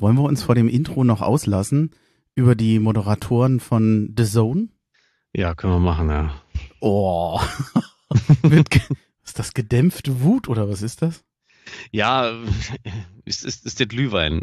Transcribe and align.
Wollen 0.00 0.16
wir 0.16 0.24
uns 0.24 0.42
vor 0.42 0.54
dem 0.54 0.68
Intro 0.68 1.04
noch 1.04 1.20
auslassen 1.20 1.90
über 2.34 2.54
die 2.54 2.78
Moderatoren 2.78 3.60
von 3.60 4.14
The 4.16 4.24
Zone? 4.24 4.68
Ja, 5.34 5.54
können 5.54 5.74
wir 5.74 5.80
machen, 5.80 6.08
ja. 6.08 6.34
Oh. 6.80 7.40
ist 9.24 9.38
das 9.38 9.54
gedämpfte 9.54 10.22
Wut 10.22 10.48
oder 10.48 10.68
was 10.68 10.82
ist 10.82 11.02
das? 11.02 11.24
Ja, 11.90 12.32
ist, 13.24 13.44
ist, 13.44 13.64
ist 13.64 13.80
der 13.80 13.86
Glühwein. 13.86 14.42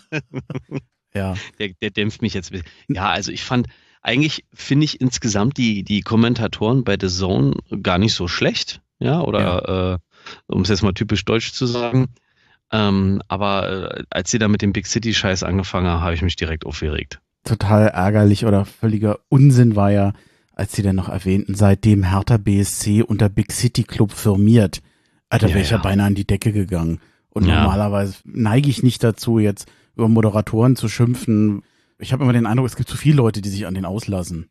ja. 1.14 1.34
Der, 1.58 1.70
der 1.80 1.90
dämpft 1.90 2.22
mich 2.22 2.34
jetzt. 2.34 2.52
Ja, 2.88 3.10
also 3.10 3.32
ich 3.32 3.44
fand, 3.44 3.68
eigentlich 4.02 4.44
finde 4.52 4.84
ich 4.84 5.00
insgesamt 5.00 5.56
die, 5.56 5.84
die 5.84 6.00
Kommentatoren 6.02 6.84
bei 6.84 6.96
The 7.00 7.08
Zone 7.08 7.54
gar 7.82 7.98
nicht 7.98 8.14
so 8.14 8.28
schlecht. 8.28 8.82
Ja, 8.98 9.20
oder 9.20 9.40
ja. 9.40 9.94
Äh, 9.94 9.98
um 10.46 10.62
es 10.62 10.68
jetzt 10.68 10.82
mal 10.82 10.92
typisch 10.92 11.24
deutsch 11.24 11.52
zu 11.52 11.66
sagen. 11.66 12.08
Ähm, 12.72 13.20
aber 13.28 13.98
äh, 13.98 14.04
als 14.10 14.30
sie 14.30 14.38
da 14.38 14.48
mit 14.48 14.62
dem 14.62 14.72
Big 14.72 14.86
City-Scheiß 14.86 15.42
angefangen 15.42 15.86
haben, 15.86 16.00
habe 16.00 16.14
ich 16.14 16.22
mich 16.22 16.36
direkt 16.36 16.64
aufgeregt. 16.64 17.20
Total 17.44 17.88
ärgerlich 17.88 18.46
oder 18.46 18.64
völliger 18.64 19.18
Unsinn 19.28 19.76
war 19.76 19.90
ja, 19.90 20.12
als 20.54 20.72
sie 20.72 20.82
dann 20.82 20.96
noch 20.96 21.08
erwähnten, 21.08 21.54
seitdem 21.54 22.04
Hertha 22.04 22.38
BSC 22.38 23.02
unter 23.02 23.28
Big 23.28 23.52
City 23.52 23.82
Club 23.82 24.12
firmiert. 24.12 24.80
Alter, 25.28 25.48
ja, 25.48 25.54
wäre 25.54 25.64
ich 25.64 25.70
ja. 25.70 25.76
ja 25.76 25.82
beinahe 25.82 26.06
an 26.06 26.14
die 26.14 26.26
Decke 26.26 26.52
gegangen. 26.52 27.00
Und 27.30 27.46
ja. 27.46 27.62
normalerweise 27.62 28.16
neige 28.24 28.70
ich 28.70 28.82
nicht 28.82 29.02
dazu, 29.04 29.38
jetzt 29.38 29.70
über 29.94 30.08
Moderatoren 30.08 30.76
zu 30.76 30.88
schimpfen. 30.88 31.62
Ich 31.98 32.12
habe 32.12 32.24
immer 32.24 32.32
den 32.32 32.46
Eindruck, 32.46 32.66
es 32.66 32.76
gibt 32.76 32.88
zu 32.88 32.96
viele 32.96 33.16
Leute, 33.16 33.42
die 33.42 33.48
sich 33.48 33.66
an 33.66 33.74
den 33.74 33.84
auslassen. 33.84 34.48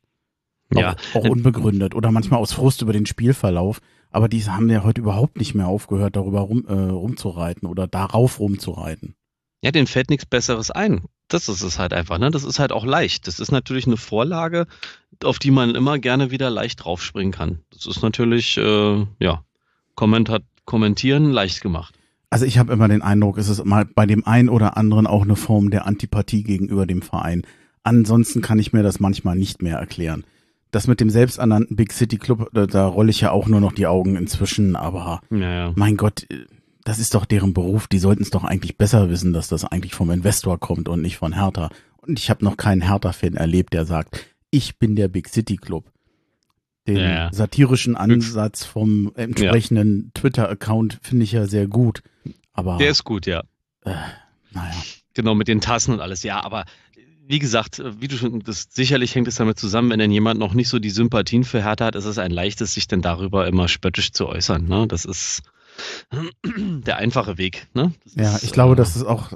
Auch, 0.75 0.79
ja. 0.79 0.95
auch 1.13 1.25
unbegründet 1.25 1.95
oder 1.95 2.11
manchmal 2.11 2.39
aus 2.39 2.53
Frust 2.53 2.81
über 2.81 2.93
den 2.93 3.05
Spielverlauf. 3.05 3.81
Aber 4.11 4.27
die 4.27 4.43
haben 4.43 4.69
ja 4.69 4.83
heute 4.83 5.01
überhaupt 5.01 5.37
nicht 5.37 5.55
mehr 5.55 5.67
aufgehört, 5.67 6.15
darüber 6.15 6.41
rum, 6.41 6.65
äh, 6.67 6.73
rumzureiten 6.73 7.67
oder 7.67 7.87
darauf 7.87 8.39
rumzureiten. 8.39 9.15
Ja, 9.63 9.71
denen 9.71 9.87
fällt 9.87 10.09
nichts 10.09 10.25
Besseres 10.25 10.71
ein. 10.71 11.01
Das 11.27 11.47
ist 11.47 11.61
es 11.61 11.79
halt 11.79 11.93
einfach, 11.93 12.17
ne? 12.17 12.29
Das 12.29 12.43
ist 12.43 12.59
halt 12.59 12.71
auch 12.71 12.85
leicht. 12.85 13.27
Das 13.27 13.39
ist 13.39 13.51
natürlich 13.51 13.87
eine 13.87 13.97
Vorlage, 13.97 14.67
auf 15.23 15.39
die 15.39 15.51
man 15.51 15.75
immer 15.75 15.97
gerne 15.97 16.31
wieder 16.31 16.49
leicht 16.49 16.83
draufspringen 16.83 17.31
kann. 17.31 17.59
Das 17.71 17.85
ist 17.85 18.01
natürlich, 18.01 18.57
äh, 18.57 19.05
ja, 19.19 19.43
Kommentat 19.95 20.43
kommentieren 20.65 21.31
leicht 21.31 21.61
gemacht. 21.61 21.95
Also 22.29 22.45
ich 22.45 22.57
habe 22.57 22.73
immer 22.73 22.87
den 22.87 23.01
Eindruck, 23.01 23.37
es 23.37 23.49
ist 23.49 23.63
mal 23.65 23.85
bei 23.85 24.05
dem 24.05 24.25
einen 24.25 24.49
oder 24.49 24.77
anderen 24.77 25.05
auch 25.05 25.23
eine 25.23 25.35
Form 25.35 25.69
der 25.69 25.85
Antipathie 25.85 26.43
gegenüber 26.43 26.85
dem 26.85 27.01
Verein. 27.01 27.43
Ansonsten 27.83 28.41
kann 28.41 28.59
ich 28.59 28.73
mir 28.73 28.83
das 28.83 28.99
manchmal 28.99 29.35
nicht 29.35 29.61
mehr 29.61 29.77
erklären 29.77 30.23
das 30.71 30.87
mit 30.87 30.99
dem 31.01 31.09
selbsternannten 31.09 31.75
Big 31.75 31.93
City 31.93 32.17
Club, 32.17 32.49
da, 32.53 32.65
da 32.65 32.87
rolle 32.87 33.11
ich 33.11 33.21
ja 33.21 33.31
auch 33.31 33.47
nur 33.47 33.59
noch 33.59 33.73
die 33.73 33.87
Augen 33.87 34.15
inzwischen, 34.15 34.75
aber 34.75 35.21
ja, 35.29 35.37
ja. 35.37 35.73
mein 35.75 35.97
Gott, 35.97 36.25
das 36.83 36.99
ist 36.99 37.13
doch 37.13 37.25
deren 37.25 37.53
Beruf. 37.53 37.87
Die 37.87 37.99
sollten 37.99 38.23
es 38.23 38.31
doch 38.31 38.43
eigentlich 38.43 38.77
besser 38.77 39.09
wissen, 39.09 39.33
dass 39.33 39.47
das 39.47 39.65
eigentlich 39.65 39.93
vom 39.93 40.09
Investor 40.11 40.59
kommt 40.59 40.89
und 40.89 41.01
nicht 41.01 41.17
von 41.17 41.33
Hertha. 41.33 41.69
Und 41.97 42.19
ich 42.19 42.29
habe 42.29 42.43
noch 42.43 42.57
keinen 42.57 42.81
Hertha-Fan 42.81 43.35
erlebt, 43.35 43.73
der 43.73 43.85
sagt, 43.85 44.25
ich 44.49 44.79
bin 44.79 44.95
der 44.95 45.07
Big 45.07 45.29
City 45.29 45.57
Club. 45.57 45.91
Den 46.87 46.97
ja, 46.97 47.31
satirischen 47.31 47.95
Ansatz 47.95 48.65
vom 48.65 49.11
entsprechenden 49.15 50.11
Twitter-Account 50.15 50.99
finde 51.03 51.25
ich 51.25 51.31
ja 51.31 51.45
sehr 51.45 51.67
gut. 51.67 52.01
Aber 52.53 52.77
der 52.77 52.89
ist 52.89 53.03
gut, 53.03 53.27
ja. 53.27 53.43
Äh, 53.85 53.93
naja. 54.51 54.73
Genau, 55.13 55.35
mit 55.35 55.47
den 55.47 55.61
Tassen 55.61 55.93
und 55.93 55.99
alles. 55.99 56.23
Ja, 56.23 56.43
aber 56.43 56.65
wie 57.31 57.39
gesagt, 57.39 57.81
wie 57.99 58.09
du 58.09 58.17
schon, 58.17 58.41
das 58.41 58.67
sicherlich 58.71 59.15
hängt 59.15 59.27
es 59.29 59.35
damit 59.35 59.57
zusammen, 59.57 59.89
wenn 59.89 59.99
dann 59.99 60.11
jemand 60.11 60.37
noch 60.37 60.53
nicht 60.53 60.67
so 60.67 60.79
die 60.79 60.89
Sympathien 60.89 61.45
für 61.45 61.63
Hertha 61.63 61.85
hat, 61.85 61.95
ist 61.95 62.03
es 62.03 62.17
ein 62.17 62.29
leichtes, 62.29 62.73
sich 62.73 62.89
dann 62.89 63.01
darüber 63.01 63.47
immer 63.47 63.69
spöttisch 63.69 64.11
zu 64.11 64.27
äußern. 64.27 64.65
Ne? 64.65 64.85
Das 64.85 65.05
ist 65.05 65.41
der 66.45 66.97
einfache 66.97 67.37
Weg. 67.37 67.67
Ne? 67.73 67.93
ja, 68.15 68.35
ist, 68.35 68.43
ich 68.43 68.51
glaube, 68.51 68.73
äh, 68.73 68.75
das 68.75 68.97
ist 68.97 69.05
auch 69.05 69.31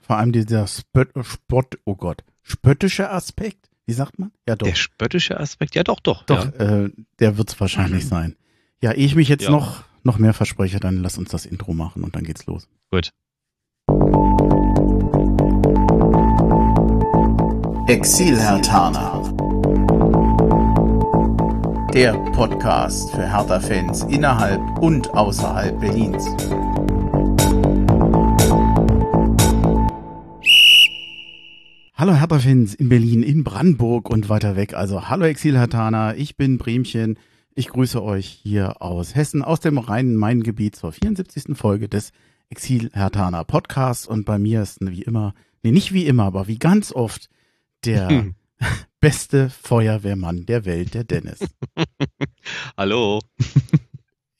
vor 0.00 0.16
allem 0.16 0.30
dieser 0.30 0.68
Spött, 0.68 1.08
Spott, 1.22 1.76
oh 1.84 1.96
Gott, 1.96 2.22
spöttische 2.42 3.10
Aspekt. 3.10 3.68
Wie 3.84 3.94
sagt 3.94 4.20
man? 4.20 4.30
Ja, 4.46 4.54
doch. 4.54 4.68
Der 4.68 4.76
spöttische 4.76 5.40
Aspekt, 5.40 5.74
ja 5.74 5.82
doch, 5.82 5.98
doch. 5.98 6.22
Doch, 6.26 6.44
ja. 6.56 6.84
äh, 6.84 6.90
der 7.18 7.36
wird 7.36 7.48
es 7.48 7.60
wahrscheinlich 7.60 8.04
mhm. 8.04 8.08
sein. 8.08 8.36
Ja, 8.80 8.92
ehe 8.92 9.06
ich 9.06 9.16
mich 9.16 9.28
jetzt 9.28 9.44
ja. 9.44 9.50
noch, 9.50 9.82
noch 10.04 10.18
mehr 10.18 10.34
verspreche, 10.34 10.78
dann 10.78 11.02
lass 11.02 11.18
uns 11.18 11.30
das 11.30 11.46
Intro 11.46 11.72
machen 11.72 12.04
und 12.04 12.14
dann 12.14 12.22
geht's 12.22 12.46
los. 12.46 12.68
Gut. 12.92 13.10
Exil-Hertaner. 17.90 19.34
Der 21.92 22.12
Podcast 22.30 23.10
für 23.10 23.28
Hertha-Fans 23.28 24.04
innerhalb 24.04 24.60
und 24.78 25.10
außerhalb 25.10 25.80
Berlins. 25.80 26.24
Hallo 31.96 32.14
Hertha-Fans 32.14 32.74
in 32.74 32.88
Berlin, 32.88 33.24
in 33.24 33.42
Brandenburg 33.42 34.08
und 34.08 34.28
weiter 34.28 34.54
weg. 34.54 34.74
Also 34.74 35.08
hallo 35.08 35.24
Exil-Hertaner, 35.24 36.14
ich 36.16 36.36
bin 36.36 36.58
Bremchen. 36.58 37.18
Ich 37.56 37.70
grüße 37.70 38.00
euch 38.00 38.26
hier 38.26 38.80
aus 38.80 39.16
Hessen, 39.16 39.42
aus 39.42 39.58
dem 39.58 39.78
Rhein-Main-Gebiet 39.78 40.76
zur 40.76 40.92
74. 40.92 41.56
Folge 41.56 41.88
des 41.88 42.12
Exil-Hertaner 42.50 43.42
Podcasts. 43.42 44.06
Und 44.06 44.26
bei 44.26 44.38
mir 44.38 44.62
ist 44.62 44.78
wie 44.80 45.02
immer, 45.02 45.34
nee, 45.64 45.72
nicht 45.72 45.92
wie 45.92 46.06
immer, 46.06 46.26
aber 46.26 46.46
wie 46.46 46.60
ganz 46.60 46.92
oft 46.92 47.28
der 47.84 48.34
beste 49.00 49.50
Feuerwehrmann 49.50 50.46
der 50.46 50.64
Welt, 50.64 50.94
der 50.94 51.04
Dennis. 51.04 51.38
Hallo. 52.76 53.20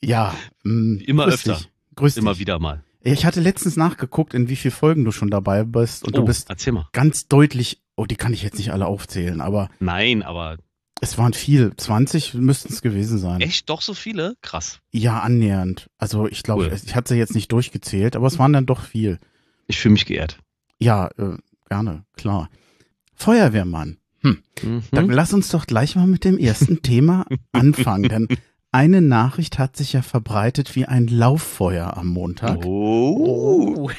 Ja, 0.03 0.35
mh, 0.65 0.73
mm, 0.73 1.01
immer 1.07 1.27
öfter. 1.27 1.57
Dich. 1.57 1.71
Grüß 1.97 2.17
immer 2.17 2.33
dich. 2.33 2.41
wieder 2.41 2.59
mal. 2.59 2.83
Ich 3.03 3.25
hatte 3.25 3.41
letztens 3.41 3.77
nachgeguckt, 3.77 4.35
in 4.35 4.49
wie 4.49 4.57
vielen 4.57 4.75
Folgen 4.75 5.05
du 5.05 5.13
schon 5.13 5.31
dabei 5.31 5.65
bist 5.65 6.05
und 6.05 6.15
oh, 6.15 6.21
du 6.21 6.27
bist 6.27 6.49
ganz 6.93 7.29
deutlich, 7.29 7.81
oh, 7.97 8.05
die 8.05 8.17
kann 8.17 8.35
ich 8.35 8.43
jetzt 8.43 8.59
nicht 8.59 8.73
alle 8.73 8.87
aufzählen, 8.87 9.41
aber. 9.41 9.71
Nein, 9.79 10.23
aber. 10.23 10.59
Es 11.03 11.17
waren 11.17 11.33
viel, 11.33 11.75
20 11.75 12.35
müssten 12.35 12.71
es 12.71 12.83
gewesen 12.83 13.19
sein. 13.19 13.41
Echt? 13.41 13.71
Doch 13.71 13.81
so 13.81 13.95
viele? 13.95 14.37
Krass. 14.43 14.81
Ja, 14.91 15.21
annähernd. 15.21 15.89
Also 15.97 16.29
ich 16.29 16.43
glaube, 16.43 16.67
cool. 16.67 16.79
ich 16.85 16.95
hatte 16.95 17.15
sie 17.15 17.19
jetzt 17.19 17.35
nicht 17.35 17.51
durchgezählt, 17.53 18.17
aber 18.17 18.27
es 18.27 18.39
waren 18.39 18.53
dann 18.53 18.67
doch 18.67 18.83
viel. 18.83 19.19
Ich 19.67 19.79
fühle 19.79 19.95
mich 19.95 20.05
geehrt. 20.05 20.39
Ja, 20.79 21.09
äh, 21.17 21.39
gerne, 21.71 22.05
klar. 22.17 22.51
Feuerwehrmann. 23.21 23.99
Hm. 24.23 24.39
Mhm. 24.63 24.83
Dann 24.91 25.09
lass 25.11 25.33
uns 25.33 25.49
doch 25.49 25.67
gleich 25.67 25.97
mal 25.97 26.07
mit 26.07 26.25
dem 26.25 26.39
ersten 26.39 26.83
Thema 26.83 27.27
anfangen, 27.53 28.09
denn 28.09 28.29
eine 28.73 29.03
Nachricht 29.03 29.59
hat 29.59 29.77
sich 29.77 29.93
ja 29.93 30.03
verbreitet 30.03 30.77
wie 30.77 30.87
ein 30.87 31.07
Lauffeuer 31.07 31.97
am 31.97 32.07
Montag. 32.09 32.65
Oh. 32.65 33.91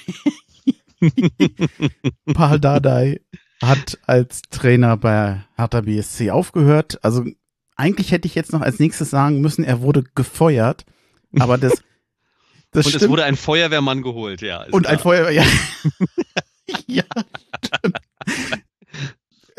Paul 2.33 2.59
Dardai 2.59 3.21
hat 3.61 3.99
als 4.07 4.41
Trainer 4.49 4.97
bei 4.97 5.43
Hertha 5.55 5.81
BSC 5.81 6.31
aufgehört. 6.31 7.03
Also 7.03 7.25
eigentlich 7.75 8.11
hätte 8.11 8.27
ich 8.27 8.35
jetzt 8.35 8.53
noch 8.53 8.61
als 8.61 8.79
nächstes 8.79 9.09
sagen 9.09 9.41
müssen, 9.41 9.63
er 9.63 9.81
wurde 9.81 10.03
gefeuert, 10.15 10.85
aber 11.37 11.57
das, 11.57 11.73
das 12.71 12.85
Und 12.85 12.91
stimmt. 12.91 13.03
es 13.03 13.09
wurde 13.09 13.25
ein 13.25 13.35
Feuerwehrmann 13.35 14.01
geholt, 14.03 14.41
ja. 14.41 14.63
Und 14.71 14.83
klar. 14.83 14.93
ein 14.93 14.99
Feuerwehr, 14.99 15.31
ja. 15.31 15.43
ja, 16.87 17.03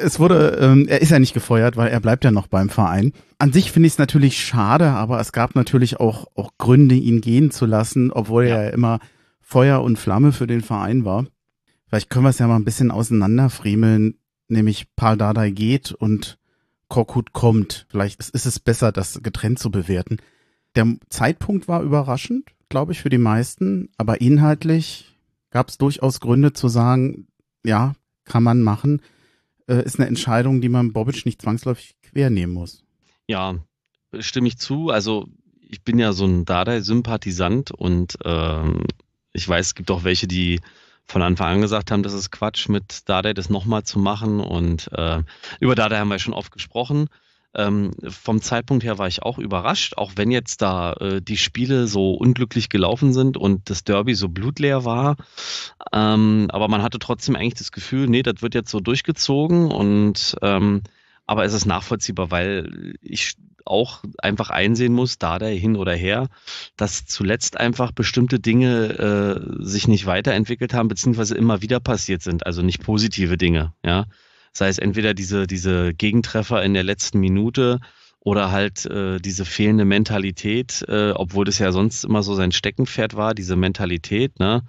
es 0.02 0.18
wurde, 0.18 0.58
ähm, 0.60 0.86
er 0.88 1.00
ist 1.00 1.10
ja 1.10 1.18
nicht 1.18 1.34
gefeuert, 1.34 1.76
weil 1.76 1.90
er 1.90 2.00
bleibt 2.00 2.24
ja 2.24 2.30
noch 2.30 2.46
beim 2.46 2.68
Verein. 2.68 3.12
An 3.38 3.52
sich 3.52 3.72
finde 3.72 3.86
ich 3.86 3.94
es 3.94 3.98
natürlich 3.98 4.38
schade, 4.44 4.90
aber 4.90 5.20
es 5.20 5.32
gab 5.32 5.54
natürlich 5.54 6.00
auch, 6.00 6.26
auch 6.34 6.52
Gründe, 6.58 6.94
ihn 6.94 7.20
gehen 7.20 7.50
zu 7.50 7.66
lassen, 7.66 8.10
obwohl 8.10 8.46
ja. 8.46 8.56
er 8.56 8.64
ja 8.64 8.70
immer 8.70 9.00
Feuer 9.40 9.82
und 9.82 9.98
Flamme 9.98 10.32
für 10.32 10.46
den 10.46 10.60
Verein 10.60 11.04
war. 11.04 11.26
Vielleicht 11.86 12.10
können 12.10 12.24
wir 12.24 12.30
es 12.30 12.38
ja 12.38 12.46
mal 12.46 12.56
ein 12.56 12.64
bisschen 12.64 12.90
auseinanderfriemeln, 12.90 14.18
nämlich 14.48 14.86
Paul 14.96 15.16
Dardai 15.16 15.50
geht 15.50 15.92
und 15.92 16.38
Korkut 16.88 17.32
kommt. 17.32 17.86
Vielleicht 17.90 18.20
ist 18.20 18.46
es 18.46 18.60
besser, 18.60 18.92
das 18.92 19.22
getrennt 19.22 19.58
zu 19.58 19.70
bewerten. 19.70 20.18
Der 20.74 20.86
Zeitpunkt 21.10 21.68
war 21.68 21.82
überraschend, 21.82 22.50
glaube 22.68 22.92
ich, 22.92 23.02
für 23.02 23.10
die 23.10 23.18
meisten, 23.18 23.90
aber 23.98 24.20
inhaltlich 24.20 25.18
gab 25.50 25.68
es 25.68 25.76
durchaus 25.76 26.20
Gründe 26.20 26.52
zu 26.54 26.68
sagen, 26.68 27.26
ja, 27.64 27.94
kann 28.24 28.42
man 28.42 28.62
machen 28.62 29.02
äh, 29.68 29.84
ist 29.84 29.98
eine 29.98 30.08
Entscheidung, 30.08 30.60
die 30.60 30.68
man 30.68 30.92
Bobic 30.92 31.24
nicht 31.26 31.42
zwangsläufig 31.42 31.94
quer 32.02 32.30
nehmen 32.30 32.52
muss. 32.52 32.84
Ja, 33.26 33.56
stimme 34.18 34.48
ich 34.48 34.58
zu. 34.58 34.90
Also 34.90 35.26
ich 35.60 35.82
bin 35.82 35.98
ja 35.98 36.12
so 36.12 36.26
ein 36.26 36.44
Dardai-Sympathisant 36.44 37.70
und 37.70 38.18
ähm, 38.24 38.84
ich 39.32 39.48
weiß, 39.48 39.66
es 39.66 39.74
gibt 39.74 39.90
auch 39.90 40.04
welche, 40.04 40.26
die 40.26 40.60
von 41.06 41.22
Anfang 41.22 41.54
an 41.54 41.60
gesagt 41.60 41.90
haben, 41.90 42.02
das 42.02 42.12
ist 42.12 42.30
Quatsch, 42.30 42.68
mit 42.68 43.08
Dardai 43.08 43.34
das 43.34 43.50
nochmal 43.50 43.82
zu 43.82 43.98
machen. 43.98 44.40
Und 44.40 44.90
äh, 44.92 45.22
über 45.60 45.74
Dardai 45.74 45.98
haben 45.98 46.08
wir 46.08 46.18
schon 46.18 46.34
oft 46.34 46.52
gesprochen. 46.52 47.08
Ähm, 47.54 47.90
vom 48.08 48.40
Zeitpunkt 48.40 48.82
her 48.84 48.98
war 48.98 49.08
ich 49.08 49.22
auch 49.22 49.38
überrascht, 49.38 49.96
auch 49.96 50.12
wenn 50.16 50.30
jetzt 50.30 50.62
da 50.62 50.94
äh, 50.94 51.20
die 51.20 51.36
Spiele 51.36 51.86
so 51.86 52.14
unglücklich 52.14 52.68
gelaufen 52.68 53.12
sind 53.12 53.36
und 53.36 53.68
das 53.68 53.84
Derby 53.84 54.14
so 54.14 54.28
blutleer 54.28 54.84
war. 54.84 55.16
Ähm, 55.92 56.48
aber 56.50 56.68
man 56.68 56.82
hatte 56.82 56.98
trotzdem 56.98 57.36
eigentlich 57.36 57.54
das 57.54 57.72
Gefühl, 57.72 58.08
nee, 58.08 58.22
das 58.22 58.40
wird 58.40 58.54
jetzt 58.54 58.70
so 58.70 58.80
durchgezogen 58.80 59.70
und 59.70 60.36
ähm, 60.40 60.82
aber 61.26 61.44
es 61.44 61.52
ist 61.52 61.66
nachvollziehbar, 61.66 62.30
weil 62.30 62.94
ich 63.00 63.36
auch 63.64 64.02
einfach 64.18 64.50
einsehen 64.50 64.92
muss, 64.92 65.18
da 65.18 65.38
der 65.38 65.50
hin 65.50 65.76
oder 65.76 65.94
her, 65.94 66.28
dass 66.76 67.06
zuletzt 67.06 67.58
einfach 67.58 67.92
bestimmte 67.92 68.40
Dinge 68.40 69.38
äh, 69.60 69.64
sich 69.64 69.88
nicht 69.88 70.06
weiterentwickelt 70.06 70.74
haben, 70.74 70.88
beziehungsweise 70.88 71.36
immer 71.36 71.62
wieder 71.62 71.80
passiert 71.80 72.22
sind, 72.22 72.46
also 72.46 72.62
nicht 72.62 72.82
positive 72.82 73.36
Dinge, 73.36 73.72
ja. 73.84 74.06
Sei 74.52 74.68
es 74.68 74.78
entweder 74.78 75.14
diese, 75.14 75.46
diese 75.46 75.94
Gegentreffer 75.94 76.62
in 76.62 76.74
der 76.74 76.82
letzten 76.82 77.20
Minute 77.20 77.80
oder 78.20 78.52
halt 78.52 78.86
äh, 78.86 79.18
diese 79.18 79.44
fehlende 79.44 79.84
Mentalität, 79.84 80.84
äh, 80.88 81.10
obwohl 81.10 81.44
das 81.44 81.58
ja 81.58 81.72
sonst 81.72 82.04
immer 82.04 82.22
so 82.22 82.34
sein 82.34 82.52
Steckenpferd 82.52 83.16
war, 83.16 83.34
diese 83.34 83.56
Mentalität, 83.56 84.38
ne? 84.38 84.62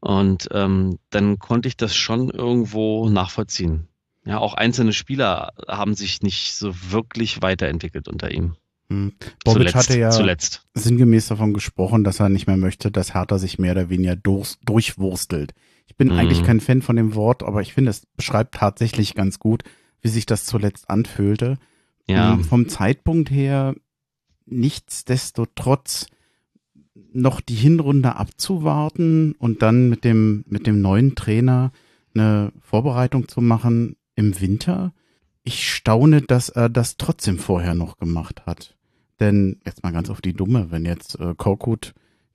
Und 0.00 0.48
ähm, 0.52 0.98
dann 1.10 1.38
konnte 1.38 1.68
ich 1.68 1.76
das 1.76 1.94
schon 1.94 2.30
irgendwo 2.30 3.08
nachvollziehen. 3.10 3.88
Ja, 4.24 4.38
auch 4.38 4.54
einzelne 4.54 4.92
Spieler 4.92 5.52
haben 5.68 5.94
sich 5.94 6.22
nicht 6.22 6.54
so 6.54 6.74
wirklich 6.90 7.42
weiterentwickelt 7.42 8.08
unter 8.08 8.30
ihm. 8.30 8.56
Hm. 8.88 9.12
Bobic 9.44 9.68
zuletzt, 9.68 9.76
hatte 9.76 9.98
ja 9.98 10.10
zuletzt. 10.10 10.62
sinngemäß 10.74 11.28
davon 11.28 11.52
gesprochen, 11.52 12.02
dass 12.02 12.20
er 12.20 12.28
nicht 12.28 12.46
mehr 12.46 12.56
möchte, 12.56 12.90
dass 12.90 13.14
Hertha 13.14 13.38
sich 13.38 13.58
mehr 13.58 13.72
oder 13.72 13.88
weniger 13.88 14.16
durch, 14.16 14.56
durchwurstelt. 14.64 15.52
Ich 15.90 15.96
bin 15.96 16.08
Mhm. 16.08 16.18
eigentlich 16.18 16.44
kein 16.44 16.60
Fan 16.60 16.82
von 16.82 16.94
dem 16.94 17.16
Wort, 17.16 17.42
aber 17.42 17.62
ich 17.62 17.74
finde, 17.74 17.90
es 17.90 18.06
beschreibt 18.16 18.54
tatsächlich 18.54 19.16
ganz 19.16 19.40
gut, 19.40 19.64
wie 20.00 20.08
sich 20.08 20.24
das 20.24 20.44
zuletzt 20.44 20.88
anfühlte. 20.88 21.58
Ja, 22.08 22.34
Ähm, 22.34 22.44
Vom 22.44 22.68
Zeitpunkt 22.68 23.30
her 23.32 23.74
nichtsdestotrotz 24.46 26.06
noch 27.12 27.40
die 27.40 27.54
Hinrunde 27.54 28.14
abzuwarten 28.16 29.32
und 29.38 29.62
dann 29.62 29.88
mit 29.88 30.04
dem, 30.04 30.44
mit 30.46 30.66
dem 30.68 30.80
neuen 30.80 31.16
Trainer 31.16 31.72
eine 32.14 32.52
Vorbereitung 32.60 33.26
zu 33.28 33.40
machen 33.40 33.96
im 34.14 34.40
Winter. 34.40 34.92
Ich 35.42 35.72
staune, 35.74 36.22
dass 36.22 36.50
er 36.50 36.68
das 36.68 36.98
trotzdem 36.98 37.38
vorher 37.38 37.74
noch 37.74 37.96
gemacht 37.98 38.46
hat. 38.46 38.76
Denn 39.18 39.60
jetzt 39.66 39.82
mal 39.82 39.92
ganz 39.92 40.08
auf 40.08 40.20
die 40.20 40.34
Dumme, 40.34 40.70
wenn 40.70 40.84
jetzt 40.84 41.18
äh, 41.18 41.34
Korkut 41.36 41.94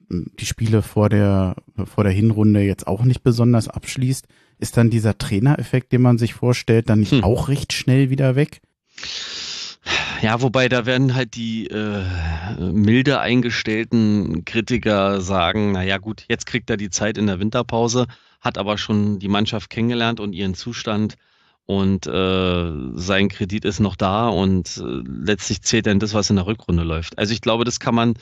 die 0.10 0.46
Spiele 0.46 0.82
vor 0.82 1.10
der, 1.10 1.56
vor 1.86 2.04
der 2.04 2.14
Hinrunde 2.14 2.62
jetzt 2.62 2.88
auch 2.88 3.04
nicht 3.04 3.24
besonders 3.24 3.68
abschließt, 3.68 4.28
ist 4.60 4.78
dann 4.78 4.90
dieser 4.90 5.18
Trainereffekt, 5.18 5.92
den 5.92 6.02
man 6.02 6.18
sich 6.18 6.34
vorstellt, 6.34 6.90
dann 6.90 7.00
nicht 7.00 7.12
Hm. 7.12 7.24
auch 7.24 7.48
recht 7.50 7.74
schnell 7.74 8.10
wieder 8.10 8.36
weg? 8.36 8.62
Ja, 10.22 10.42
wobei 10.42 10.70
da 10.70 10.86
werden 10.86 11.14
halt 11.14 11.36
die 11.36 11.68
äh, 11.68 12.04
milde 12.60 13.20
eingestellten 13.20 14.46
Kritiker 14.46 15.22
sagen, 15.22 15.74
naja 15.74 15.98
gut, 15.98 16.26
jetzt 16.30 16.46
kriegt 16.46 16.70
er 16.70 16.78
die 16.78 16.90
Zeit 16.90 17.18
in 17.18 17.28
der 17.28 17.40
Winterpause, 17.40 18.08
hat 18.42 18.58
aber 18.58 18.78
schon 18.78 19.20
die 19.20 19.28
Mannschaft 19.28 19.70
kennengelernt 19.70 20.20
und 20.20 20.34
ihren 20.34 20.56
Zustand 20.56 21.16
und 21.66 22.08
äh, 22.08 22.72
sein 22.96 23.28
Kredit 23.28 23.66
ist 23.66 23.80
noch 23.80 23.96
da 23.96 24.30
und 24.30 24.78
äh, 24.78 25.04
letztlich 25.08 25.62
zählt 25.64 25.88
dann 25.88 26.00
das, 26.00 26.14
was 26.14 26.30
in 26.30 26.38
der 26.38 26.48
Rückrunde 26.48 26.84
läuft. 26.84 27.18
Also 27.18 27.34
ich 27.34 27.42
glaube, 27.42 27.66
das 27.66 27.80
kann 27.80 27.96
man 27.96 28.14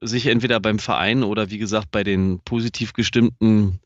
sich 0.00 0.26
entweder 0.26 0.60
beim 0.60 0.78
Verein 0.78 1.22
oder 1.22 1.50
wie 1.50 1.58
gesagt 1.58 1.90
bei 1.90 2.04
den 2.04 2.40
positiv 2.40 2.92
gestimmten 2.92 3.80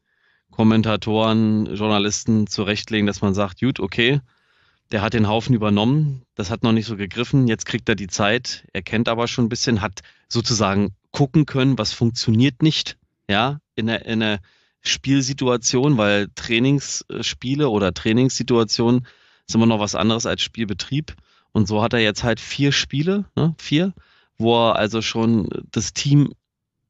Kommentatoren, 0.50 1.74
Journalisten 1.74 2.46
zurechtlegen, 2.46 3.06
dass 3.06 3.20
man 3.20 3.34
sagt, 3.34 3.60
gut, 3.60 3.80
okay, 3.80 4.20
der 4.92 5.02
hat 5.02 5.14
den 5.14 5.28
Haufen 5.28 5.54
übernommen, 5.54 6.22
das 6.36 6.50
hat 6.50 6.62
noch 6.62 6.72
nicht 6.72 6.86
so 6.86 6.96
gegriffen, 6.96 7.48
jetzt 7.48 7.66
kriegt 7.66 7.88
er 7.88 7.96
die 7.96 8.06
Zeit, 8.06 8.64
er 8.72 8.82
kennt 8.82 9.08
aber 9.08 9.26
schon 9.26 9.46
ein 9.46 9.48
bisschen, 9.48 9.80
hat 9.80 10.02
sozusagen 10.28 10.94
gucken 11.10 11.46
können, 11.46 11.78
was 11.78 11.92
funktioniert 11.92 12.62
nicht, 12.62 12.96
ja, 13.28 13.60
in 13.74 13.86
der, 13.86 14.06
in 14.06 14.20
der 14.20 14.40
Spielsituation, 14.82 15.96
weil 15.96 16.28
Trainingsspiele 16.34 17.68
oder 17.68 17.94
Trainingssituationen 17.94 19.06
ist 19.46 19.54
immer 19.54 19.66
noch 19.66 19.80
was 19.80 19.94
anderes 19.94 20.26
als 20.26 20.42
Spielbetrieb. 20.42 21.14
Und 21.52 21.66
so 21.66 21.82
hat 21.82 21.92
er 21.92 22.00
jetzt 22.00 22.22
halt 22.22 22.40
vier 22.40 22.72
Spiele, 22.72 23.24
ne, 23.34 23.54
vier, 23.58 23.94
wo 24.38 24.68
er 24.68 24.76
also 24.76 25.02
schon 25.02 25.48
das 25.70 25.92
Team 25.92 26.32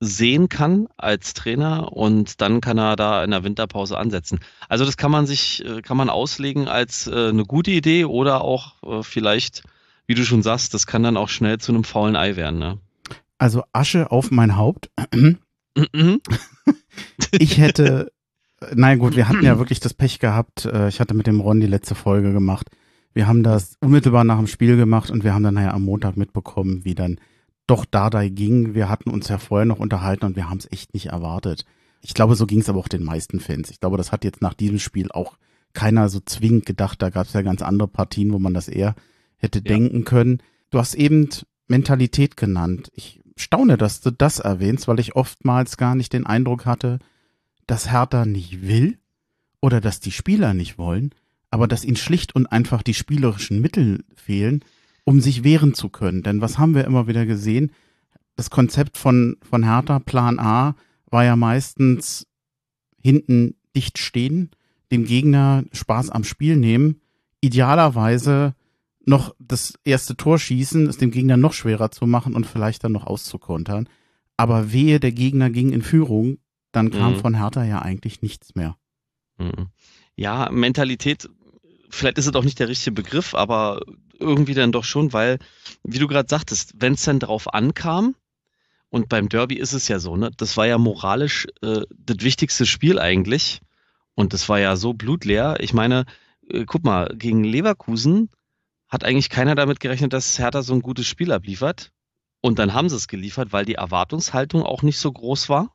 sehen 0.00 0.49
kann 0.49 0.87
als 0.96 1.35
Trainer 1.35 1.93
und 1.93 2.41
dann 2.41 2.61
kann 2.61 2.79
er 2.79 2.96
da 2.96 3.25
in 3.25 3.31
der 3.31 3.44
Winterpause 3.44 3.99
ansetzen. 3.99 4.41
Also 4.69 4.85
das 4.85 4.96
kann 4.96 5.11
man 5.11 5.26
sich, 5.26 5.64
äh, 5.64 5.82
kann 5.82 5.96
man 5.96 6.11
auslegen 6.11 6.69
als 6.69 7.06
äh, 7.06 7.29
eine 7.29 7.44
gute 7.44 7.70
Idee 7.70 8.05
oder 8.05 8.43
auch 8.43 8.82
äh, 8.82 9.02
vielleicht, 9.02 9.62
wie 10.06 10.14
du 10.14 10.25
schon 10.25 10.43
sagst, 10.43 10.75
das 10.75 10.87
kann 10.87 11.02
dann 11.02 11.17
auch 11.17 11.29
schnell 11.29 11.58
zu 11.58 11.73
einem 11.73 11.85
faulen 11.85 12.17
Ei 12.17 12.37
werden. 12.37 12.58
Ne? 12.58 12.79
Also 13.38 13.62
Asche 13.73 14.11
auf 14.11 14.31
mein 14.31 14.56
Haupt. 14.56 14.90
Mhm. 15.12 15.38
Ich 17.32 17.58
hätte, 17.58 18.12
nein 18.75 19.00
gut, 19.00 19.17
wir 19.17 19.29
hatten 19.29 19.43
ja 19.43 19.58
wirklich 19.58 19.81
das 19.81 19.93
Pech 19.93 20.20
gehabt. 20.20 20.69
Ich 20.88 21.00
hatte 21.00 21.14
mit 21.14 21.26
dem 21.26 21.40
Ron 21.40 21.58
die 21.58 21.67
letzte 21.67 21.97
Folge 21.97 22.32
gemacht. 22.32 22.70
Wir 23.12 23.26
haben 23.26 23.43
das 23.43 23.76
unmittelbar 23.81 24.23
nach 24.23 24.38
dem 24.38 24.47
Spiel 24.47 24.76
gemacht 24.76 25.11
und 25.11 25.25
wir 25.25 25.35
haben 25.35 25.43
dann 25.43 25.55
nachher 25.55 25.75
am 25.75 25.82
Montag 25.82 26.17
mitbekommen, 26.17 26.85
wie 26.85 26.94
dann 26.94 27.19
doch 27.66 27.84
Dardai 27.84 28.28
ging. 28.28 28.75
Wir 28.75 28.88
hatten 28.88 29.11
uns 29.11 29.28
ja 29.28 29.38
vorher 29.38 29.64
noch 29.66 29.78
unterhalten 29.78 30.25
und 30.26 30.37
wir 30.37 30.49
haben 30.50 30.58
es 30.58 30.70
echt 30.70 30.94
nicht 30.94 31.06
erwartet. 31.06 31.64
Ich 32.02 32.14
glaube, 32.14 32.34
so 32.34 32.46
ging 32.46 32.61
es 32.61 32.69
aber 32.69 32.78
auch 32.78 32.88
den 32.88 33.02
meisten 33.05 33.40
Fans. 33.40 33.70
Ich 33.70 33.81
glaube, 33.81 33.96
das 33.96 34.12
hat 34.12 34.25
jetzt 34.25 34.43
nach 34.43 34.55
diesem 34.55 34.78
Spiel 34.78 35.11
auch 35.11 35.37
keiner 35.72 36.08
so 36.08 36.20
zwingend 36.20 36.66
gedacht. 36.66 37.00
Da 37.00 37.11
gab 37.11 37.26
es 37.26 37.32
ja 37.32 37.43
ganz 37.43 37.62
andere 37.62 37.88
Partien, 37.88 38.32
wo 38.32 38.38
man 38.38 38.55
das 38.55 38.69
eher 38.69 38.94
hätte 39.37 39.58
Ja. 39.61 39.64
denken 39.64 40.05
können. 40.05 40.43
Du 40.70 40.78
hast 40.78 40.94
eben 40.94 41.28
Mentalität 41.66 42.37
genannt. 42.37 42.90
Ich 42.94 43.20
staune, 43.37 43.76
dass 43.78 44.00
du 44.00 44.11
das 44.11 44.38
erwähnst, 44.38 44.87
weil 44.87 45.00
ich 45.00 45.16
oftmals 45.16 45.76
gar 45.76 45.94
nicht 45.94 46.12
den 46.12 46.26
Eindruck 46.26 46.66
hatte, 46.66 46.99
dass 47.66 47.90
Hertha 47.90 48.26
nicht 48.26 48.62
will 48.62 48.99
oder 49.61 49.81
dass 49.81 49.99
die 50.00 50.11
Spieler 50.12 50.52
nicht 50.52 50.76
wollen, 50.76 51.14
aber 51.50 51.66
dass 51.66 51.84
ihnen 51.84 51.96
schlicht 51.96 52.34
und 52.37 52.46
einfach 52.46 52.82
die 52.82 52.94
spielerischen 52.94 53.61
Mittel 53.61 54.05
fehlen, 54.14 54.62
um 55.05 55.21
sich 55.21 55.45
wehren 55.45 55.75
zu 55.75 55.89
können. 55.89 56.23
Denn 56.23 56.41
was 56.41 56.59
haben 56.59 56.75
wir 56.75 56.85
immer 56.85 57.06
wieder 57.06 57.27
gesehen? 57.27 57.73
Das 58.37 58.51
Konzept 58.51 58.97
von, 58.99 59.37
von 59.49 59.62
Hertha, 59.65 59.99
Plan 60.01 60.39
A, 60.39 60.75
war 61.11 61.25
ja 61.25 61.37
meistens 61.37 62.27
hinten 63.01 63.55
dicht 63.77 63.99
stehen, 63.99 64.51
dem 64.91 65.05
Gegner 65.05 65.65
Spaß 65.73 66.11
am 66.11 66.25
Spiel 66.25 66.56
nehmen, 66.56 67.01
idealerweise 67.41 68.55
noch 69.06 69.35
das 69.39 69.75
erste 69.85 70.17
Tor 70.17 70.39
schießen, 70.39 70.87
es 70.87 70.97
dem 70.97 71.11
Gegner 71.11 71.37
noch 71.37 71.53
schwerer 71.53 71.91
zu 71.91 72.07
machen 72.07 72.35
und 72.35 72.47
vielleicht 72.47 72.85
dann 72.85 72.93
noch 72.93 73.07
auszukontern. 73.07 73.89
Aber 74.37 74.73
wehe, 74.73 74.99
der 74.99 75.12
Gegner 75.12 75.50
ging 75.50 75.71
in 75.71 75.83
Führung, 75.83 76.39
dann 76.73 76.91
kam 76.91 77.12
Mhm. 77.12 77.17
von 77.19 77.35
Hertha 77.37 77.65
ja 77.65 77.83
eigentlich 77.83 78.23
nichts 78.23 78.55
mehr. 78.55 78.77
Mhm. 79.39 79.69
Ja, 80.17 80.50
Mentalität, 80.50 81.29
vielleicht 81.94 82.19
ist 82.19 82.26
es 82.26 82.35
auch 82.35 82.44
nicht 82.44 82.58
der 82.58 82.69
richtige 82.69 82.93
Begriff, 82.93 83.35
aber 83.35 83.81
irgendwie 84.19 84.55
dann 84.55 84.73
doch 84.73 84.85
schon, 84.85 85.12
weil, 85.12 85.38
wie 85.82 85.99
du 85.99 86.06
gerade 86.06 86.29
sagtest, 86.29 86.73
wenn 86.76 86.94
es 86.94 87.05
dann 87.05 87.20
drauf 87.20 87.52
ankam, 87.52 88.14
und 88.94 89.08
beim 89.08 89.29
Derby 89.29 89.56
ist 89.56 89.73
es 89.73 89.88
ja 89.88 89.99
so, 89.99 90.17
ne, 90.17 90.31
das 90.37 90.56
war 90.56 90.69
ja 90.69 90.79
moralisch 90.79 91.49
äh, 91.62 91.81
das 91.91 92.19
wichtigste 92.20 92.64
Spiel 92.64 93.00
eigentlich. 93.00 93.61
Und 94.14 94.32
das 94.32 94.49
war 94.49 94.61
ja 94.61 94.76
so 94.76 94.93
blutleer. 94.93 95.56
Ich 95.58 95.75
meine, 95.75 96.05
äh, 96.49 96.64
guck 96.64 96.85
mal, 96.85 97.09
gegen 97.16 97.42
Leverkusen 97.42 98.30
hat 98.88 99.02
eigentlich 99.02 99.30
keiner 99.30 99.57
damit 99.57 99.80
gerechnet, 99.80 100.12
dass 100.12 100.38
Hertha 100.38 100.62
so 100.62 100.75
ein 100.75 100.80
gutes 100.80 101.09
Spiel 101.09 101.33
abliefert. 101.33 101.90
Und 102.40 102.61
dann 102.61 102.73
haben 102.73 102.88
sie 102.88 102.95
es 102.95 103.09
geliefert, 103.09 103.52
weil 103.52 103.64
die 103.64 103.75
Erwartungshaltung 103.75 104.62
auch 104.62 104.83
nicht 104.83 104.99
so 104.99 105.11
groß 105.11 105.49
war. 105.49 105.75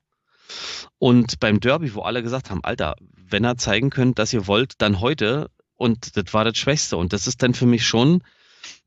Und 0.98 1.42
beim 1.42 1.60
Derby, 1.60 1.94
wo 1.96 2.04
alle 2.04 2.24
gesagt 2.24 2.50
haben, 2.50 2.64
Alter, 2.64 2.96
wenn 3.18 3.44
ihr 3.44 3.58
zeigen 3.58 3.90
könnt, 3.90 4.18
dass 4.18 4.32
ihr 4.32 4.48
wollt, 4.48 4.76
dann 4.78 5.02
heute. 5.02 5.50
Und 5.80 6.18
das 6.18 6.34
war 6.34 6.44
das 6.44 6.58
Schwächste. 6.58 6.98
Und 6.98 7.14
das 7.14 7.26
ist 7.26 7.42
dann 7.42 7.54
für 7.54 7.66
mich 7.66 7.88
schon 7.88 8.22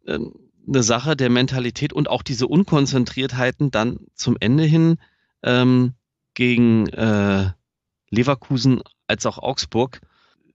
ähm, 0.06 0.34
eine 0.68 0.82
Sache 0.82 1.16
der 1.16 1.30
Mentalität 1.30 1.94
und 1.94 2.08
auch 2.08 2.22
diese 2.22 2.46
Unkonzentriertheiten 2.46 3.70
dann 3.70 4.00
zum 4.14 4.37
Ende 4.38 4.64
hin 4.64 4.99
ähm, 5.42 5.94
gegen 6.34 6.87
äh, 6.88 7.50
Leverkusen 8.11 8.82
als 9.06 9.25
auch 9.25 9.38
Augsburg. 9.38 10.02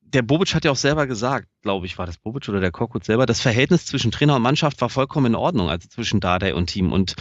Der 0.02 0.22
Bobic 0.22 0.54
hat 0.54 0.64
ja 0.64 0.70
auch 0.70 0.78
selber 0.78 1.08
gesagt, 1.08 1.48
glaube 1.64 1.88
ich, 1.88 1.98
war 1.98 2.06
das 2.06 2.20
Bobic 2.20 2.48
oder 2.48 2.60
der 2.60 2.72
Korkut 2.72 3.04
selber, 3.04 3.26
das 3.26 3.42
Verhältnis 3.42 3.88
zwischen 3.88 4.12
Trainer 4.12 4.36
und 4.36 4.44
Mannschaft 4.44 4.80
war 4.80 4.90
vollkommen 4.90 5.26
in 5.26 5.36
Ordnung, 5.36 5.70
also 5.70 5.90
zwischen 5.90 6.20
Dardai 6.20 6.54
und 6.54 6.68
Team. 6.68 6.94
Und 6.94 7.16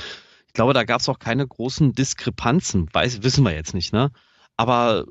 ich 0.47 0.53
glaube, 0.53 0.75
da 0.75 0.85
gab 0.85 1.01
es 1.01 1.09
auch 1.09 1.19
keine 1.19 1.47
großen 1.47 1.95
Diskrepanzen. 1.95 2.91
Weiß, 2.93 3.23
wissen 3.23 3.45
wir 3.45 3.55
jetzt 3.55 3.73
nicht, 3.73 3.95
ne? 3.95 4.11
Aber 4.59 5.07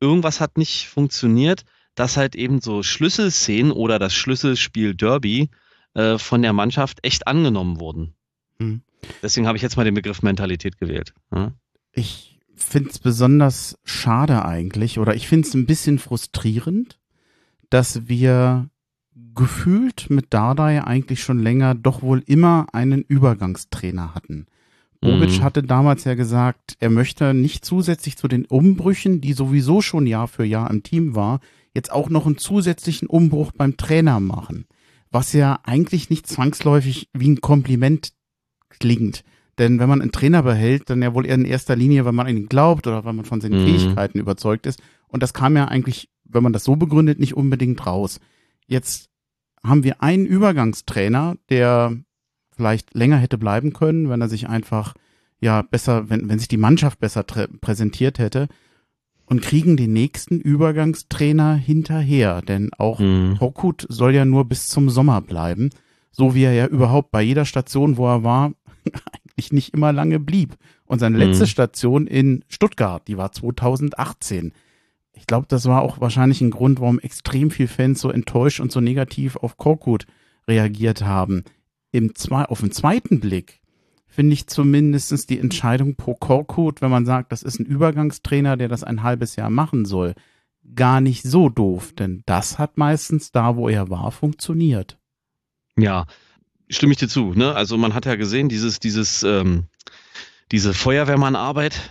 irgendwas 0.00 0.40
hat 0.40 0.58
nicht 0.58 0.88
funktioniert, 0.88 1.64
dass 1.94 2.16
halt 2.16 2.34
eben 2.34 2.60
so 2.60 2.82
Schlüsselszenen 2.82 3.72
oder 3.72 3.98
das 3.98 4.14
Schlüsselspiel 4.14 4.94
Derby 4.94 5.50
äh, 5.94 6.18
von 6.18 6.42
der 6.42 6.52
Mannschaft 6.52 6.98
echt 7.02 7.26
angenommen 7.26 7.80
wurden. 7.80 8.14
Hm. 8.58 8.82
Deswegen 9.22 9.46
habe 9.46 9.56
ich 9.56 9.62
jetzt 9.62 9.76
mal 9.76 9.84
den 9.84 9.94
Begriff 9.94 10.22
Mentalität 10.22 10.78
gewählt. 10.78 11.14
Ja? 11.32 11.52
Ich 11.92 12.40
finde 12.54 12.90
es 12.90 12.98
besonders 12.98 13.78
schade 13.84 14.44
eigentlich, 14.44 14.98
oder 14.98 15.14
ich 15.14 15.28
finde 15.28 15.46
es 15.48 15.54
ein 15.54 15.66
bisschen 15.66 15.98
frustrierend, 15.98 16.98
dass 17.70 18.08
wir 18.08 18.68
gefühlt 19.34 20.10
mit 20.10 20.32
Dardai 20.32 20.84
eigentlich 20.84 21.22
schon 21.22 21.40
länger 21.40 21.74
doch 21.74 22.02
wohl 22.02 22.22
immer 22.26 22.66
einen 22.72 23.02
Übergangstrainer 23.02 24.14
hatten. 24.14 24.46
Bobic 25.00 25.38
Mhm. 25.38 25.42
hatte 25.42 25.62
damals 25.62 26.04
ja 26.04 26.14
gesagt, 26.14 26.76
er 26.80 26.90
möchte 26.90 27.34
nicht 27.34 27.64
zusätzlich 27.64 28.16
zu 28.16 28.26
den 28.26 28.46
Umbrüchen, 28.46 29.20
die 29.20 29.34
sowieso 29.34 29.82
schon 29.82 30.06
Jahr 30.06 30.28
für 30.28 30.44
Jahr 30.44 30.70
im 30.70 30.82
Team 30.82 31.14
war, 31.14 31.40
jetzt 31.74 31.92
auch 31.92 32.08
noch 32.08 32.26
einen 32.26 32.38
zusätzlichen 32.38 33.08
Umbruch 33.08 33.52
beim 33.52 33.76
Trainer 33.76 34.20
machen. 34.20 34.66
Was 35.10 35.32
ja 35.32 35.58
eigentlich 35.64 36.10
nicht 36.10 36.26
zwangsläufig 36.26 37.08
wie 37.12 37.30
ein 37.30 37.40
Kompliment 37.40 38.12
klingt. 38.68 39.24
Denn 39.58 39.78
wenn 39.78 39.88
man 39.88 40.00
einen 40.00 40.12
Trainer 40.12 40.42
behält, 40.42 40.90
dann 40.90 41.02
ja 41.02 41.14
wohl 41.14 41.26
eher 41.26 41.36
in 41.36 41.44
erster 41.44 41.76
Linie, 41.76 42.04
weil 42.04 42.12
man 42.12 42.26
an 42.26 42.36
ihn 42.36 42.48
glaubt 42.48 42.86
oder 42.86 43.04
weil 43.04 43.12
man 43.12 43.24
von 43.24 43.40
seinen 43.40 43.60
Mhm. 43.60 43.64
Fähigkeiten 43.64 44.18
überzeugt 44.18 44.66
ist. 44.66 44.82
Und 45.06 45.22
das 45.22 45.32
kam 45.34 45.56
ja 45.56 45.66
eigentlich, 45.66 46.08
wenn 46.24 46.42
man 46.42 46.52
das 46.52 46.64
so 46.64 46.74
begründet, 46.76 47.20
nicht 47.20 47.36
unbedingt 47.36 47.86
raus. 47.86 48.18
Jetzt 48.66 49.10
haben 49.62 49.84
wir 49.84 50.02
einen 50.02 50.26
Übergangstrainer, 50.26 51.36
der 51.50 51.96
vielleicht 52.56 52.94
länger 52.94 53.18
hätte 53.18 53.38
bleiben 53.38 53.72
können, 53.72 54.08
wenn 54.08 54.20
er 54.20 54.28
sich 54.28 54.48
einfach 54.48 54.94
ja 55.40 55.62
besser, 55.62 56.10
wenn, 56.10 56.28
wenn 56.28 56.38
sich 56.38 56.48
die 56.48 56.56
Mannschaft 56.56 56.98
besser 56.98 57.22
präsentiert 57.22 58.18
hätte 58.18 58.48
und 59.26 59.40
kriegen 59.42 59.76
den 59.76 59.92
nächsten 59.92 60.40
Übergangstrainer 60.40 61.54
hinterher, 61.54 62.42
denn 62.42 62.70
auch 62.78 62.98
Mhm. 63.00 63.36
Korkut 63.38 63.86
soll 63.88 64.14
ja 64.14 64.24
nur 64.24 64.44
bis 64.44 64.68
zum 64.68 64.90
Sommer 64.90 65.20
bleiben, 65.20 65.70
so 66.10 66.34
wie 66.34 66.44
er 66.44 66.52
ja 66.52 66.66
überhaupt 66.66 67.10
bei 67.10 67.22
jeder 67.22 67.44
Station, 67.44 67.96
wo 67.96 68.06
er 68.06 68.22
war, 68.22 68.52
eigentlich 68.84 69.52
nicht 69.52 69.74
immer 69.74 69.92
lange 69.92 70.20
blieb. 70.20 70.56
Und 70.86 70.98
seine 70.98 71.16
letzte 71.18 71.44
Mhm. 71.44 71.48
Station 71.48 72.06
in 72.06 72.44
Stuttgart, 72.48 73.06
die 73.08 73.16
war 73.16 73.32
2018. 73.32 74.52
Ich 75.12 75.26
glaube, 75.26 75.46
das 75.48 75.64
war 75.66 75.82
auch 75.82 76.00
wahrscheinlich 76.00 76.40
ein 76.40 76.50
Grund, 76.50 76.80
warum 76.80 76.98
extrem 76.98 77.50
viel 77.50 77.68
Fans 77.68 78.00
so 78.00 78.10
enttäuscht 78.10 78.60
und 78.60 78.70
so 78.72 78.80
negativ 78.80 79.36
auf 79.36 79.56
Korkut 79.56 80.06
reagiert 80.46 81.02
haben. 81.02 81.44
Im 81.92 82.14
zwei, 82.14 82.44
auf 82.44 82.60
den 82.60 82.72
zweiten 82.72 83.20
Blick 83.20 83.60
finde 84.14 84.34
ich 84.34 84.46
zumindestens 84.46 85.26
die 85.26 85.40
Entscheidung 85.40 85.96
pro 85.96 86.14
Korkut, 86.14 86.80
wenn 86.80 86.90
man 86.90 87.04
sagt, 87.04 87.32
das 87.32 87.42
ist 87.42 87.58
ein 87.58 87.66
Übergangstrainer, 87.66 88.56
der 88.56 88.68
das 88.68 88.84
ein 88.84 89.02
halbes 89.02 89.34
Jahr 89.34 89.50
machen 89.50 89.84
soll, 89.84 90.14
gar 90.74 91.00
nicht 91.00 91.24
so 91.24 91.48
doof, 91.48 91.92
denn 91.92 92.22
das 92.24 92.58
hat 92.58 92.78
meistens 92.78 93.32
da, 93.32 93.56
wo 93.56 93.68
er 93.68 93.90
war, 93.90 94.12
funktioniert. 94.12 94.98
Ja, 95.76 96.06
stimme 96.68 96.92
ich 96.92 96.98
dir 96.98 97.08
zu. 97.08 97.34
Ne? 97.34 97.54
Also 97.54 97.76
man 97.76 97.92
hat 97.92 98.06
ja 98.06 98.14
gesehen, 98.14 98.48
dieses, 98.48 98.78
dieses, 98.78 99.24
ähm, 99.24 99.64
diese 100.52 100.74
Feuerwehrmannarbeit, 100.74 101.90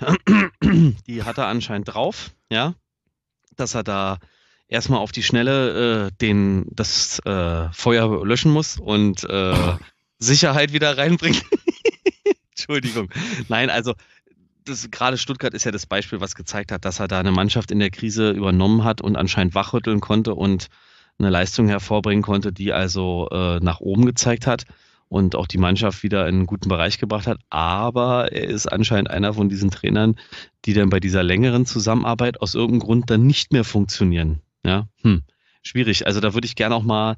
die 1.08 1.24
hat 1.24 1.38
er 1.38 1.48
anscheinend 1.48 1.94
drauf, 1.94 2.32
ja, 2.50 2.74
dass 3.58 3.76
er 3.76 3.84
da 3.84 4.20
erstmal 4.70 5.00
auf 5.00 5.12
die 5.12 5.24
Schnelle 5.24 6.08
äh, 6.08 6.12
den, 6.22 6.68
das 6.72 7.20
äh, 7.26 7.70
Feuer 7.74 8.26
löschen 8.26 8.52
muss 8.52 8.80
und 8.80 9.26
äh, 9.26 9.74
Sicherheit 10.20 10.72
wieder 10.72 10.98
reinbringen. 10.98 11.42
Entschuldigung. 12.68 13.10
Nein, 13.50 13.70
also 13.70 13.94
das, 14.66 14.90
gerade 14.92 15.18
Stuttgart 15.18 15.54
ist 15.54 15.66
ja 15.66 15.72
das 15.72 15.86
Beispiel, 15.86 16.22
was 16.22 16.36
gezeigt 16.36 16.72
hat, 16.72 16.86
dass 16.86 17.00
er 17.00 17.08
da 17.08 17.20
eine 17.20 17.32
Mannschaft 17.32 17.72
in 17.72 17.80
der 17.80 17.90
Krise 17.90 18.32
übernommen 18.32 18.84
hat 18.84 19.02
und 19.02 19.16
anscheinend 19.16 19.56
wachrütteln 19.56 20.00
konnte 20.00 20.36
und 20.36 20.68
eine 21.20 21.30
Leistung 21.30 21.68
hervorbringen 21.68 22.24
konnte, 22.24 22.52
die 22.52 22.74
also 22.74 23.28
äh, 23.32 23.60
nach 23.60 23.82
oben 23.82 24.06
gezeigt 24.06 24.48
hat 24.48 24.66
und 25.10 25.36
auch 25.36 25.48
die 25.48 25.60
Mannschaft 25.60 26.02
wieder 26.02 26.28
in 26.28 26.36
einen 26.36 26.46
guten 26.48 26.70
Bereich 26.70 26.98
gebracht 26.98 27.28
hat. 27.28 27.40
Aber 27.50 28.32
er 28.32 28.48
ist 28.48 28.66
anscheinend 28.68 29.12
einer 29.12 29.34
von 29.34 29.48
diesen 29.50 29.70
Trainern, 29.70 30.16
die 30.66 30.74
dann 30.74 30.90
bei 30.90 31.00
dieser 31.00 31.24
längeren 31.24 31.66
Zusammenarbeit 31.66 32.42
aus 32.42 32.56
irgendeinem 32.56 32.80
Grund 32.80 33.10
dann 33.10 33.28
nicht 33.28 33.52
mehr 33.54 33.64
funktionieren. 33.64 34.42
Ja, 34.66 34.88
hm. 35.02 35.22
schwierig. 35.62 36.08
Also 36.08 36.20
da 36.20 36.34
würde 36.34 36.48
ich 36.48 36.56
gerne 36.56 36.74
auch 36.74 36.84
mal, 36.84 37.18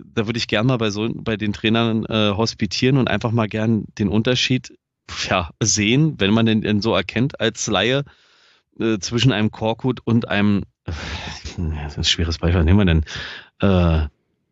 da 0.00 0.26
würde 0.26 0.38
ich 0.38 0.46
gerne 0.46 0.68
mal 0.68 0.78
bei 0.78 0.90
so 0.90 1.10
bei 1.12 1.36
den 1.36 1.52
Trainern 1.52 2.06
äh, 2.06 2.32
hospitieren 2.34 2.96
und 2.96 3.08
einfach 3.08 3.32
mal 3.32 3.48
gern 3.48 3.84
den 3.98 4.08
Unterschied 4.08 4.72
ja, 5.28 5.50
sehen, 5.60 6.18
wenn 6.18 6.32
man 6.32 6.46
den 6.46 6.62
denn 6.62 6.80
so 6.80 6.94
erkennt 6.94 7.40
als 7.40 7.66
Laie 7.66 8.04
äh, 8.78 8.98
zwischen 8.98 9.32
einem 9.32 9.50
Korkut 9.50 10.00
und 10.04 10.28
einem 10.28 10.64
äh, 10.84 10.92
das 11.56 11.92
ist 11.92 11.98
ein 11.98 12.04
schweres 12.04 12.38
Beispiel, 12.38 12.60
was 12.60 12.64
nehmen 12.64 12.78
wir 12.78 12.84
denn? 12.84 13.04
Äh, 13.60 14.08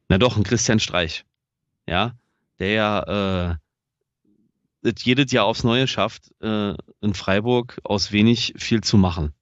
na 0.09 0.19
doch, 0.19 0.37
ein 0.37 0.45
Christian 0.45 0.81
Streich. 0.81 1.25
Ja, 1.87 2.13
der 2.59 2.73
ja 2.73 3.51
äh, 3.51 3.55
es 4.83 5.05
jedes 5.05 5.33
Jahr 5.33 5.47
aufs 5.47 5.65
Neue 5.65 5.87
schafft, 5.87 6.31
äh, 6.41 6.75
in 7.01 7.15
Freiburg 7.15 7.81
aus 7.85 8.13
wenig 8.13 8.55
viel 8.57 8.83
zu 8.83 8.97
machen. 8.97 9.33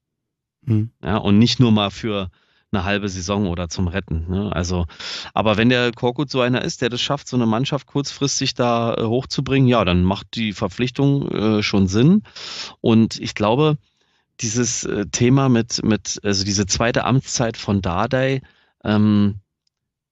Hm. 0.66 0.90
Ja, 1.02 1.16
und 1.16 1.38
nicht 1.38 1.60
nur 1.60 1.72
mal 1.72 1.90
für 1.90 2.30
eine 2.72 2.84
halbe 2.84 3.08
Saison 3.08 3.46
oder 3.46 3.68
zum 3.68 3.88
Retten. 3.88 4.26
Ne? 4.28 4.54
Also, 4.54 4.86
aber 5.34 5.56
wenn 5.56 5.68
der 5.68 5.92
Korkut 5.92 6.30
so 6.30 6.40
einer 6.40 6.62
ist, 6.62 6.82
der 6.82 6.88
das 6.88 7.00
schafft, 7.00 7.28
so 7.28 7.36
eine 7.36 7.46
Mannschaft 7.46 7.86
kurzfristig 7.86 8.54
da 8.54 8.94
äh, 8.94 9.04
hochzubringen, 9.04 9.68
ja, 9.68 9.84
dann 9.84 10.04
macht 10.04 10.34
die 10.34 10.52
Verpflichtung 10.52 11.28
äh, 11.30 11.62
schon 11.62 11.88
Sinn. 11.88 12.22
Und 12.80 13.18
ich 13.20 13.34
glaube, 13.34 13.76
dieses 14.40 14.84
äh, 14.84 15.06
Thema 15.06 15.48
mit, 15.48 15.82
mit, 15.82 16.20
also 16.22 16.44
diese 16.44 16.66
zweite 16.66 17.04
Amtszeit 17.04 17.56
von 17.56 17.82
Dardai, 17.82 18.42
ähm, 18.84 19.40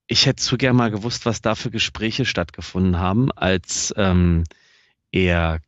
ich 0.07 0.27
hätte 0.27 0.43
zu 0.43 0.57
gern 0.57 0.75
mal 0.77 0.91
gewusst, 0.91 1.27
was 1.27 1.43
da 1.43 1.55
für 1.55 1.71
Gespräche 1.71 2.25
stattgefunden 2.25 2.99
haben, 2.99 3.31
als 3.33 3.93
ähm, 3.97 4.45
er 5.13 5.61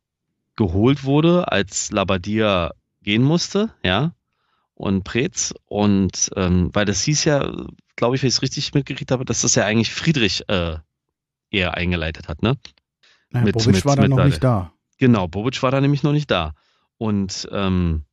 geholt 0.56 1.04
wurde, 1.04 1.52
als 1.52 1.92
Labadia 1.92 2.72
gehen 3.02 3.22
musste, 3.22 3.72
ja, 3.84 4.12
und 4.80 5.04
Preetz. 5.04 5.54
Und 5.66 6.30
ähm, 6.36 6.70
weil 6.72 6.84
das 6.84 7.02
hieß 7.02 7.24
ja, 7.24 7.52
glaube 7.96 8.16
ich, 8.16 8.22
wenn 8.22 8.28
ich 8.28 8.34
es 8.34 8.42
richtig 8.42 8.74
mitgekriegt 8.74 9.10
habe, 9.10 9.24
dass 9.24 9.42
das 9.42 9.54
ja 9.54 9.64
eigentlich 9.66 9.92
Friedrich 9.92 10.48
äh, 10.48 10.76
eher 11.50 11.74
eingeleitet 11.74 12.28
hat, 12.28 12.42
ne? 12.42 12.56
Naja, 13.30 13.44
Mit- 13.46 13.54
Bobic 13.54 13.74
mit- 13.74 13.84
war 13.84 13.96
da 13.96 14.08
noch 14.08 14.24
nicht 14.24 14.42
da. 14.42 14.72
Genau, 14.98 15.28
Bobic 15.28 15.62
war 15.62 15.70
da 15.70 15.80
nämlich 15.80 16.02
noch 16.02 16.12
nicht 16.12 16.30
da. 16.30 16.54
Und 16.98 17.48
ähm, 17.52 18.04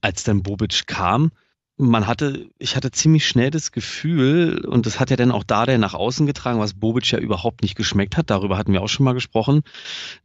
als 0.00 0.22
dann 0.24 0.42
Bobic 0.42 0.86
kam, 0.86 1.32
man 1.80 2.06
hatte, 2.06 2.48
ich 2.58 2.76
hatte 2.76 2.90
ziemlich 2.90 3.26
schnell 3.26 3.50
das 3.50 3.72
Gefühl, 3.72 4.64
und 4.66 4.86
das 4.86 5.00
hat 5.00 5.10
ja 5.10 5.16
dann 5.16 5.30
auch 5.30 5.44
Dardai 5.44 5.78
nach 5.78 5.94
außen 5.94 6.26
getragen, 6.26 6.60
was 6.60 6.74
Bobic 6.74 7.10
ja 7.10 7.18
überhaupt 7.18 7.62
nicht 7.62 7.74
geschmeckt 7.74 8.16
hat, 8.16 8.30
darüber 8.30 8.58
hatten 8.58 8.72
wir 8.72 8.82
auch 8.82 8.88
schon 8.88 9.04
mal 9.04 9.14
gesprochen, 9.14 9.62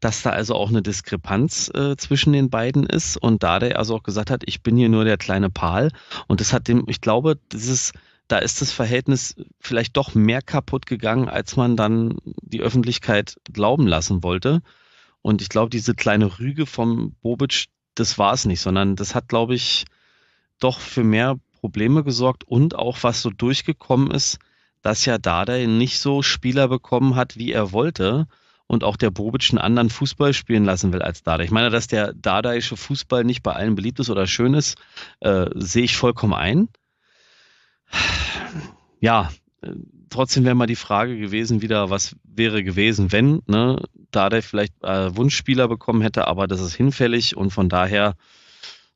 dass 0.01 0.21
da 0.21 0.31
also 0.31 0.55
auch 0.55 0.69
eine 0.69 0.81
Diskrepanz 0.81 1.71
äh, 1.73 1.95
zwischen 1.95 2.33
den 2.33 2.49
beiden 2.49 2.85
ist 2.85 3.17
und 3.17 3.41
Dardai 3.41 3.75
also 3.75 3.95
auch 3.95 4.03
gesagt 4.03 4.29
hat, 4.29 4.43
ich 4.45 4.61
bin 4.61 4.75
hier 4.75 4.89
nur 4.89 5.05
der 5.05 5.17
kleine 5.17 5.49
Pal. 5.49 5.91
Und 6.27 6.41
das 6.41 6.51
hat 6.51 6.67
dem, 6.67 6.83
ich 6.87 6.99
glaube, 6.99 7.39
ist, 7.53 7.93
da 8.27 8.37
ist 8.39 8.61
das 8.61 8.71
Verhältnis 8.71 9.35
vielleicht 9.59 9.95
doch 9.97 10.13
mehr 10.13 10.41
kaputt 10.41 10.85
gegangen, 10.85 11.29
als 11.29 11.55
man 11.55 11.77
dann 11.77 12.17
die 12.41 12.61
Öffentlichkeit 12.61 13.37
glauben 13.51 13.87
lassen 13.87 14.23
wollte. 14.23 14.61
Und 15.21 15.41
ich 15.41 15.49
glaube, 15.49 15.69
diese 15.69 15.95
kleine 15.95 16.39
Rüge 16.39 16.65
vom 16.65 17.15
Bobic, 17.21 17.67
das 17.95 18.17
war 18.17 18.33
es 18.33 18.45
nicht, 18.45 18.61
sondern 18.61 18.95
das 18.95 19.15
hat, 19.15 19.29
glaube 19.29 19.55
ich, 19.55 19.85
doch 20.59 20.79
für 20.79 21.03
mehr 21.03 21.37
Probleme 21.65 22.03
gesorgt 22.03 22.43
und 22.43 22.75
auch 22.75 22.99
was 23.01 23.23
so 23.23 23.31
durchgekommen 23.31 24.11
ist, 24.11 24.37
dass 24.83 25.03
ja 25.05 25.17
Dardai 25.17 25.65
nicht 25.65 25.97
so 25.97 26.21
Spieler 26.21 26.67
bekommen 26.67 27.15
hat, 27.15 27.37
wie 27.37 27.51
er 27.51 27.71
wollte 27.71 28.27
und 28.67 28.83
auch 28.83 28.97
der 28.97 29.09
Bobic 29.09 29.49
einen 29.49 29.57
anderen 29.57 29.89
Fußball 29.89 30.33
spielen 30.33 30.63
lassen 30.63 30.93
will 30.93 31.01
als 31.01 31.23
Dardai. 31.23 31.45
Ich 31.45 31.49
meine, 31.49 31.71
dass 31.71 31.87
der 31.87 32.13
Dardaische 32.13 32.77
Fußball 32.77 33.23
nicht 33.23 33.41
bei 33.41 33.53
allen 33.53 33.73
beliebt 33.73 33.99
ist 33.99 34.11
oder 34.11 34.27
schön 34.27 34.53
ist, 34.53 34.77
äh, 35.21 35.47
sehe 35.55 35.85
ich 35.85 35.97
vollkommen 35.97 36.35
ein. 36.35 36.69
Ja, 38.99 39.31
äh, 39.61 39.71
trotzdem 40.11 40.45
wäre 40.45 40.53
mal 40.53 40.67
die 40.67 40.75
Frage 40.75 41.17
gewesen 41.17 41.63
wieder, 41.63 41.89
was 41.89 42.15
wäre 42.23 42.63
gewesen, 42.63 43.11
wenn 43.11 43.41
ne, 43.47 43.81
Dardai 44.11 44.43
vielleicht 44.43 44.75
äh, 44.83 45.17
Wunschspieler 45.17 45.67
bekommen 45.67 46.03
hätte, 46.03 46.27
aber 46.27 46.45
das 46.45 46.61
ist 46.61 46.75
hinfällig 46.75 47.35
und 47.35 47.49
von 47.49 47.69
daher 47.69 48.13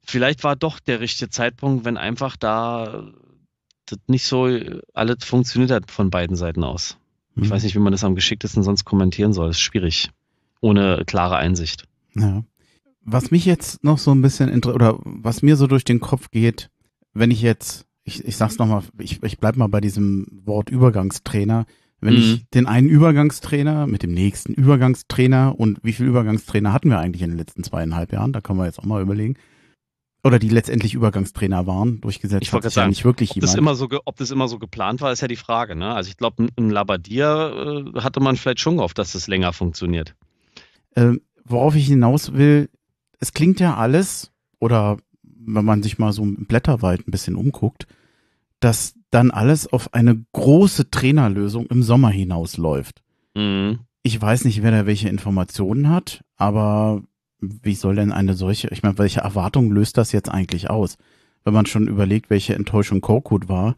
vielleicht 0.10 0.44
war 0.44 0.56
doch 0.56 0.80
der 0.80 1.00
richtige 1.00 1.30
Zeitpunkt, 1.30 1.86
wenn 1.86 1.98
einfach 1.98 2.36
da 2.38 3.12
das 3.86 4.00
nicht 4.08 4.26
so 4.26 4.48
alles 4.94 5.24
funktioniert 5.24 5.72
hat 5.72 5.90
von 5.92 6.10
beiden 6.10 6.36
Seiten 6.36 6.64
aus. 6.64 6.98
Ich 7.36 7.44
Hm. 7.44 7.50
weiß 7.52 7.64
nicht, 7.64 7.76
wie 7.76 7.80
man 7.80 7.92
das 7.92 8.04
am 8.04 8.16
geschicktesten 8.16 8.64
sonst 8.64 8.86
kommentieren 8.86 9.34
soll. 9.34 9.48
Das 9.48 9.58
ist 9.58 9.62
schwierig. 9.62 10.10
Ohne 10.62 11.04
klare 11.06 11.38
Einsicht. 11.38 11.86
Ja. 12.16 12.44
Was 13.02 13.32
mich 13.32 13.46
jetzt 13.46 13.84
noch 13.84 13.98
so 13.98 14.12
ein 14.12 14.22
bisschen 14.22 14.50
inter 14.50 14.76
oder 14.76 15.00
was 15.04 15.42
mir 15.42 15.56
so 15.56 15.66
durch 15.68 15.86
den 15.86 16.00
Kopf 16.00 16.30
geht, 16.32 16.70
wenn 17.14 17.32
ich 17.32 17.42
jetzt, 17.42 17.86
ich, 18.04 18.24
ich 18.26 18.36
sag's 18.38 18.58
nochmal, 18.58 18.84
ich, 19.00 19.24
ich 19.24 19.40
bleib 19.40 19.56
mal 19.56 19.68
bei 19.68 19.82
diesem 19.82 20.28
Wort 20.46 20.70
Übergangstrainer. 20.70 21.66
Wenn 22.02 22.14
Mhm. 22.14 22.20
ich 22.20 22.46
den 22.54 22.68
einen 22.68 22.90
Übergangstrainer 22.90 23.88
mit 23.88 24.04
dem 24.04 24.14
nächsten 24.14 24.54
Übergangstrainer 24.54 25.58
und 25.58 25.80
wie 25.82 25.94
viele 25.94 26.10
Übergangstrainer 26.10 26.72
hatten 26.74 26.90
wir 26.90 27.00
eigentlich 27.00 27.22
in 27.24 27.30
den 27.32 27.38
letzten 27.40 27.64
zweieinhalb 27.64 28.12
Jahren? 28.14 28.34
Da 28.34 28.42
können 28.42 28.60
wir 28.60 28.66
jetzt 28.66 28.80
auch 28.80 28.86
mal 28.86 29.02
überlegen. 29.02 29.36
Oder 30.24 30.38
die 30.38 30.50
letztendlich 30.50 30.94
Übergangstrainer 30.94 31.66
waren, 31.66 32.02
durchgesetzt 32.02 32.44
Ich 32.44 32.52
hat 32.52 32.64
sich 32.64 32.74
ja 32.74 32.82
sagen, 32.82 32.90
nicht 32.90 33.06
wirklich 33.06 33.32
Ob 33.32 33.40
das, 33.40 33.54
jemand. 33.54 33.60
immer 33.60 33.76
so, 33.76 33.88
ob 34.04 34.18
das 34.18 34.32
immer 34.32 34.48
so 34.50 34.60
geplant 34.60 35.00
war, 35.00 35.12
ist 35.14 35.22
ja 35.22 35.30
die 35.30 35.38
Frage. 35.38 35.76
Ne? 35.76 35.94
Also 35.94 36.10
ich 36.10 36.18
glaube, 36.18 36.48
ein 36.58 36.70
Labadia 36.70 37.50
äh, 37.50 38.02
hatte 38.02 38.20
man 38.20 38.36
vielleicht 38.36 38.60
schon 38.60 38.78
gehofft, 38.78 38.98
dass 38.98 39.14
das 39.14 39.28
länger 39.28 39.54
funktioniert. 39.54 40.16
Ähm, 40.96 41.22
worauf 41.46 41.76
ich 41.76 41.88
hinaus 41.88 42.34
will, 42.34 42.70
es 43.20 43.34
klingt 43.34 43.62
ja 43.62 43.76
alles, 43.78 44.32
oder 44.60 44.98
wenn 45.24 45.66
man 45.66 45.84
sich 45.84 45.98
mal 45.98 46.12
so 46.12 46.24
im 46.24 46.46
Blätterwald 46.46 47.08
ein 47.08 47.12
bisschen 47.12 47.36
umguckt, 47.36 47.88
dass 48.60 48.96
dann 49.12 49.32
alles 49.32 49.68
auf 49.68 49.94
eine 49.94 50.24
große 50.34 50.92
Trainerlösung 50.92 51.66
im 51.68 51.82
Sommer 51.82 52.10
hinausläuft. 52.10 53.02
Mhm. 53.36 53.80
Ich 54.04 54.22
weiß 54.22 54.46
nicht, 54.46 54.64
wer 54.64 54.72
da 54.72 54.86
welche 54.86 55.10
Informationen 55.10 55.90
hat, 55.90 56.24
aber 56.36 57.04
wie 57.40 57.76
soll 57.76 57.96
denn 57.96 58.12
eine 58.12 58.34
solche, 58.34 58.68
ich 58.70 58.84
meine, 58.84 58.98
welche 58.98 59.22
Erwartungen 59.22 59.72
löst 59.72 59.98
das 59.98 60.12
jetzt 60.12 60.30
eigentlich 60.30 60.70
aus? 60.70 60.98
Wenn 61.44 61.54
man 61.54 61.66
schon 61.66 61.88
überlegt, 61.88 62.30
welche 62.30 62.56
Enttäuschung 62.56 63.02
Korkut 63.02 63.48
war, 63.48 63.76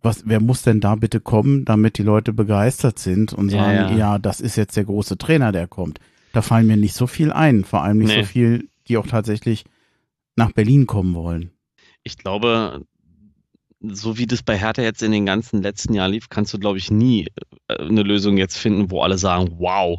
was, 0.00 0.22
wer 0.26 0.40
muss 0.40 0.62
denn 0.62 0.80
da 0.80 0.94
bitte 0.94 1.18
kommen, 1.20 1.64
damit 1.64 1.98
die 1.98 2.02
Leute 2.02 2.32
begeistert 2.32 2.98
sind 2.98 3.32
und 3.32 3.50
Ja, 3.50 3.64
sagen, 3.64 3.76
ja, 3.92 3.96
ja. 3.98 4.18
das 4.18 4.40
ist 4.40 4.56
jetzt 4.56 4.76
der 4.76 4.84
große 4.84 5.18
Trainer, 5.18 5.50
der 5.52 5.66
kommt. 5.66 5.98
da 6.32 6.42
fallen 6.42 6.66
mir 6.66 6.76
nicht 6.76 6.94
so 6.94 7.06
viel 7.06 7.32
ein. 7.32 7.64
Vor 7.64 7.82
allem 7.82 7.98
nicht 7.98 8.14
Nee. 8.14 8.22
so 8.22 8.26
viel, 8.28 8.68
die 8.86 8.96
auch 8.98 9.06
tatsächlich 9.06 9.64
nach 10.36 10.52
Berlin 10.52 10.86
kommen 10.86 11.14
wollen. 11.14 11.50
Ich 12.04 12.16
glaube, 12.18 12.84
so 13.80 14.18
wie 14.18 14.26
das 14.26 14.42
bei 14.42 14.56
Hertha 14.58 14.82
jetzt 14.82 15.02
in 15.02 15.10
den 15.12 15.26
ganzen 15.26 15.62
letzten 15.62 15.94
Jahren 15.94 16.12
lief, 16.12 16.28
kannst 16.28 16.52
du, 16.54 16.58
glaube 16.58 16.78
ich, 16.78 16.90
nie 16.90 17.26
äh, 17.68 17.74
eine 17.78 18.02
Lösung 18.02 18.36
jetzt 18.36 18.56
finden, 18.58 18.90
wo 18.90 19.00
alle 19.02 19.18
sagen, 19.18 19.54
wow. 19.58 19.98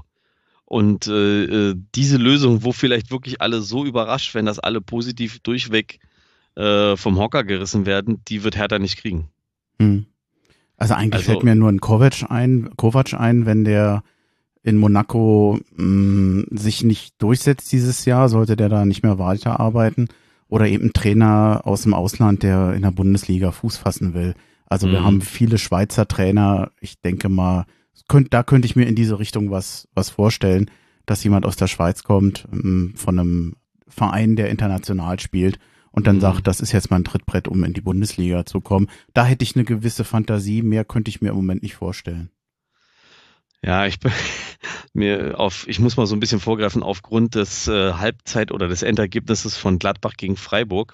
Und 0.70 1.08
äh, 1.08 1.44
äh, 1.72 1.76
diese 1.96 2.18
Lösung, 2.18 2.64
wo 2.64 2.72
vielleicht 2.72 3.10
wirklich 3.10 3.42
alle 3.42 3.60
so 3.62 3.86
überrascht 3.86 4.36
werden, 4.36 4.46
dass 4.46 4.60
alle 4.60 4.82
positiv 4.82 5.40
durchweg 5.40 6.00
äh, 6.56 6.96
vom 6.96 7.18
Hocker 7.18 7.44
gerissen 7.44 7.88
werden, 7.88 8.22
die 8.28 8.44
wird 8.44 8.56
Hertha 8.56 8.78
nicht 8.78 8.98
kriegen. 8.98 9.30
Hm. 9.82 10.06
Also 10.78 10.94
eigentlich 10.94 11.22
Also- 11.22 11.32
fällt 11.32 11.44
mir 11.44 11.56
nur 11.56 11.70
ein 11.70 11.82
Kovac 11.82 12.24
ein, 12.30 12.70
Kovac 12.78 13.14
ein, 13.16 13.48
wenn 13.48 13.64
der 13.64 14.04
in 14.62 14.78
Monaco 14.78 15.60
mh, 15.76 16.46
sich 16.52 16.84
nicht 16.84 17.16
durchsetzt 17.18 17.72
dieses 17.72 18.06
Jahr, 18.06 18.30
sollte 18.30 18.56
der 18.56 18.70
da 18.70 18.86
nicht 18.86 19.02
mehr 19.02 19.18
weiterarbeiten. 19.18 20.08
Oder 20.50 20.68
eben 20.68 20.86
ein 20.86 20.94
Trainer 20.94 21.62
aus 21.64 21.82
dem 21.84 21.94
Ausland, 21.96 22.44
der 22.44 22.74
in 22.74 22.84
der 22.84 22.92
Bundesliga 22.92 23.52
Fuß 23.52 23.78
fassen 23.78 24.14
will. 24.14 24.36
Also 24.68 24.88
wir 24.88 25.00
Mhm. 25.02 25.06
haben 25.06 25.22
viele 25.22 25.58
Schweizer 25.58 26.08
Trainer. 26.08 26.72
Ich 26.80 27.00
denke 27.02 27.28
mal, 27.30 27.66
könnt, 28.08 28.34
da 28.34 28.44
könnte 28.44 28.66
ich 28.66 28.76
mir 28.76 28.88
in 28.88 28.96
diese 28.96 29.20
Richtung 29.20 29.52
was, 29.52 29.88
was 29.94 30.10
vorstellen, 30.10 30.70
dass 31.06 31.24
jemand 31.24 31.46
aus 31.46 31.56
der 31.56 31.68
Schweiz 31.68 32.04
kommt, 32.04 32.48
mh, 32.52 32.92
von 32.96 33.20
einem 33.20 33.56
Verein, 33.88 34.36
der 34.36 34.50
international 34.50 35.20
spielt 35.20 35.60
und 35.92 36.06
dann 36.08 36.18
Mhm. 36.18 36.22
sagt, 36.22 36.48
das 36.48 36.62
ist 36.62 36.72
jetzt 36.72 36.92
mein 36.92 37.04
Trittbrett, 37.04 37.48
um 37.48 37.64
in 37.64 37.74
die 37.74 37.82
Bundesliga 37.82 38.46
zu 38.46 38.62
kommen. 38.62 38.88
Da 39.14 39.26
hätte 39.26 39.44
ich 39.44 39.56
eine 39.56 39.66
gewisse 39.66 40.04
Fantasie, 40.04 40.62
mehr 40.62 40.86
könnte 40.86 41.10
ich 41.10 41.22
mir 41.22 41.30
im 41.30 41.36
Moment 41.36 41.64
nicht 41.64 41.76
vorstellen. 41.76 42.30
Ja, 43.64 43.86
ich 43.86 44.00
bin 44.00 44.12
mir 44.94 45.40
auf, 45.40 45.68
ich 45.68 45.80
muss 45.80 45.98
mal 45.98 46.06
so 46.08 46.16
ein 46.16 46.20
bisschen 46.20 46.40
vorgreifen, 46.40 46.84
aufgrund 46.84 47.36
des 47.36 47.68
äh, 47.68 47.94
Halbzeit- 47.94 48.52
oder 48.52 48.68
des 48.68 48.84
Endergebnisses 48.84 49.58
von 49.58 49.80
Gladbach 49.80 50.14
gegen 50.18 50.38
Freiburg 50.38 50.94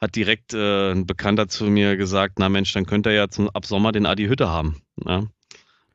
hat 0.00 0.14
direkt 0.14 0.54
äh, 0.54 0.92
ein 0.92 1.06
Bekannter 1.06 1.48
zu 1.48 1.64
mir 1.64 1.96
gesagt, 1.96 2.38
na 2.38 2.48
Mensch, 2.48 2.72
dann 2.72 2.86
könnt 2.86 3.06
ihr 3.06 3.12
ja 3.14 3.28
zum, 3.28 3.50
ab 3.50 3.66
Sommer 3.66 3.90
den 3.90 4.06
Adi 4.06 4.26
Hütte 4.26 4.48
haben. 4.48 4.80
Ne? 4.96 5.28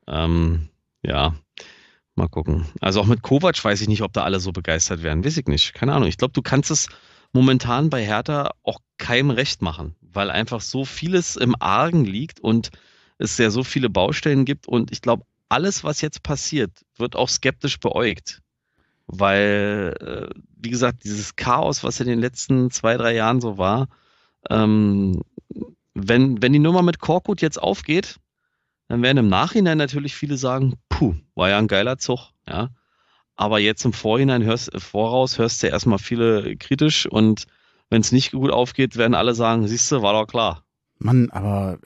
Ähm, 0.07 0.69
ja, 1.03 1.36
mal 2.15 2.27
gucken. 2.27 2.67
Also 2.81 3.01
auch 3.01 3.05
mit 3.05 3.22
Kovac 3.22 3.63
weiß 3.63 3.81
ich 3.81 3.88
nicht, 3.88 4.01
ob 4.01 4.13
da 4.13 4.24
alle 4.24 4.39
so 4.39 4.51
begeistert 4.51 5.03
werden. 5.03 5.24
Weiß 5.24 5.38
ich 5.38 5.48
nicht. 5.48 5.74
Keine 5.74 5.93
Ahnung. 5.93 6.07
Ich 6.07 6.17
glaube, 6.17 6.33
du 6.33 6.41
kannst 6.41 6.72
es 6.72 6.88
momentan 7.33 7.89
bei 7.89 8.05
Hertha 8.05 8.51
auch 8.63 8.79
keinem 8.98 9.31
recht 9.31 9.62
machen, 9.62 9.95
weil 10.01 10.29
einfach 10.29 10.62
so 10.62 10.86
vieles 10.86 11.36
im 11.36 11.55
Argen 11.60 12.05
liegt 12.05 12.39
und 12.39 12.69
es 13.17 13.38
ja 13.38 13.50
so 13.50 13.63
viele 13.63 13.89
Baustellen 13.89 14.45
gibt 14.45 14.67
und 14.67 14.91
ich 14.91 15.01
glaube, 15.01 15.24
alles, 15.50 15.83
was 15.83 16.01
jetzt 16.01 16.24
passiert, 16.24 16.72
wird 16.98 17.15
auch 17.15 17.29
skeptisch 17.29 17.79
beäugt. 17.79 18.41
Weil, 19.05 19.95
äh, 20.00 20.39
wie 20.57 20.69
gesagt, 20.69 21.03
dieses 21.03 21.36
Chaos, 21.36 21.83
was 21.83 22.00
in 22.00 22.07
den 22.07 22.19
letzten 22.19 22.72
zwei, 22.72 22.98
drei 22.98 23.13
Jahren 23.13 23.41
so 23.41 23.57
war, 23.57 23.88
ähm, 24.50 25.22
wenn, 25.93 26.41
wenn 26.41 26.53
die 26.53 26.60
Nummer 26.60 26.81
mit 26.81 27.00
Korkut 27.00 27.41
jetzt 27.41 27.62
aufgeht, 27.62 28.17
dann 28.88 29.02
werden 29.02 29.18
im 29.18 29.30
Nachhinein 29.30 29.78
natürlich 29.78 30.16
viele 30.16 30.38
sagen, 30.38 30.75
puh, 30.90 31.16
war 31.36 31.50
ja 31.50 31.58
ein 31.58 31.68
geiler 31.68 31.98
Zug, 31.98 32.32
ja. 32.48 32.70
Aber 33.36 33.60
jetzt 33.60 33.84
im 33.84 33.94
Vorhinein 33.94 34.44
hörst, 34.44 34.74
äh, 34.74 34.80
voraus 34.80 35.38
hörst 35.40 35.63
du 35.63 35.68
ja 35.68 35.74
erstmal 35.74 35.98
viele 36.00 36.56
kritisch 36.58 37.08
und 37.08 37.46
wenn 37.90 38.02
es 38.02 38.12
nicht 38.12 38.32
gut 38.32 38.52
aufgeht, 38.52 38.98
werden 38.98 39.16
alle 39.16 39.34
sagen, 39.36 39.68
siehst 39.68 39.92
du, 39.92 40.02
war 40.02 40.13
doch 40.13 40.28
klar. 40.28 40.63
Mann, 41.00 41.30
aber 41.32 41.80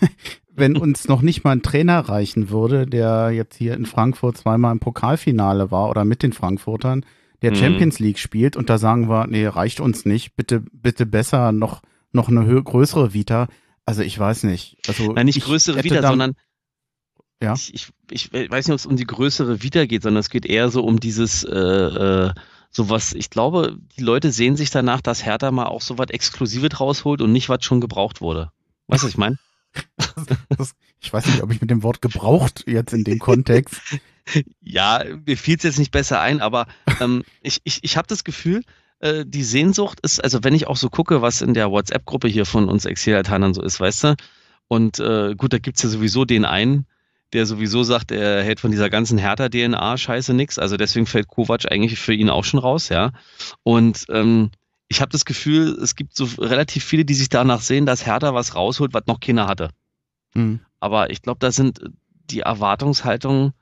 wenn 0.54 0.76
uns 0.76 1.08
noch 1.08 1.22
nicht 1.22 1.44
mal 1.44 1.52
ein 1.52 1.62
Trainer 1.62 2.00
reichen 2.00 2.50
würde, 2.50 2.86
der 2.86 3.30
jetzt 3.30 3.56
hier 3.56 3.74
in 3.74 3.86
Frankfurt 3.86 4.36
zweimal 4.36 4.72
im 4.72 4.80
Pokalfinale 4.80 5.70
war 5.70 5.88
oder 5.90 6.04
mit 6.04 6.22
den 6.22 6.32
Frankfurtern, 6.32 7.04
der 7.42 7.52
Mhm. 7.52 7.56
Champions 7.56 7.98
League 7.98 8.18
spielt 8.18 8.56
und 8.56 8.68
da 8.68 8.78
sagen 8.78 9.08
wir, 9.08 9.26
nee, 9.26 9.46
reicht 9.46 9.80
uns 9.80 10.04
nicht, 10.04 10.36
bitte, 10.36 10.60
bitte 10.72 11.06
besser 11.06 11.52
noch, 11.52 11.82
noch 12.12 12.28
eine 12.28 12.62
größere 12.62 13.14
Vita. 13.14 13.48
Also 13.86 14.02
ich 14.02 14.18
weiß 14.18 14.44
nicht. 14.44 14.76
Also 14.86 15.12
Nein, 15.12 15.26
nicht 15.26 15.38
ich 15.38 15.44
größere 15.44 15.82
Wieder, 15.82 16.02
sondern 16.02 16.34
Ja. 17.42 17.54
ich, 17.54 17.72
ich, 17.74 17.88
ich 18.10 18.32
weiß 18.32 18.66
nicht, 18.66 18.72
ob 18.74 18.78
es 18.78 18.86
um 18.86 18.96
die 18.96 19.06
größere 19.06 19.62
Wieder 19.62 19.86
geht, 19.86 20.02
sondern 20.02 20.20
es 20.20 20.30
geht 20.30 20.46
eher 20.46 20.70
so 20.70 20.84
um 20.84 21.00
dieses 21.00 21.44
äh, 21.44 21.50
äh, 21.58 22.34
sowas. 22.70 23.12
Ich 23.14 23.30
glaube, 23.30 23.78
die 23.96 24.02
Leute 24.02 24.30
sehen 24.30 24.56
sich 24.56 24.70
danach, 24.70 25.00
dass 25.00 25.24
Hertha 25.24 25.50
mal 25.50 25.66
auch 25.66 25.82
so 25.82 25.98
was 25.98 26.10
Exklusives 26.10 26.78
rausholt 26.78 27.20
und 27.20 27.32
nicht 27.32 27.48
was 27.48 27.64
schon 27.64 27.80
gebraucht 27.80 28.20
wurde. 28.20 28.52
Weißt 28.86 29.02
du, 29.02 29.06
was 29.06 29.12
ich 29.12 29.18
meine? 29.18 29.38
ich 31.00 31.12
weiß 31.12 31.26
nicht, 31.26 31.42
ob 31.42 31.52
ich 31.52 31.60
mit 31.60 31.70
dem 31.70 31.82
Wort 31.82 32.02
gebraucht 32.02 32.64
jetzt 32.66 32.92
in 32.92 33.04
dem 33.04 33.18
Kontext. 33.18 33.80
Ja, 34.60 35.02
mir 35.26 35.36
fiel 35.36 35.56
es 35.56 35.64
jetzt 35.64 35.78
nicht 35.80 35.90
besser 35.90 36.20
ein, 36.20 36.40
aber 36.40 36.68
ähm, 37.00 37.24
ich, 37.40 37.60
ich, 37.64 37.82
ich 37.82 37.96
habe 37.96 38.06
das 38.06 38.22
Gefühl, 38.22 38.62
äh, 39.00 39.24
die 39.26 39.42
Sehnsucht 39.42 39.98
ist, 40.02 40.22
also 40.22 40.44
wenn 40.44 40.54
ich 40.54 40.66
auch 40.66 40.76
so 40.76 40.88
gucke, 40.90 41.22
was 41.22 41.42
in 41.42 41.54
der 41.54 41.70
WhatsApp-Gruppe 41.70 42.28
hier 42.28 42.46
von 42.46 42.68
uns 42.68 42.84
Exilaltanern 42.84 43.54
so 43.54 43.62
ist, 43.62 43.80
weißt 43.80 44.04
du, 44.04 44.16
und 44.68 45.00
äh, 45.00 45.34
gut, 45.34 45.52
da 45.52 45.58
gibt's 45.58 45.82
ja 45.82 45.88
sowieso 45.88 46.24
den 46.24 46.44
einen, 46.44 46.86
der 47.32 47.46
sowieso 47.46 47.82
sagt, 47.82 48.12
er 48.12 48.42
hält 48.42 48.60
von 48.60 48.70
dieser 48.70 48.90
ganzen 48.90 49.18
Hertha-DNA-Scheiße 49.18 50.32
nix, 50.34 50.58
also 50.58 50.76
deswegen 50.76 51.06
fällt 51.06 51.28
Kovac 51.28 51.70
eigentlich 51.70 51.98
für 51.98 52.14
ihn 52.14 52.30
auch 52.30 52.44
schon 52.44 52.60
raus, 52.60 52.88
ja. 52.88 53.12
Und 53.62 54.04
ähm, 54.10 54.50
ich 54.88 55.00
habe 55.00 55.12
das 55.12 55.24
Gefühl, 55.24 55.78
es 55.82 55.94
gibt 55.94 56.16
so 56.16 56.24
relativ 56.38 56.84
viele, 56.84 57.04
die 57.04 57.14
sich 57.14 57.28
danach 57.28 57.60
sehen, 57.60 57.86
dass 57.86 58.06
Hertha 58.06 58.34
was 58.34 58.54
rausholt, 58.54 58.92
was 58.92 59.06
noch 59.06 59.20
keiner 59.20 59.46
hatte. 59.46 59.70
Hm. 60.34 60.60
Aber 60.80 61.10
ich 61.10 61.22
glaube, 61.22 61.38
da 61.38 61.52
sind 61.52 61.80
die 62.30 62.40
Erwartungshaltungen 62.40 63.52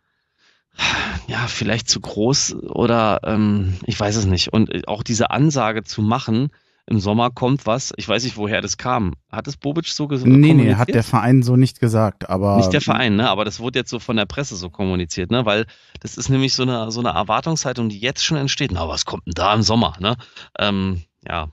ja 1.26 1.46
vielleicht 1.46 1.88
zu 1.88 2.00
groß 2.00 2.54
oder 2.54 3.20
ähm, 3.24 3.74
ich 3.84 3.98
weiß 3.98 4.16
es 4.16 4.26
nicht. 4.26 4.52
Und 4.52 4.88
auch 4.88 5.02
diese 5.02 5.30
Ansage 5.30 5.84
zu 5.84 6.02
machen, 6.02 6.50
im 6.88 7.00
Sommer 7.00 7.30
kommt 7.30 7.66
was, 7.66 7.92
ich 7.96 8.08
weiß 8.08 8.24
nicht, 8.24 8.38
woher 8.38 8.62
das 8.62 8.78
kam. 8.78 9.12
Hat 9.30 9.46
es 9.46 9.58
Bobic 9.58 9.86
so 9.86 10.08
gesagt? 10.08 10.30
Nee, 10.30 10.54
nee, 10.54 10.74
hat 10.74 10.88
der 10.88 11.02
Verein 11.02 11.42
so 11.42 11.54
nicht 11.54 11.80
gesagt, 11.80 12.30
aber. 12.30 12.56
Nicht 12.56 12.72
der 12.72 12.80
Verein, 12.80 13.16
ne? 13.16 13.28
Aber 13.28 13.44
das 13.44 13.60
wurde 13.60 13.78
jetzt 13.78 13.90
so 13.90 13.98
von 13.98 14.16
der 14.16 14.24
Presse 14.24 14.56
so 14.56 14.70
kommuniziert, 14.70 15.30
ne? 15.30 15.44
Weil 15.44 15.66
das 16.00 16.16
ist 16.16 16.30
nämlich 16.30 16.54
so 16.54 16.62
eine, 16.62 16.90
so 16.90 17.00
eine 17.00 17.10
Erwartungshaltung, 17.10 17.90
die 17.90 17.98
jetzt 17.98 18.24
schon 18.24 18.38
entsteht. 18.38 18.72
Na, 18.72 18.88
was 18.88 19.04
kommt 19.04 19.26
denn 19.26 19.34
da 19.34 19.52
im 19.52 19.60
Sommer, 19.60 19.96
ne? 20.00 20.16
Ähm, 20.58 21.02
ja, 21.28 21.52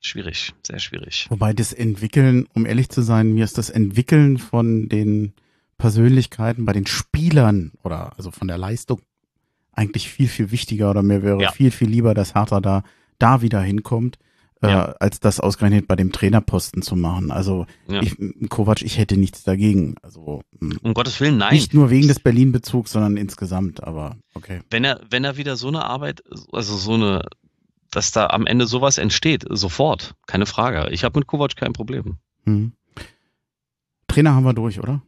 schwierig, 0.00 0.54
sehr 0.64 0.78
schwierig. 0.78 1.26
Wobei 1.28 1.52
das 1.52 1.72
Entwickeln, 1.72 2.46
um 2.54 2.66
ehrlich 2.66 2.88
zu 2.88 3.02
sein, 3.02 3.32
mir 3.32 3.42
ist 3.42 3.58
das 3.58 3.68
Entwickeln 3.68 4.38
von 4.38 4.88
den 4.88 5.34
Persönlichkeiten 5.78 6.64
bei 6.64 6.72
den 6.72 6.86
Spielern 6.86 7.72
oder 7.84 8.12
also 8.16 8.30
von 8.30 8.48
der 8.48 8.58
Leistung 8.58 9.00
eigentlich 9.72 10.10
viel, 10.10 10.28
viel 10.28 10.50
wichtiger 10.50 10.90
oder 10.90 11.02
mir 11.02 11.22
wäre 11.22 11.42
Ja. 11.42 11.52
viel, 11.52 11.70
viel 11.70 11.88
lieber, 11.88 12.14
dass 12.14 12.34
Hertha 12.34 12.60
da, 12.60 12.82
da 13.18 13.42
wieder 13.42 13.60
hinkommt, 13.60 14.18
Ja. 14.62 14.92
äh, 14.92 14.94
als 15.00 15.20
das 15.20 15.38
ausgerechnet 15.38 15.86
bei 15.86 15.96
dem 15.96 16.12
Trainerposten 16.12 16.80
zu 16.80 16.96
machen. 16.96 17.30
Also 17.30 17.66
Ja. 17.88 18.00
ich, 18.00 18.16
Kovac, 18.48 18.80
ich 18.80 18.96
hätte 18.96 19.18
nichts 19.18 19.42
dagegen. 19.44 19.96
Also 20.02 20.40
mh, 20.60 20.76
Um 20.82 20.94
Gottes 20.94 21.20
Willen, 21.20 21.36
nein. 21.36 21.52
nicht 21.52 21.74
nur 21.74 21.90
wegen 21.90 22.08
des 22.08 22.20
Berlin-Bezugs, 22.20 22.92
sondern 22.92 23.18
insgesamt, 23.18 23.82
aber 23.84 24.16
okay. 24.32 24.60
wenn 24.70 24.82
er, 24.84 25.00
wenn 25.10 25.24
er 25.24 25.36
wieder 25.36 25.56
so 25.56 25.68
eine 25.68 25.84
Arbeit, 25.84 26.22
also 26.52 26.74
so 26.76 26.94
eine, 26.94 27.22
dass 27.90 28.12
da 28.12 28.28
am 28.28 28.46
Ende 28.46 28.66
sowas 28.66 28.96
entsteht, 28.96 29.44
sofort, 29.50 30.14
keine 30.26 30.46
Frage. 30.46 30.88
Ich 30.90 31.04
habe 31.04 31.18
mit 31.18 31.26
Kovac 31.28 31.54
kein 31.54 31.74
Problem. 31.74 32.16
Hm. 32.46 32.72
Trainer 34.08 34.34
haben 34.34 34.44
wir 34.44 34.54
durch, 34.54 34.80
oder? 34.80 35.02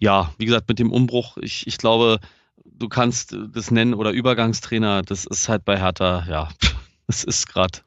Ja, 0.00 0.34
wie 0.38 0.46
gesagt, 0.46 0.68
mit 0.68 0.78
dem 0.78 0.90
Umbruch, 0.92 1.36
ich, 1.36 1.66
ich 1.66 1.78
glaube, 1.78 2.18
du 2.64 2.88
kannst 2.88 3.36
das 3.52 3.70
nennen 3.70 3.94
oder 3.94 4.10
Übergangstrainer, 4.10 5.02
das 5.02 5.26
ist 5.26 5.48
halt 5.48 5.64
bei 5.64 5.78
Hertha, 5.78 6.24
ja, 6.28 6.48
das 7.06 7.22
ist 7.22 7.46
gerade, 7.46 7.78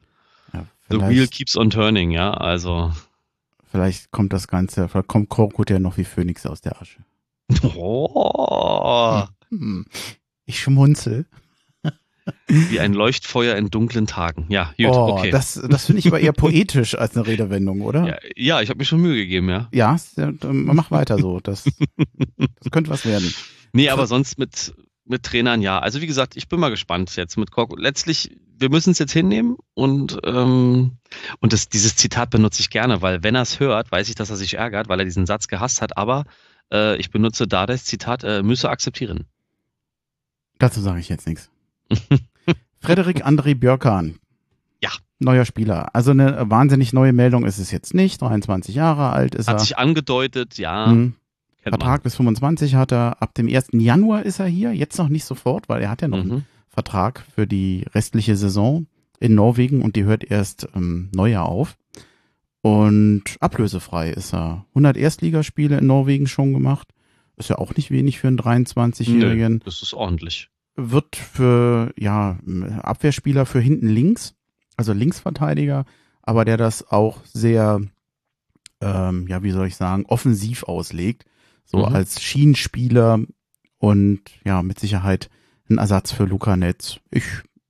Ja, 0.54 0.65
the 0.89 0.99
wheel 1.02 1.28
keeps 1.28 1.58
on 1.58 1.69
turning, 1.69 2.12
ja, 2.12 2.32
also, 2.32 2.93
vielleicht 3.65 4.12
kommt 4.12 4.32
das 4.32 4.47
Ganze, 4.47 4.88
vielleicht 4.88 5.08
kommt 5.08 5.30
Korkut 5.30 5.69
ja 5.69 5.80
noch 5.80 5.97
wie 5.97 6.06
Phönix 6.06 6.45
aus 6.45 6.62
der 6.62 6.80
Asche. 6.82 7.04
oh, 7.76 9.26
Hm. 9.49 9.86
Ich 10.45 10.60
schmunzel. 10.60 11.26
Wie 12.47 12.79
ein 12.79 12.93
Leuchtfeuer 12.93 13.55
in 13.55 13.69
dunklen 13.69 14.07
Tagen. 14.07 14.45
Ja, 14.49 14.73
gut, 14.77 14.88
oh, 14.88 15.17
okay. 15.17 15.31
das, 15.31 15.62
das 15.69 15.86
finde 15.86 15.99
ich 15.99 16.07
aber 16.07 16.19
eher 16.19 16.33
poetisch 16.33 16.95
als 16.95 17.15
eine 17.15 17.27
Redewendung, 17.27 17.81
oder? 17.81 18.07
ja, 18.07 18.17
ja, 18.36 18.62
ich 18.62 18.69
habe 18.69 18.79
mir 18.79 18.86
schon 18.86 19.01
Mühe 19.01 19.15
gegeben, 19.15 19.49
ja. 19.49 19.67
Ja, 19.71 19.97
mach 20.41 20.91
weiter 20.91 21.17
so. 21.17 21.39
Das, 21.39 21.63
das 21.63 22.71
könnte 22.71 22.89
was 22.89 23.05
werden. 23.05 23.33
Nee, 23.73 23.89
aber 23.89 24.07
sonst 24.07 24.38
mit, 24.38 24.73
mit 25.05 25.23
Trainern 25.23 25.62
ja. 25.62 25.79
Also 25.79 26.01
wie 26.01 26.07
gesagt, 26.07 26.38
ich 26.38 26.47
bin 26.47 26.59
mal 26.59 26.69
gespannt 26.69 27.15
jetzt 27.15 27.38
mit 27.38 27.51
Korkut. 27.51 27.79
Letztlich, 27.79 28.38
wir 28.57 28.69
müssen 28.69 28.91
es 28.91 28.99
jetzt 28.99 29.13
hinnehmen 29.13 29.57
und, 29.73 30.19
ähm, 30.23 30.97
und 31.39 31.53
das, 31.53 31.69
dieses 31.69 31.95
Zitat 31.95 32.29
benutze 32.29 32.62
ich 32.62 32.69
gerne, 32.69 33.01
weil 33.01 33.23
wenn 33.23 33.36
er 33.36 33.41
es 33.41 33.59
hört, 33.59 33.91
weiß 33.91 34.09
ich, 34.09 34.15
dass 34.15 34.29
er 34.29 34.38
sich 34.38 34.55
ärgert, 34.55 34.89
weil 34.89 34.99
er 34.99 35.05
diesen 35.05 35.25
Satz 35.25 35.47
gehasst 35.47 35.81
hat, 35.81 35.97
aber 35.97 36.25
äh, 36.71 36.95
ich 36.97 37.09
benutze 37.09 37.47
da 37.47 37.65
das 37.65 37.86
Zitat, 37.86 38.23
äh, 38.23 38.43
müsse 38.43 38.69
akzeptieren. 38.69 39.25
Dazu 40.59 40.81
sage 40.81 40.99
ich 40.99 41.09
jetzt 41.09 41.27
nichts. 41.27 41.49
Frederik 42.80 43.26
André 43.26 43.56
Björkan. 43.56 44.15
Ja. 44.82 44.89
Neuer 45.19 45.46
Spieler. 45.46 45.96
Also 45.96 46.12
eine 46.12 46.50
wahnsinnig 46.50 46.91
neue 46.93 47.13
Meldung 47.13 47.46
ist 47.46 47.58
es 47.58 47.72
jetzt 47.72 47.93
nicht. 47.93 48.22
23 48.22 48.76
Jahre 48.76 49.12
alt 49.12 49.36
ist 49.36 49.48
Hat 49.48 49.56
er. 49.56 49.60
sich 49.60 49.78
angedeutet, 49.78 50.58
ja, 50.58 50.88
Hm. 50.88 51.13
kennt 51.63 51.76
Vertrag 51.76 52.04
bis 52.04 52.15
25 52.15 52.76
hat 52.76 52.91
er. 52.91 53.22
Ab 53.22 53.34
dem 53.36 53.48
1. 53.48 53.69
Januar 53.74 54.24
ist 54.24 54.39
er 54.39 54.48
hier. 54.48 54.74
Jetzt 54.74 54.98
noch 54.98 55.08
nicht 55.10 55.24
sofort, 55.24 55.69
weil 55.69 55.82
er 55.82 55.89
hat 55.89 56.02
ja 56.02 56.08
noch 56.10 56.17
man. 56.17 56.30
einen 56.32 56.39
Mhm. 56.39 56.46
Vertrag 56.67 57.24
für 57.34 57.48
die 57.48 57.86
restliche 57.93 58.36
Saison 58.36 58.88
in 59.19 59.36
Norwegen 59.36 59.82
und 59.82 59.96
die 59.96 60.04
hört 60.04 60.24
erst 60.26 60.67
ähm, 60.76 61.10
Neujahr 61.13 61.46
auf. 61.48 61.78
Und 62.62 63.24
ablösefrei 63.39 64.10
ist 64.10 64.34
er. 64.34 64.65
100 64.69 64.98
Erstligaspiele 64.98 65.78
in 65.78 65.88
Norwegen 65.88 66.28
schon 66.28 66.54
gemacht. 66.54 66.89
Ist 67.36 67.50
ja 67.50 67.58
auch 67.58 67.76
nicht 67.76 67.91
wenig 67.91 68.19
für 68.19 68.28
einen 68.28 68.39
23-Jährigen. 68.39 69.62
Das 69.65 69.82
ist 69.82 69.93
ordentlich. 69.93 70.50
Wird 70.75 71.15
für, 71.15 71.93
ja, 71.97 72.38
Abwehrspieler 72.81 73.45
für 73.45 73.59
hinten 73.59 73.88
links, 73.88 74.33
also 74.75 74.91
Linksverteidiger, 74.93 75.86
aber 76.23 76.45
der 76.45 76.57
das 76.57 76.89
auch 76.91 77.19
sehr, 77.25 77.79
ähm, 78.81 79.27
ja, 79.27 79.43
wie 79.43 79.51
soll 79.51 79.67
ich 79.67 79.75
sagen, 79.75 80.05
offensiv 80.07 80.63
auslegt. 80.63 81.25
So 81.65 81.77
Mhm. 81.79 81.95
als 81.95 82.21
Schienenspieler 82.21 83.19
und 83.77 84.21
ja, 84.45 84.62
mit 84.63 84.79
Sicherheit 84.79 85.29
ein 85.69 85.77
Ersatz 85.77 86.12
für 86.12 86.25
Luca 86.25 86.57
Netz. 86.57 86.99
Ich, 87.12 87.23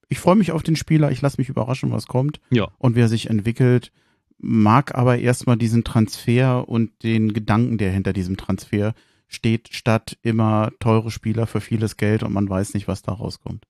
ich 0.09 0.19
freue 0.19 0.35
mich 0.35 0.51
auf 0.51 0.63
den 0.63 0.75
Spieler, 0.75 1.11
ich 1.11 1.21
lasse 1.21 1.39
mich 1.39 1.49
überraschen, 1.49 1.91
was 1.91 2.07
kommt 2.07 2.39
Ja. 2.49 2.69
und 2.79 2.95
wie 2.95 3.01
er 3.01 3.07
sich 3.09 3.29
entwickelt. 3.29 3.91
Mag 4.39 4.95
aber 4.95 5.19
erstmal 5.19 5.57
diesen 5.57 5.83
Transfer 5.83 6.67
und 6.67 7.03
den 7.03 7.33
Gedanken, 7.33 7.77
der 7.77 7.91
hinter 7.91 8.13
diesem 8.13 8.35
Transfer 8.35 8.93
steht, 9.35 9.69
statt 9.71 10.17
immer 10.21 10.71
teure 10.79 11.11
Spieler 11.11 11.47
für 11.47 11.61
vieles 11.61 11.97
Geld 11.97 12.23
und 12.23 12.33
man 12.33 12.49
weiß 12.49 12.73
nicht, 12.73 12.87
was 12.87 13.01
da 13.01 13.13
rauskommt. 13.13 13.65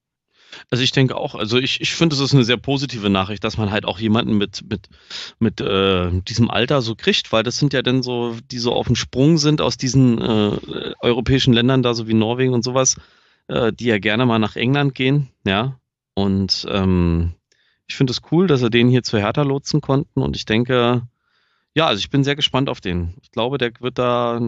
Also 0.69 0.83
ich 0.83 0.91
denke 0.91 1.15
auch, 1.15 1.35
also 1.35 1.57
ich, 1.57 1.81
ich 1.81 1.93
finde, 1.93 2.15
es 2.15 2.21
ist 2.21 2.33
eine 2.33 2.43
sehr 2.43 2.57
positive 2.57 3.09
Nachricht, 3.09 3.43
dass 3.43 3.57
man 3.57 3.71
halt 3.71 3.85
auch 3.85 3.99
jemanden 3.99 4.37
mit, 4.37 4.63
mit, 4.69 4.87
mit 5.39 5.61
äh, 5.61 6.11
diesem 6.21 6.49
Alter 6.49 6.81
so 6.81 6.95
kriegt, 6.95 7.31
weil 7.31 7.43
das 7.43 7.57
sind 7.57 7.73
ja 7.73 7.81
dann 7.81 8.03
so, 8.03 8.35
die 8.51 8.59
so 8.59 8.73
auf 8.73 8.87
dem 8.87 8.95
Sprung 8.95 9.37
sind 9.37 9.61
aus 9.61 9.77
diesen 9.77 10.21
äh, 10.21 10.93
europäischen 11.01 11.53
Ländern, 11.53 11.83
da 11.83 11.93
so 11.93 12.07
wie 12.07 12.13
Norwegen 12.13 12.53
und 12.53 12.63
sowas, 12.63 12.97
äh, 13.47 13.73
die 13.73 13.85
ja 13.85 13.99
gerne 13.99 14.25
mal 14.25 14.39
nach 14.39 14.55
England 14.55 14.95
gehen, 14.95 15.29
ja. 15.45 15.79
Und 16.15 16.67
ähm, 16.69 17.33
ich 17.87 17.95
finde 17.95 18.11
es 18.11 18.21
cool, 18.31 18.47
dass 18.47 18.61
er 18.61 18.69
den 18.69 18.89
hier 18.89 19.03
zu 19.03 19.17
Hertha 19.17 19.41
lotsen 19.41 19.81
konnten 19.81 20.21
und 20.21 20.35
ich 20.35 20.45
denke, 20.45 21.07
ja, 21.75 21.87
also 21.87 21.99
ich 21.99 22.11
bin 22.11 22.23
sehr 22.23 22.35
gespannt 22.35 22.69
auf 22.69 22.81
den. 22.81 23.15
Ich 23.21 23.31
glaube, 23.31 23.57
der 23.57 23.71
wird 23.79 23.97
da 23.97 24.39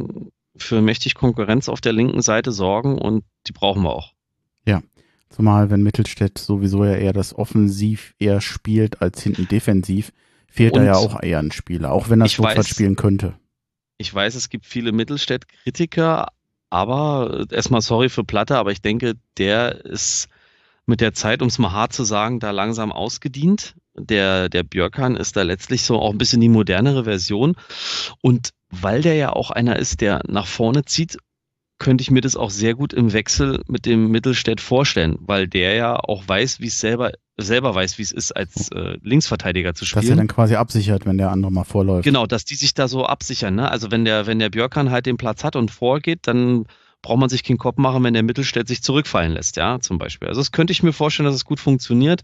für 0.57 0.81
mächtig 0.81 1.15
Konkurrenz 1.15 1.69
auf 1.69 1.81
der 1.81 1.93
linken 1.93 2.21
Seite 2.21 2.51
sorgen 2.51 2.97
und 2.97 3.23
die 3.47 3.53
brauchen 3.53 3.83
wir 3.83 3.93
auch. 3.93 4.13
Zumal, 5.29 5.69
wenn 5.69 5.83
Mittelstädt 5.83 6.37
sowieso 6.37 6.85
ja 6.85 6.93
eher 6.93 7.11
das 7.11 7.35
Offensiv 7.35 8.13
eher 8.19 8.39
spielt 8.39 9.01
als 9.01 9.21
hinten 9.21 9.49
defensiv, 9.49 10.13
fehlt 10.47 10.77
da 10.77 10.83
ja 10.83 10.95
auch 10.95 11.21
eher 11.21 11.39
ein 11.39 11.51
Spieler, 11.51 11.91
auch 11.91 12.09
wenn 12.09 12.21
er 12.21 12.27
weiß- 12.27 12.65
spielen 12.65 12.95
könnte. 12.95 13.33
Ich 13.97 14.13
weiß, 14.13 14.35
es 14.35 14.49
gibt 14.49 14.65
viele 14.65 14.93
Mittelstädt-Kritiker, 14.93 16.27
aber 16.69 17.45
äh, 17.49 17.53
erstmal 17.55 17.81
sorry 17.81 18.07
für 18.07 18.23
Platte, 18.23 18.57
aber 18.57 18.71
ich 18.71 18.81
denke, 18.81 19.15
der 19.37 19.83
ist 19.83 20.29
mit 20.85 21.01
der 21.01 21.13
Zeit, 21.13 21.41
um 21.41 21.49
es 21.49 21.59
mal 21.59 21.73
hart 21.73 21.91
zu 21.91 22.05
sagen, 22.05 22.39
da 22.39 22.51
langsam 22.51 22.93
ausgedient. 22.93 23.75
Der, 23.97 24.47
der 24.47 24.63
Björkan 24.63 25.17
ist 25.17 25.35
da 25.35 25.41
letztlich 25.41 25.83
so 25.83 25.99
auch 25.99 26.11
ein 26.11 26.17
bisschen 26.17 26.39
die 26.39 26.49
modernere 26.49 27.03
Version. 27.03 27.55
Und 28.21 28.51
weil 28.69 29.01
der 29.01 29.15
ja 29.15 29.32
auch 29.32 29.51
einer 29.51 29.78
ist, 29.78 30.01
der 30.01 30.21
nach 30.28 30.47
vorne 30.47 30.86
zieht, 30.86 31.17
könnte 31.78 32.01
ich 32.01 32.12
mir 32.12 32.21
das 32.21 32.36
auch 32.36 32.49
sehr 32.49 32.73
gut 32.73 32.93
im 32.93 33.12
Wechsel 33.12 33.62
mit 33.67 33.86
dem 33.86 34.10
Mittelstädt 34.10 34.62
vorstellen, 34.62 35.17
weil 35.19 35.47
der 35.47 35.75
ja 35.75 35.95
auch 35.97 36.23
weiß, 36.25 36.62
wie 36.62 36.67
es 36.67 36.80
selber, 36.80 37.12
selber 37.38 37.75
weiß, 37.75 37.97
wie 37.97 38.04
es 38.04 38.13
ist, 38.13 38.32
als 38.32 38.71
äh, 38.71 38.97
Linksverteidiger 39.01 39.73
zu 39.73 39.86
spielen. 39.86 40.04
Dass 40.04 40.10
er 40.10 40.15
dann 40.15 40.28
quasi 40.28 40.56
absichert, 40.56 41.06
wenn 41.06 41.17
der 41.17 41.32
andere 41.32 41.51
mal 41.51 41.65
vorläuft. 41.65 42.06
Genau, 42.06 42.28
dass 42.28 42.45
die 42.45 42.56
sich 42.56 42.73
da 42.73 42.88
so 42.88 43.06
absichern. 43.06 43.56
Ne? 43.56 43.69
Also 43.69 43.91
wenn 43.91 44.06
der, 44.06 44.25
wenn 44.25 44.39
der 44.39 44.49
Björkan 44.49 44.89
halt 44.89 45.06
den 45.06 45.17
Platz 45.17 45.43
hat 45.43 45.58
und 45.58 45.69
vorgeht, 45.69 46.19
dann 46.23 46.65
braucht 47.01 47.19
man 47.19 47.29
sich 47.29 47.43
keinen 47.43 47.58
Kopf 47.60 47.77
machen, 47.77 48.03
wenn 48.03 48.13
der 48.15 48.23
Mittelstädt 48.23 48.67
sich 48.67 48.81
zurückfallen 48.81 49.31
lässt, 49.34 49.58
ja, 49.58 49.79
zum 49.79 49.97
Beispiel. 49.99 50.27
Also 50.27 50.41
das 50.41 50.51
könnte 50.51 50.71
ich 50.73 50.81
mir 50.81 50.93
vorstellen, 50.93 51.25
dass 51.25 51.36
es 51.36 51.45
gut 51.45 51.60
funktioniert. 51.60 52.23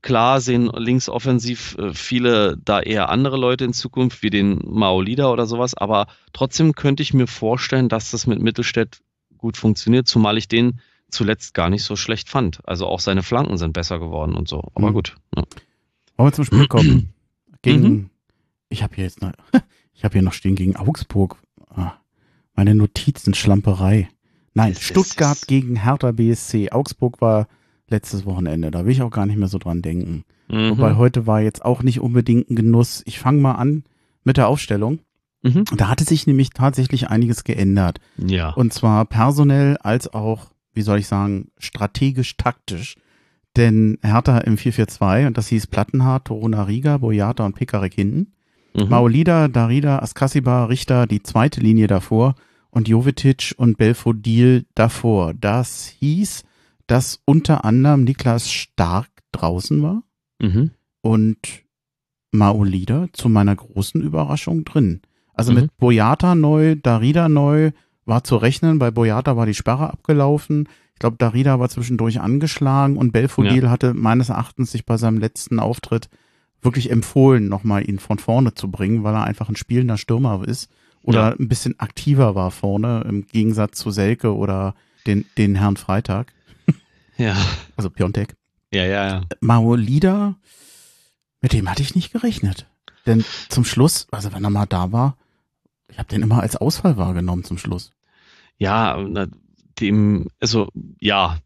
Klar 0.00 0.40
sehen 0.40 0.70
links 0.74 1.08
offensiv 1.08 1.76
äh, 1.78 1.92
viele 1.92 2.56
da 2.64 2.80
eher 2.80 3.10
andere 3.10 3.36
Leute 3.36 3.64
in 3.64 3.72
Zukunft, 3.74 4.22
wie 4.22 4.30
den 4.30 4.58
Maolida 4.64 5.30
oder 5.30 5.46
sowas, 5.46 5.74
aber 5.74 6.06
trotzdem 6.32 6.74
könnte 6.74 7.02
ich 7.02 7.12
mir 7.12 7.26
vorstellen, 7.26 7.88
dass 7.90 8.10
das 8.10 8.26
mit 8.26 8.40
Mittelstädt 8.40 9.00
gut 9.36 9.56
funktioniert, 9.56 10.08
zumal 10.08 10.38
ich 10.38 10.48
den 10.48 10.80
zuletzt 11.10 11.52
gar 11.52 11.68
nicht 11.68 11.82
so 11.82 11.94
schlecht 11.94 12.30
fand. 12.30 12.60
Also 12.66 12.86
auch 12.86 13.00
seine 13.00 13.22
Flanken 13.22 13.58
sind 13.58 13.74
besser 13.74 13.98
geworden 13.98 14.34
und 14.34 14.48
so. 14.48 14.62
Aber 14.74 14.88
Mhm. 14.90 14.94
gut. 14.94 15.14
Ja. 15.36 15.42
Wollen 16.16 16.28
wir 16.28 16.32
zum 16.32 16.44
Spiel 16.46 16.66
kommen? 16.68 17.12
Gegen, 17.62 17.82
Mhm. 17.82 18.10
ich 18.70 18.82
habe 18.82 18.94
hier 18.94 19.04
jetzt 19.04 19.20
noch, 19.20 19.32
ich 19.94 20.04
habe 20.04 20.14
hier 20.14 20.22
noch 20.22 20.32
stehen 20.32 20.54
gegen 20.54 20.74
Augsburg. 20.76 21.36
Ah, 21.74 21.92
meine 22.54 22.74
Notizen, 22.74 23.34
Schlamperei. 23.34 24.08
Nein, 24.54 24.72
ist- 24.72 24.82
Stuttgart 24.82 25.46
gegen 25.46 25.76
Hertha 25.76 26.12
BSC. 26.12 26.70
Augsburg 26.70 27.20
war 27.20 27.48
letztes 27.88 28.24
Wochenende. 28.26 28.70
Da 28.70 28.84
will 28.84 28.92
ich 28.92 29.02
auch 29.02 29.10
gar 29.10 29.26
nicht 29.26 29.38
mehr 29.38 29.48
so 29.48 29.58
dran 29.58 29.82
denken. 29.82 30.24
Mhm. 30.48 30.70
Wobei 30.70 30.96
heute 30.96 31.26
war 31.26 31.40
jetzt 31.40 31.64
auch 31.64 31.82
nicht 31.82 32.00
unbedingt 32.00 32.50
ein 32.50 32.56
Genuss. 32.56 33.02
Ich 33.06 33.18
fange 33.18 33.40
mal 33.40 33.52
an 33.54 33.84
mit 34.24 34.36
der 34.36 34.48
Aufstellung. 34.48 35.00
Mhm. 35.42 35.64
Da 35.76 35.88
hatte 35.88 36.04
sich 36.04 36.26
nämlich 36.26 36.50
tatsächlich 36.50 37.08
einiges 37.08 37.44
geändert. 37.44 37.98
Ja. 38.16 38.50
Und 38.50 38.72
zwar 38.72 39.04
personell 39.06 39.76
als 39.78 40.12
auch, 40.12 40.52
wie 40.74 40.82
soll 40.82 40.98
ich 40.98 41.06
sagen, 41.08 41.48
strategisch, 41.58 42.36
taktisch. 42.36 42.96
Denn 43.56 43.98
Hertha 44.02 44.38
im 44.38 44.56
4-4-2, 44.56 45.26
und 45.26 45.36
das 45.36 45.48
hieß 45.48 45.66
Plattenhardt, 45.66 46.26
Toruna 46.26 46.62
Riga, 46.62 46.98
Boyata 46.98 47.44
und 47.44 47.54
Pekarik 47.54 47.92
hinten. 47.94 48.32
Mhm. 48.74 48.88
Maolida, 48.88 49.48
Darida, 49.48 49.98
Askasiba, 49.98 50.64
Richter, 50.66 51.06
die 51.06 51.22
zweite 51.22 51.60
Linie 51.60 51.86
davor 51.86 52.34
und 52.70 52.88
Jovetic 52.88 53.54
und 53.56 53.76
Belfodil 53.76 54.64
davor. 54.74 55.34
Das 55.34 55.86
hieß, 55.98 56.44
dass 56.86 57.20
unter 57.26 57.64
anderem 57.64 58.04
Niklas 58.04 58.50
Stark 58.50 59.08
draußen 59.32 59.82
war 59.82 60.02
Mhm. 60.40 60.70
und 61.02 61.38
Maolida 62.30 63.06
zu 63.12 63.28
meiner 63.28 63.54
großen 63.54 64.00
Überraschung 64.00 64.64
drin. 64.64 65.00
Also 65.34 65.52
Mhm. 65.52 65.60
mit 65.60 65.76
Boyata 65.76 66.34
neu, 66.34 66.76
Darida 66.76 67.28
neu, 67.28 67.72
war 68.04 68.24
zu 68.24 68.36
rechnen. 68.36 68.78
Bei 68.78 68.90
Boyata 68.90 69.36
war 69.36 69.46
die 69.46 69.54
Sperre 69.54 69.90
abgelaufen. 69.92 70.68
Ich 70.94 70.98
glaube, 70.98 71.16
Darida 71.18 71.58
war 71.60 71.68
zwischendurch 71.68 72.20
angeschlagen 72.20 72.96
und 72.96 73.12
Belfodil 73.12 73.62
hatte 73.70 73.94
meines 73.94 74.28
Erachtens 74.28 74.72
sich 74.72 74.86
bei 74.86 74.96
seinem 74.96 75.18
letzten 75.18 75.58
Auftritt 75.58 76.08
wirklich 76.62 76.90
empfohlen, 76.90 77.48
nochmal 77.48 77.88
ihn 77.88 77.98
von 77.98 78.18
vorne 78.18 78.54
zu 78.54 78.70
bringen, 78.70 79.02
weil 79.04 79.14
er 79.14 79.24
einfach 79.24 79.48
ein 79.48 79.56
spielender 79.56 79.98
Stürmer 79.98 80.46
ist 80.46 80.70
oder 81.02 81.30
Ja. 81.30 81.36
ein 81.38 81.48
bisschen 81.48 81.78
aktiver 81.80 82.34
war 82.34 82.50
vorne, 82.50 83.04
im 83.08 83.26
Gegensatz 83.26 83.78
zu 83.78 83.90
Selke 83.90 84.34
oder 84.34 84.74
den, 85.06 85.24
den 85.36 85.56
Herrn 85.56 85.76
Freitag, 85.76 86.32
Ja. 87.18 87.36
also 87.76 87.90
Piontek. 87.90 88.36
Ja, 88.72 88.84
ja, 88.84 89.06
ja. 89.08 89.20
Maolida, 89.40 90.36
mit 91.40 91.52
dem 91.52 91.68
hatte 91.68 91.82
ich 91.82 91.94
nicht 91.94 92.12
gerechnet. 92.12 92.66
Denn 93.06 93.24
zum 93.48 93.64
Schluss, 93.64 94.06
also 94.12 94.32
wenn 94.32 94.44
er 94.44 94.50
mal 94.50 94.66
da 94.66 94.92
war, 94.92 95.16
ich 95.88 95.98
habe 95.98 96.08
den 96.08 96.22
immer 96.22 96.40
als 96.40 96.56
Ausfall 96.56 96.96
wahrgenommen 96.96 97.42
zum 97.44 97.58
Schluss. 97.58 97.90
Ja, 98.56 98.96
na, 99.08 99.26
dem, 99.80 100.28
also 100.40 100.68
ja, 101.00 101.38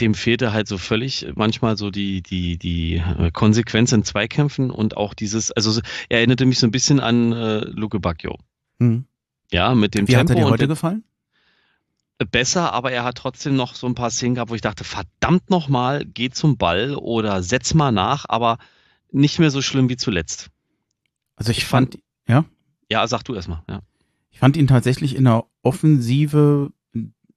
dem 0.00 0.14
fehlte 0.14 0.52
halt 0.52 0.68
so 0.68 0.78
völlig 0.78 1.26
manchmal 1.34 1.76
so 1.76 1.90
die, 1.90 2.22
die, 2.22 2.58
die 2.58 2.96
äh, 2.96 3.30
Konsequenz 3.32 3.92
in 3.92 4.04
Zweikämpfen 4.04 4.70
und 4.70 4.96
auch 4.96 5.14
dieses, 5.14 5.52
also 5.52 5.70
so- 5.70 5.80
er 6.08 6.18
erinnerte 6.18 6.46
mich 6.46 6.58
so 6.58 6.66
ein 6.66 6.70
bisschen 6.70 7.00
an 7.00 7.32
äh, 7.32 7.60
Luke 7.66 7.98
Bacchio. 8.00 8.38
Hm. 8.80 9.04
Ja, 9.52 9.74
mit 9.74 9.94
dem 9.94 10.08
Wie 10.08 10.16
hat 10.16 10.26
Tempo 10.28 10.40
er 10.40 10.44
dir 10.46 10.50
heute 10.50 10.68
gefallen? 10.68 11.04
besser, 12.30 12.72
aber 12.72 12.92
er 12.92 13.04
hat 13.04 13.18
trotzdem 13.18 13.56
noch 13.56 13.74
so 13.74 13.86
ein 13.86 13.94
paar 13.94 14.10
Szenen 14.10 14.36
gehabt, 14.36 14.50
wo 14.50 14.54
ich 14.54 14.62
dachte, 14.62 14.84
verdammt 14.84 15.50
nochmal, 15.50 16.04
geh 16.06 16.30
zum 16.30 16.56
Ball 16.56 16.94
oder 16.94 17.42
setz 17.42 17.74
mal 17.74 17.92
nach, 17.92 18.24
aber 18.28 18.56
nicht 19.12 19.38
mehr 19.38 19.50
so 19.50 19.60
schlimm 19.60 19.88
wie 19.90 19.96
zuletzt. 19.96 20.48
Also 21.36 21.50
ich, 21.50 21.58
Ich 21.58 21.64
fand, 21.66 21.94
fand- 21.94 22.04
ja, 22.26 22.44
Ja, 22.90 23.06
sag 23.06 23.22
du 23.24 23.34
erstmal, 23.34 23.62
ja. 23.68 23.80
ich 24.30 24.38
fand 24.38 24.56
ihn 24.56 24.66
tatsächlich 24.66 25.14
in 25.14 25.24
der 25.24 25.44
Offensive 25.62 26.72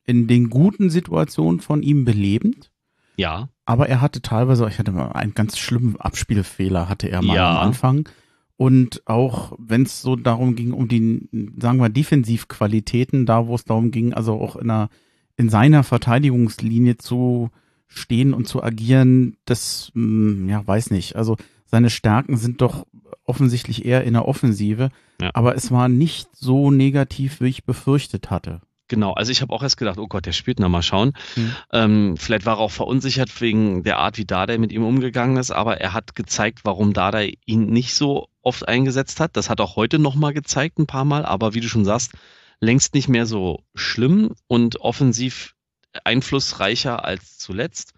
in 0.10 0.28
den 0.28 0.50
guten 0.50 0.90
Situationen 0.90 1.60
von 1.62 1.84
ihm 1.84 2.04
belebend. 2.04 2.72
Ja, 3.16 3.50
Aber 3.66 3.88
er 3.90 4.00
hatte 4.02 4.22
teilweise, 4.22 4.68
ich 4.70 4.80
hatte 4.80 4.92
mal 4.92 5.12
einen 5.12 5.34
ganz 5.36 5.58
schlimmen 5.58 5.98
Abspielfehler, 6.00 6.88
hatte 6.90 7.10
er 7.12 7.22
mal 7.22 7.36
Ja. 7.36 7.52
am 7.52 7.68
Anfang. 7.68 8.10
Und 8.58 9.04
auch 9.06 9.54
wenn 9.60 9.84
es 9.84 10.02
so 10.02 10.16
darum 10.16 10.56
ging, 10.56 10.72
um 10.74 10.88
die, 10.88 11.30
sagen 11.62 11.80
wir, 11.80 11.90
Defensivqualitäten, 11.90 13.26
da 13.26 13.48
wo 13.48 13.56
es 13.56 13.66
darum 13.66 13.92
ging, 13.92 14.14
also 14.14 14.34
auch 14.42 14.56
in, 14.56 14.70
einer, 14.70 14.90
in 15.38 15.50
seiner 15.50 15.84
Verteidigungslinie 15.84 16.98
zu 16.98 17.50
stehen 17.88 18.34
und 18.34 18.48
zu 18.48 18.64
agieren, 18.64 19.38
das, 19.46 19.92
hm, 19.94 20.48
ja, 20.50 20.66
weiß 20.66 20.92
nicht. 20.92 21.16
Also 21.16 21.38
seine 21.66 21.90
Stärken 21.90 22.38
sind 22.38 22.62
doch 22.62 22.86
offensichtlich 23.26 23.86
eher 23.86 24.04
in 24.04 24.14
der 24.14 24.28
Offensive. 24.28 24.90
Ja. 25.22 25.32
Aber 25.34 25.56
es 25.56 25.72
war 25.72 25.90
nicht 25.90 26.30
so 26.36 26.72
negativ, 26.72 27.42
wie 27.42 27.48
ich 27.48 27.64
befürchtet 27.66 28.30
hatte. 28.32 28.62
Genau. 28.90 29.14
Also 29.14 29.32
ich 29.32 29.42
habe 29.42 29.54
auch 29.54 29.64
erst 29.64 29.78
gedacht, 29.78 29.98
oh 29.98 30.08
Gott, 30.08 30.26
der 30.26 30.34
spielt, 30.34 30.60
na 30.60 30.68
mal 30.68 30.82
schauen. 30.82 31.14
Hm. 31.36 31.56
Ähm, 31.72 32.18
vielleicht 32.18 32.46
war 32.46 32.58
er 32.58 32.60
auch 32.60 32.72
verunsichert 32.72 33.40
wegen 33.40 33.84
der 33.84 34.00
Art, 34.00 34.18
wie 34.18 34.26
Dada 34.26 34.58
mit 34.58 34.74
ihm 34.74 34.84
umgegangen 34.84 35.38
ist, 35.38 35.52
aber 35.52 35.80
er 35.80 35.94
hat 35.94 36.16
gezeigt, 36.16 36.60
warum 36.64 36.94
Dada 36.94 37.22
ihn 37.46 37.68
nicht 37.68 37.94
so 37.94 38.28
oft 38.42 38.68
eingesetzt 38.68 39.20
hat. 39.20 39.38
Das 39.38 39.50
hat 39.50 39.62
auch 39.62 39.76
heute 39.76 40.00
nochmal 40.00 40.34
gezeigt, 40.34 40.80
ein 40.80 40.88
paar 40.88 41.06
Mal, 41.06 41.26
aber 41.26 41.54
wie 41.54 41.62
du 41.62 41.70
schon 41.70 41.86
sagst, 41.86 42.12
längst 42.60 42.94
nicht 42.94 43.08
mehr 43.08 43.26
so 43.26 43.64
schlimm 43.76 44.34
und 44.48 44.82
offensiv 44.82 45.56
einflussreicher 46.04 47.04
als 47.06 47.38
zuletzt. 47.38 47.94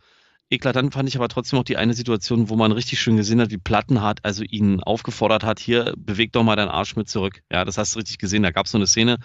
eklatant 0.50 0.94
fand 0.94 1.10
ich 1.10 1.16
aber 1.16 1.30
trotzdem 1.30 1.60
auch 1.60 1.64
die 1.64 1.78
eine 1.78 1.94
Situation, 1.94 2.50
wo 2.50 2.56
man 2.56 2.72
richtig 2.72 3.00
schön 3.00 3.18
gesehen 3.18 3.42
hat, 3.42 3.52
wie 3.52 3.58
Plattenhardt 3.58 4.24
also 4.24 4.44
ihn 4.44 4.82
aufgefordert 4.82 5.44
hat, 5.44 5.60
hier, 5.60 5.94
beweg 5.98 6.32
doch 6.34 6.44
mal 6.44 6.56
deinen 6.56 6.70
Arsch 6.70 6.96
mit 6.96 7.10
zurück. 7.10 7.42
Ja, 7.52 7.66
das 7.66 7.78
hast 7.78 7.96
du 7.96 8.00
richtig 8.00 8.18
gesehen. 8.18 8.44
Da 8.44 8.52
gab 8.52 8.66
es 8.66 8.72
so 8.72 8.78
eine 8.78 8.88
Szene, 8.88 9.18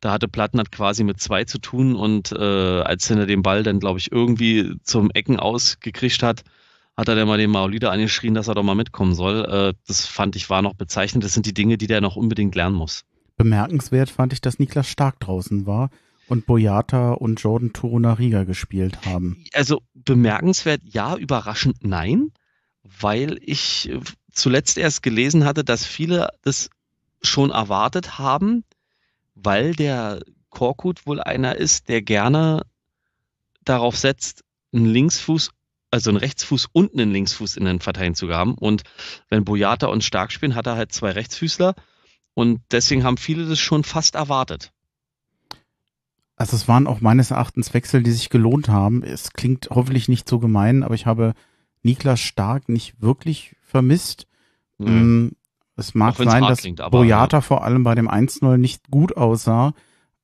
da 0.00 0.12
hatte 0.12 0.28
Plattenhardt 0.28 0.72
quasi 0.72 1.04
mit 1.04 1.20
zwei 1.20 1.44
zu 1.44 1.58
tun 1.58 1.96
und 1.96 2.32
äh, 2.32 2.80
als 2.80 3.10
er 3.10 3.26
den 3.26 3.42
Ball 3.42 3.62
dann, 3.62 3.80
glaube 3.80 3.98
ich, 3.98 4.12
irgendwie 4.12 4.76
zum 4.82 5.10
Ecken 5.10 5.38
ausgekriegt 5.38 6.22
hat, 6.22 6.42
hat 6.96 7.08
er 7.08 7.14
dann 7.14 7.28
mal 7.28 7.38
den 7.38 7.50
Maulida 7.50 7.90
angeschrien, 7.90 8.34
dass 8.34 8.48
er 8.48 8.54
doch 8.54 8.62
mal 8.62 8.74
mitkommen 8.74 9.14
soll. 9.14 9.44
Äh, 9.44 9.74
das 9.86 10.06
fand 10.06 10.36
ich 10.36 10.48
war 10.48 10.62
noch 10.62 10.74
bezeichnend. 10.74 11.24
Das 11.24 11.34
sind 11.34 11.46
die 11.46 11.54
Dinge, 11.54 11.78
die 11.78 11.86
der 11.86 12.00
noch 12.00 12.16
unbedingt 12.16 12.54
lernen 12.54 12.76
muss. 12.76 13.04
Bemerkenswert 13.36 14.08
fand 14.08 14.32
ich, 14.32 14.40
dass 14.40 14.58
Niklas 14.58 14.88
Stark 14.88 15.20
draußen 15.20 15.66
war 15.66 15.90
und 16.28 16.46
Boyata 16.46 17.12
und 17.12 17.40
Jordan 17.40 17.72
Turunariga 17.72 18.44
gespielt 18.44 19.04
haben. 19.04 19.44
Also 19.52 19.82
bemerkenswert 19.94 20.80
ja, 20.84 21.16
überraschend 21.16 21.84
nein, 21.84 22.32
weil 22.82 23.38
ich 23.42 23.92
zuletzt 24.32 24.78
erst 24.78 25.02
gelesen 25.02 25.44
hatte, 25.44 25.64
dass 25.64 25.84
viele 25.84 26.30
das 26.42 26.70
schon 27.22 27.50
erwartet 27.50 28.18
haben, 28.18 28.64
weil 29.36 29.74
der 29.74 30.20
Korkut 30.50 31.06
wohl 31.06 31.20
einer 31.20 31.56
ist, 31.56 31.88
der 31.88 32.02
gerne 32.02 32.62
darauf 33.64 33.96
setzt, 33.96 34.42
einen 34.72 34.86
Linksfuß, 34.86 35.50
also 35.90 36.10
einen 36.10 36.16
Rechtsfuß 36.16 36.68
und 36.72 36.94
einen 36.94 37.12
Linksfuß 37.12 37.56
in 37.56 37.66
den 37.66 37.80
Verteidigungen 37.80 38.14
zu 38.16 38.34
haben. 38.34 38.54
Und 38.54 38.82
wenn 39.28 39.44
Boyata 39.44 39.86
und 39.86 40.02
Stark 40.02 40.32
spielen, 40.32 40.54
hat 40.54 40.66
er 40.66 40.76
halt 40.76 40.92
zwei 40.92 41.10
Rechtsfüßler. 41.10 41.74
Und 42.34 42.60
deswegen 42.70 43.04
haben 43.04 43.16
viele 43.16 43.46
das 43.46 43.58
schon 43.58 43.84
fast 43.84 44.14
erwartet. 44.14 44.72
Also 46.36 46.56
es 46.56 46.68
waren 46.68 46.86
auch 46.86 47.00
meines 47.00 47.30
Erachtens 47.30 47.72
Wechsel, 47.72 48.02
die 48.02 48.12
sich 48.12 48.28
gelohnt 48.28 48.68
haben. 48.68 49.02
Es 49.02 49.32
klingt 49.32 49.68
hoffentlich 49.70 50.08
nicht 50.08 50.28
so 50.28 50.38
gemein, 50.38 50.82
aber 50.82 50.94
ich 50.94 51.06
habe 51.06 51.32
Niklas 51.82 52.20
Stark 52.20 52.68
nicht 52.68 53.00
wirklich 53.00 53.56
vermisst. 53.62 54.26
Mhm. 54.78 55.32
Es 55.76 55.94
mag 55.94 56.16
sein, 56.16 56.42
dass 56.42 56.60
klingt, 56.60 56.80
Boyata 56.90 57.38
ja. 57.38 57.40
vor 57.42 57.64
allem 57.64 57.84
bei 57.84 57.94
dem 57.94 58.08
1-0 58.08 58.56
nicht 58.56 58.90
gut 58.90 59.16
aussah. 59.16 59.74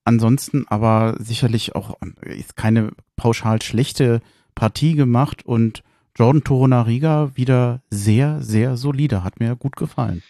Ansonsten 0.04 0.66
aber 0.68 1.16
sicherlich 1.18 1.74
auch 1.76 1.96
ist 2.22 2.56
keine 2.56 2.90
pauschal 3.16 3.62
schlechte 3.62 4.20
Partie 4.54 4.94
gemacht 4.94 5.44
und 5.44 5.82
Jordan 6.16 6.44
Torunariga 6.44 7.32
wieder 7.34 7.82
sehr, 7.90 8.42
sehr 8.42 8.76
solide. 8.76 9.24
Hat 9.24 9.40
mir 9.40 9.54
gut 9.56 9.76
gefallen. 9.76 10.22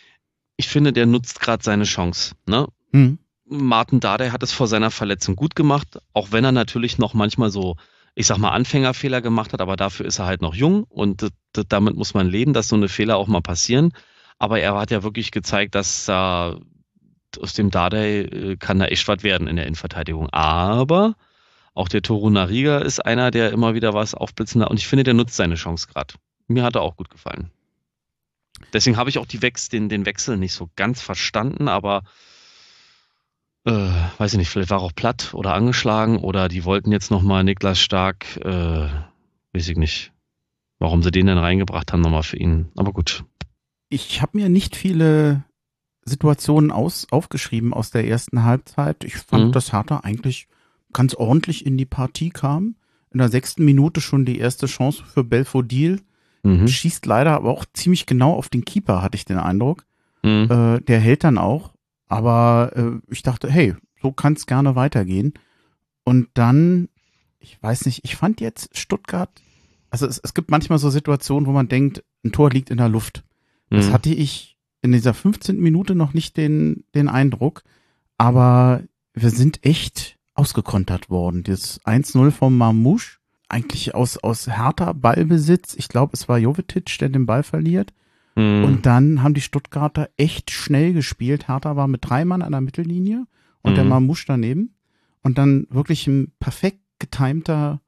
Ich 0.56 0.68
finde, 0.68 0.92
der 0.92 1.06
nutzt 1.06 1.40
gerade 1.40 1.62
seine 1.62 1.84
Chance. 1.84 2.34
Ne? 2.46 2.68
Hm. 2.92 3.18
Martin 3.46 4.00
Dardai 4.00 4.30
hat 4.30 4.42
es 4.42 4.52
vor 4.52 4.66
seiner 4.66 4.90
Verletzung 4.90 5.36
gut 5.36 5.56
gemacht, 5.56 5.98
auch 6.12 6.32
wenn 6.32 6.44
er 6.44 6.52
natürlich 6.52 6.98
noch 6.98 7.14
manchmal 7.14 7.50
so, 7.50 7.76
ich 8.14 8.26
sag 8.26 8.38
mal, 8.38 8.50
Anfängerfehler 8.50 9.20
gemacht 9.20 9.52
hat, 9.52 9.60
aber 9.60 9.76
dafür 9.76 10.06
ist 10.06 10.18
er 10.18 10.26
halt 10.26 10.42
noch 10.42 10.54
jung 10.54 10.84
und 10.84 11.28
damit 11.68 11.96
muss 11.96 12.14
man 12.14 12.28
leben, 12.28 12.52
dass 12.52 12.68
so 12.68 12.76
eine 12.76 12.88
Fehler 12.88 13.16
auch 13.16 13.26
mal 13.26 13.40
passieren. 13.42 13.92
Aber 14.38 14.60
er 14.60 14.76
hat 14.76 14.90
ja 14.90 15.02
wirklich 15.02 15.30
gezeigt, 15.30 15.74
dass 15.74 16.06
da 16.06 16.58
aus 17.40 17.54
dem 17.54 17.70
Dardai 17.70 18.22
äh, 18.22 18.56
kann 18.56 18.78
da 18.78 18.86
echt 18.86 19.06
was 19.08 19.22
werden 19.22 19.46
in 19.46 19.56
der 19.56 19.66
Innenverteidigung. 19.66 20.28
Aber 20.30 21.14
auch 21.74 21.88
der 21.88 22.02
Toru 22.02 22.30
Nariga 22.30 22.78
ist 22.78 23.00
einer, 23.00 23.30
der 23.30 23.52
immer 23.52 23.74
wieder 23.74 23.94
was 23.94 24.14
aufblitzen 24.14 24.62
und 24.62 24.78
ich 24.78 24.86
finde, 24.86 25.04
der 25.04 25.14
nutzt 25.14 25.36
seine 25.36 25.54
Chance 25.54 25.88
gerade. 25.88 26.14
Mir 26.48 26.64
hat 26.64 26.74
er 26.74 26.82
auch 26.82 26.96
gut 26.96 27.08
gefallen. 27.08 27.50
Deswegen 28.72 28.96
habe 28.96 29.10
ich 29.10 29.18
auch 29.18 29.26
Wechsel, 29.28 29.70
den, 29.70 29.88
den 29.88 30.06
Wechsel 30.06 30.36
nicht 30.36 30.52
so 30.52 30.68
ganz 30.76 31.00
verstanden, 31.00 31.68
aber 31.68 32.02
äh, 33.64 33.90
weiß 34.18 34.32
ich 34.32 34.38
nicht, 34.38 34.48
vielleicht 34.48 34.70
war 34.70 34.80
er 34.80 34.84
auch 34.84 34.94
platt 34.94 35.34
oder 35.34 35.54
angeschlagen 35.54 36.18
oder 36.18 36.48
die 36.48 36.64
wollten 36.64 36.92
jetzt 36.92 37.10
nochmal 37.10 37.44
Niklas 37.44 37.80
Stark, 37.80 38.36
äh, 38.44 38.88
weiß 39.52 39.68
ich 39.68 39.76
nicht, 39.76 40.12
warum 40.78 41.02
sie 41.02 41.10
den 41.10 41.26
denn 41.26 41.38
reingebracht 41.38 41.92
haben 41.92 42.02
nochmal 42.02 42.22
für 42.22 42.36
ihn. 42.36 42.70
Aber 42.76 42.92
gut. 42.92 43.24
Ich 43.92 44.22
habe 44.22 44.38
mir 44.38 44.48
nicht 44.48 44.74
viele 44.74 45.44
Situationen 46.04 46.70
aus, 46.70 47.06
aufgeschrieben 47.10 47.74
aus 47.74 47.90
der 47.90 48.08
ersten 48.08 48.42
Halbzeit. 48.42 49.04
Ich 49.04 49.16
fand, 49.16 49.48
mhm. 49.48 49.52
dass 49.52 49.72
Hertha 49.72 49.98
eigentlich 49.98 50.48
ganz 50.94 51.14
ordentlich 51.14 51.66
in 51.66 51.76
die 51.76 51.84
Partie 51.84 52.30
kam. 52.30 52.76
In 53.10 53.18
der 53.18 53.28
sechsten 53.28 53.66
Minute 53.66 54.00
schon 54.00 54.24
die 54.24 54.38
erste 54.38 54.66
Chance 54.66 55.04
für 55.04 55.24
Belfodil. 55.24 56.00
Mhm. 56.42 56.66
Schießt 56.66 57.04
leider 57.04 57.32
aber 57.32 57.50
auch 57.50 57.66
ziemlich 57.74 58.06
genau 58.06 58.32
auf 58.32 58.48
den 58.48 58.64
Keeper, 58.64 59.02
hatte 59.02 59.16
ich 59.16 59.26
den 59.26 59.36
Eindruck. 59.36 59.84
Mhm. 60.22 60.48
Äh, 60.50 60.80
der 60.80 60.98
hält 60.98 61.22
dann 61.22 61.36
auch. 61.36 61.74
Aber 62.08 62.72
äh, 62.74 63.12
ich 63.12 63.22
dachte, 63.22 63.50
hey, 63.50 63.74
so 64.00 64.10
kann 64.10 64.32
es 64.32 64.46
gerne 64.46 64.74
weitergehen. 64.74 65.34
Und 66.02 66.28
dann, 66.32 66.88
ich 67.40 67.62
weiß 67.62 67.84
nicht, 67.84 68.04
ich 68.04 68.16
fand 68.16 68.40
jetzt 68.40 68.76
Stuttgart, 68.76 69.30
also 69.90 70.06
es, 70.06 70.18
es 70.18 70.32
gibt 70.32 70.50
manchmal 70.50 70.78
so 70.78 70.88
Situationen, 70.88 71.46
wo 71.46 71.52
man 71.52 71.68
denkt, 71.68 72.02
ein 72.24 72.32
Tor 72.32 72.48
liegt 72.48 72.70
in 72.70 72.78
der 72.78 72.88
Luft. 72.88 73.22
Mhm. 73.72 73.76
Das 73.76 73.92
hatte 73.92 74.10
ich 74.10 74.56
in 74.82 74.92
dieser 74.92 75.14
15. 75.14 75.58
Minute 75.58 75.94
noch 75.94 76.12
nicht 76.12 76.36
den, 76.36 76.84
den 76.94 77.08
Eindruck. 77.08 77.62
Aber 78.18 78.82
wir 79.14 79.30
sind 79.30 79.64
echt 79.64 80.18
ausgekontert 80.34 81.10
worden. 81.10 81.42
Das 81.42 81.80
1-0 81.84 82.30
vom 82.30 82.56
Mamouche, 82.56 83.18
eigentlich 83.48 83.94
aus, 83.94 84.16
aus 84.18 84.48
härter 84.48 84.94
Ballbesitz. 84.94 85.74
Ich 85.74 85.88
glaube, 85.88 86.12
es 86.14 86.28
war 86.28 86.38
Jovetic, 86.38 86.98
der 86.98 87.08
den 87.08 87.26
Ball 87.26 87.42
verliert. 87.42 87.92
Mhm. 88.34 88.64
Und 88.64 88.86
dann 88.86 89.22
haben 89.22 89.34
die 89.34 89.40
Stuttgarter 89.40 90.08
echt 90.16 90.50
schnell 90.50 90.92
gespielt. 90.92 91.48
Hertha 91.48 91.76
war 91.76 91.88
mit 91.88 92.08
drei 92.08 92.24
Mann 92.24 92.42
an 92.42 92.52
der 92.52 92.60
Mittellinie 92.60 93.26
und 93.62 93.72
mhm. 93.72 93.76
der 93.76 93.84
Mamouche 93.84 94.24
daneben. 94.26 94.74
Und 95.22 95.38
dann 95.38 95.66
wirklich 95.70 96.06
ein 96.06 96.32
perfekt 96.40 96.80
getimter 96.98 97.80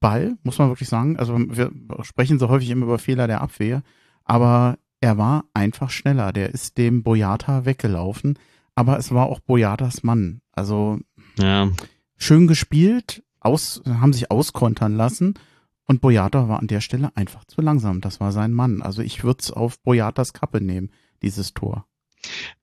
Ball, 0.00 0.36
muss 0.42 0.58
man 0.58 0.68
wirklich 0.68 0.88
sagen. 0.88 1.16
Also 1.16 1.38
wir 1.38 1.70
sprechen 2.02 2.38
so 2.38 2.48
häufig 2.48 2.70
immer 2.70 2.84
über 2.84 2.98
Fehler 2.98 3.26
der 3.26 3.40
Abwehr, 3.40 3.82
aber 4.24 4.78
er 5.04 5.18
war 5.18 5.44
einfach 5.52 5.90
schneller. 5.90 6.32
Der 6.32 6.48
ist 6.48 6.78
dem 6.78 7.02
Boyata 7.02 7.66
weggelaufen, 7.66 8.38
aber 8.74 8.98
es 8.98 9.12
war 9.12 9.26
auch 9.26 9.38
Boyatas 9.38 10.02
Mann. 10.02 10.40
Also 10.52 10.98
ja. 11.38 11.70
schön 12.16 12.46
gespielt, 12.46 13.22
aus, 13.38 13.82
haben 13.86 14.14
sich 14.14 14.30
auskontern 14.30 14.96
lassen 14.96 15.34
und 15.86 16.00
Boyata 16.00 16.48
war 16.48 16.58
an 16.58 16.68
der 16.68 16.80
Stelle 16.80 17.14
einfach 17.16 17.44
zu 17.44 17.60
langsam. 17.60 18.00
Das 18.00 18.18
war 18.18 18.32
sein 18.32 18.54
Mann. 18.54 18.80
Also 18.80 19.02
ich 19.02 19.24
würde 19.24 19.40
es 19.42 19.50
auf 19.50 19.78
Boyatas 19.82 20.32
Kappe 20.32 20.62
nehmen, 20.62 20.90
dieses 21.20 21.52
Tor. 21.52 21.86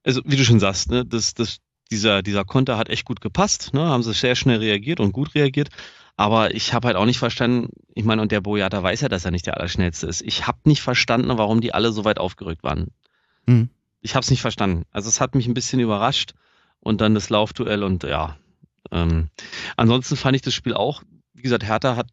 Also 0.04 0.22
wie 0.26 0.36
du 0.36 0.44
schon 0.44 0.60
sagst, 0.60 0.90
ne, 0.90 1.06
das, 1.06 1.36
das, 1.36 1.60
dieser, 1.92 2.24
dieser 2.24 2.44
Konter 2.44 2.76
hat 2.76 2.90
echt 2.90 3.06
gut 3.06 3.22
gepasst. 3.22 3.76
Ne, 3.76 3.82
haben 3.82 4.02
sie 4.02 4.16
sehr 4.16 4.34
schnell 4.34 4.58
reagiert 4.58 5.00
und 5.00 5.12
gut 5.12 5.36
reagiert. 5.36 5.70
Aber 6.18 6.54
ich 6.54 6.74
habe 6.74 6.88
halt 6.88 6.98
auch 6.98 7.06
nicht 7.06 7.20
verstanden, 7.20 7.70
ich 7.94 8.04
meine, 8.04 8.22
und 8.22 8.32
der 8.32 8.42
Boyata 8.42 8.82
weiß 8.82 9.02
ja, 9.02 9.10
dass 9.10 9.26
er 9.26 9.32
nicht 9.32 9.48
der 9.48 9.58
Allerschnellste 9.58 10.08
ist. 10.08 10.22
Ich 10.22 10.48
habe 10.48 10.60
nicht 10.66 10.82
verstanden, 10.82 11.38
warum 11.38 11.62
die 11.62 11.74
alle 11.74 11.92
so 11.92 12.06
weit 12.06 12.20
aufgerückt 12.20 12.64
waren. 12.64 12.92
Mhm. 13.46 13.70
Ich 14.02 14.16
habe 14.16 14.24
es 14.24 14.30
nicht 14.30 14.42
verstanden. 14.42 14.84
Also 14.92 15.10
es 15.10 15.22
hat 15.22 15.36
mich 15.36 15.48
ein 15.48 15.54
bisschen 15.54 15.80
überrascht. 15.80 16.34
Und 16.80 17.00
dann 17.00 17.14
das 17.14 17.30
Laufduell 17.30 17.84
und 17.84 18.04
ja. 18.04 18.38
Ähm, 18.92 19.30
ansonsten 19.78 20.16
fand 20.16 20.36
ich 20.36 20.42
das 20.42 20.56
Spiel 20.56 20.74
auch, 20.74 21.04
wie 21.34 21.44
gesagt, 21.44 21.64
Hertha 21.64 21.96
hat 21.96 22.08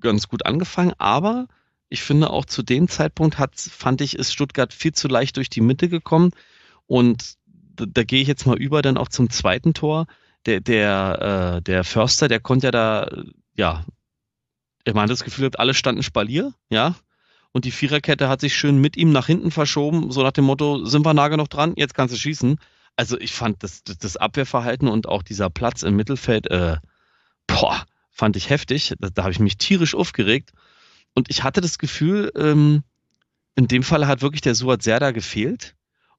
ganz 0.00 0.28
gut 0.28 0.46
angefangen, 0.46 0.92
aber 0.98 1.48
ich 1.88 2.02
finde 2.02 2.30
auch 2.30 2.44
zu 2.44 2.62
dem 2.62 2.88
Zeitpunkt 2.88 3.38
hat, 3.38 3.52
fand 3.56 4.00
ich, 4.00 4.16
ist 4.16 4.32
Stuttgart 4.32 4.72
viel 4.72 4.92
zu 4.92 5.08
leicht 5.08 5.36
durch 5.36 5.50
die 5.50 5.60
Mitte 5.60 5.88
gekommen. 5.88 6.30
Und 6.86 7.34
da, 7.76 7.84
da 7.86 8.02
gehe 8.04 8.22
ich 8.22 8.28
jetzt 8.28 8.46
mal 8.46 8.56
über 8.56 8.80
dann 8.80 8.96
auch 8.96 9.08
zum 9.08 9.28
zweiten 9.28 9.74
Tor. 9.74 10.06
Der, 10.46 10.60
der, 10.60 11.56
äh, 11.58 11.62
der 11.62 11.84
Förster, 11.84 12.28
der 12.28 12.40
konnte 12.40 12.68
ja 12.68 12.70
da, 12.70 13.10
ja, 13.56 13.84
er 14.84 14.94
meinte 14.94 15.12
das 15.12 15.24
Gefühl, 15.24 15.50
alle 15.56 15.74
standen 15.74 16.02
Spalier, 16.02 16.52
ja. 16.70 16.96
Und 17.52 17.66
die 17.66 17.70
Viererkette 17.70 18.28
hat 18.28 18.40
sich 18.40 18.56
schön 18.56 18.80
mit 18.80 18.96
ihm 18.96 19.12
nach 19.12 19.26
hinten 19.26 19.50
verschoben, 19.50 20.10
so 20.10 20.22
nach 20.22 20.32
dem 20.32 20.44
Motto, 20.44 20.84
sind 20.86 21.04
wir 21.04 21.12
nahe 21.12 21.36
noch 21.36 21.48
dran, 21.48 21.74
jetzt 21.76 21.94
kannst 21.94 22.14
du 22.14 22.18
schießen. 22.18 22.58
Also 22.96 23.18
ich 23.18 23.32
fand 23.32 23.62
das, 23.62 23.82
das 23.84 24.16
Abwehrverhalten 24.16 24.88
und 24.88 25.06
auch 25.06 25.22
dieser 25.22 25.50
Platz 25.50 25.82
im 25.82 25.96
Mittelfeld, 25.96 26.50
äh, 26.50 26.76
boah, 27.46 27.84
fand 28.10 28.36
ich 28.36 28.50
heftig. 28.50 28.94
Da, 28.98 29.08
da 29.10 29.22
habe 29.22 29.32
ich 29.32 29.40
mich 29.40 29.58
tierisch 29.58 29.94
aufgeregt. 29.94 30.52
Und 31.14 31.30
ich 31.30 31.42
hatte 31.42 31.60
das 31.60 31.78
Gefühl, 31.78 32.32
ähm, 32.36 32.82
in 33.54 33.68
dem 33.68 33.82
Fall 33.82 34.06
hat 34.06 34.22
wirklich 34.22 34.40
der 34.40 34.54
Suat 34.54 34.82
Serda 34.82 35.10
gefehlt. 35.10 35.74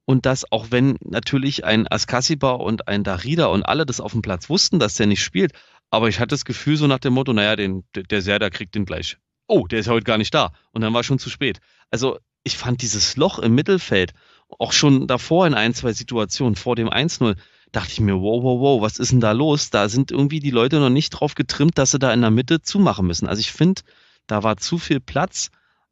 Und 0.05 0.25
dass 0.25 0.51
auch 0.51 0.67
wenn 0.69 0.97
natürlich 1.01 1.63
ein 1.63 1.87
Askasiba 1.89 2.51
und 2.51 2.87
ein 2.87 3.03
Darida 3.03 3.45
und 3.45 3.63
alle 3.63 3.85
das 3.85 4.01
auf 4.01 4.11
dem 4.11 4.21
Platz 4.21 4.49
wussten, 4.49 4.77
dass 4.77 4.95
der 4.95 5.07
nicht 5.07 5.23
spielt, 5.23 5.53
aber 5.89 6.09
ich 6.09 6.19
hatte 6.19 6.29
das 6.29 6.45
Gefühl 6.45 6.77
so 6.77 6.87
nach 6.87 6.99
dem 6.99 7.13
Motto, 7.13 7.33
naja, 7.33 7.55
den, 7.55 7.83
der 7.95 8.21
Serda 8.21 8.49
kriegt 8.49 8.75
den 8.75 8.85
gleich. 8.85 9.17
Oh, 9.47 9.67
der 9.67 9.79
ist 9.79 9.89
heute 9.89 10.05
gar 10.05 10.17
nicht 10.17 10.33
da. 10.33 10.53
Und 10.71 10.81
dann 10.81 10.93
war 10.93 11.03
schon 11.03 11.19
zu 11.19 11.29
spät. 11.29 11.59
Also 11.91 12.17
ich 12.43 12.57
fand 12.57 12.81
dieses 12.81 13.15
Loch 13.15 13.39
im 13.39 13.55
Mittelfeld, 13.55 14.13
auch 14.59 14.71
schon 14.71 15.07
davor 15.07 15.47
in 15.47 15.53
ein, 15.53 15.73
zwei 15.73 15.93
Situationen, 15.93 16.55
vor 16.55 16.75
dem 16.75 16.89
1-0, 16.89 17.35
dachte 17.71 17.91
ich 17.91 17.99
mir, 17.99 18.15
wow, 18.15 18.43
wow, 18.43 18.59
wow, 18.59 18.81
was 18.81 18.99
ist 18.99 19.11
denn 19.11 19.19
da 19.19 19.31
los? 19.31 19.69
Da 19.69 19.89
sind 19.89 20.11
irgendwie 20.11 20.39
die 20.39 20.51
Leute 20.51 20.79
noch 20.79 20.89
nicht 20.89 21.09
drauf 21.09 21.35
getrimmt, 21.35 21.77
dass 21.77 21.91
sie 21.91 21.99
da 21.99 22.13
in 22.13 22.21
der 22.21 22.31
Mitte 22.31 22.61
zumachen 22.61 23.07
müssen. 23.07 23.27
Also 23.27 23.39
ich 23.39 23.51
finde, 23.51 23.81
da 24.27 24.43
war 24.43 24.57
zu 24.57 24.77
viel 24.77 24.99
Platz, 24.99 25.49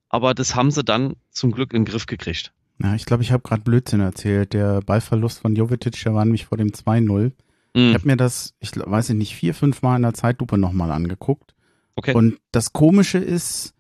aber 0.10 0.34
das 0.34 0.56
haben 0.56 0.71
sie 0.71 0.84
dann 0.84 1.15
zum 1.32 1.51
Glück 1.51 1.73
in 1.73 1.84
den 1.84 1.91
Griff 1.91 2.06
gekriegt. 2.06 2.54
Ja, 2.84 2.95
ich 2.95 3.06
glaube, 3.06 3.23
ich 3.23 3.32
habe 3.32 3.43
gerade 3.43 3.62
Blödsinn 3.62 3.99
erzählt. 3.99 4.54
Der 4.54 4.82
Ballverlust 4.82 5.39
von 5.39 5.56
Jovetic, 5.56 6.01
der 6.04 6.13
war 6.13 6.25
nämlich 6.25 6.45
vor 6.45 6.58
dem 6.58 6.69
2-0. 6.69 7.32
Mm. 7.73 7.89
Ich 7.89 7.93
habe 7.93 8.07
mir 8.07 8.17
das, 8.17 8.53
ich 8.60 8.71
weiß 8.75 9.10
nicht, 9.10 9.36
vier, 9.36 9.53
fünf 9.53 9.81
Mal 9.81 9.97
in 9.97 10.01
der 10.03 10.13
Zeitlupe 10.13 10.57
nochmal 10.57 10.91
angeguckt. 10.91 11.55
Okay. 11.95 12.13
Und 12.13 12.39
das 12.51 12.73
Komische 12.73 13.17
ist, 13.17 13.73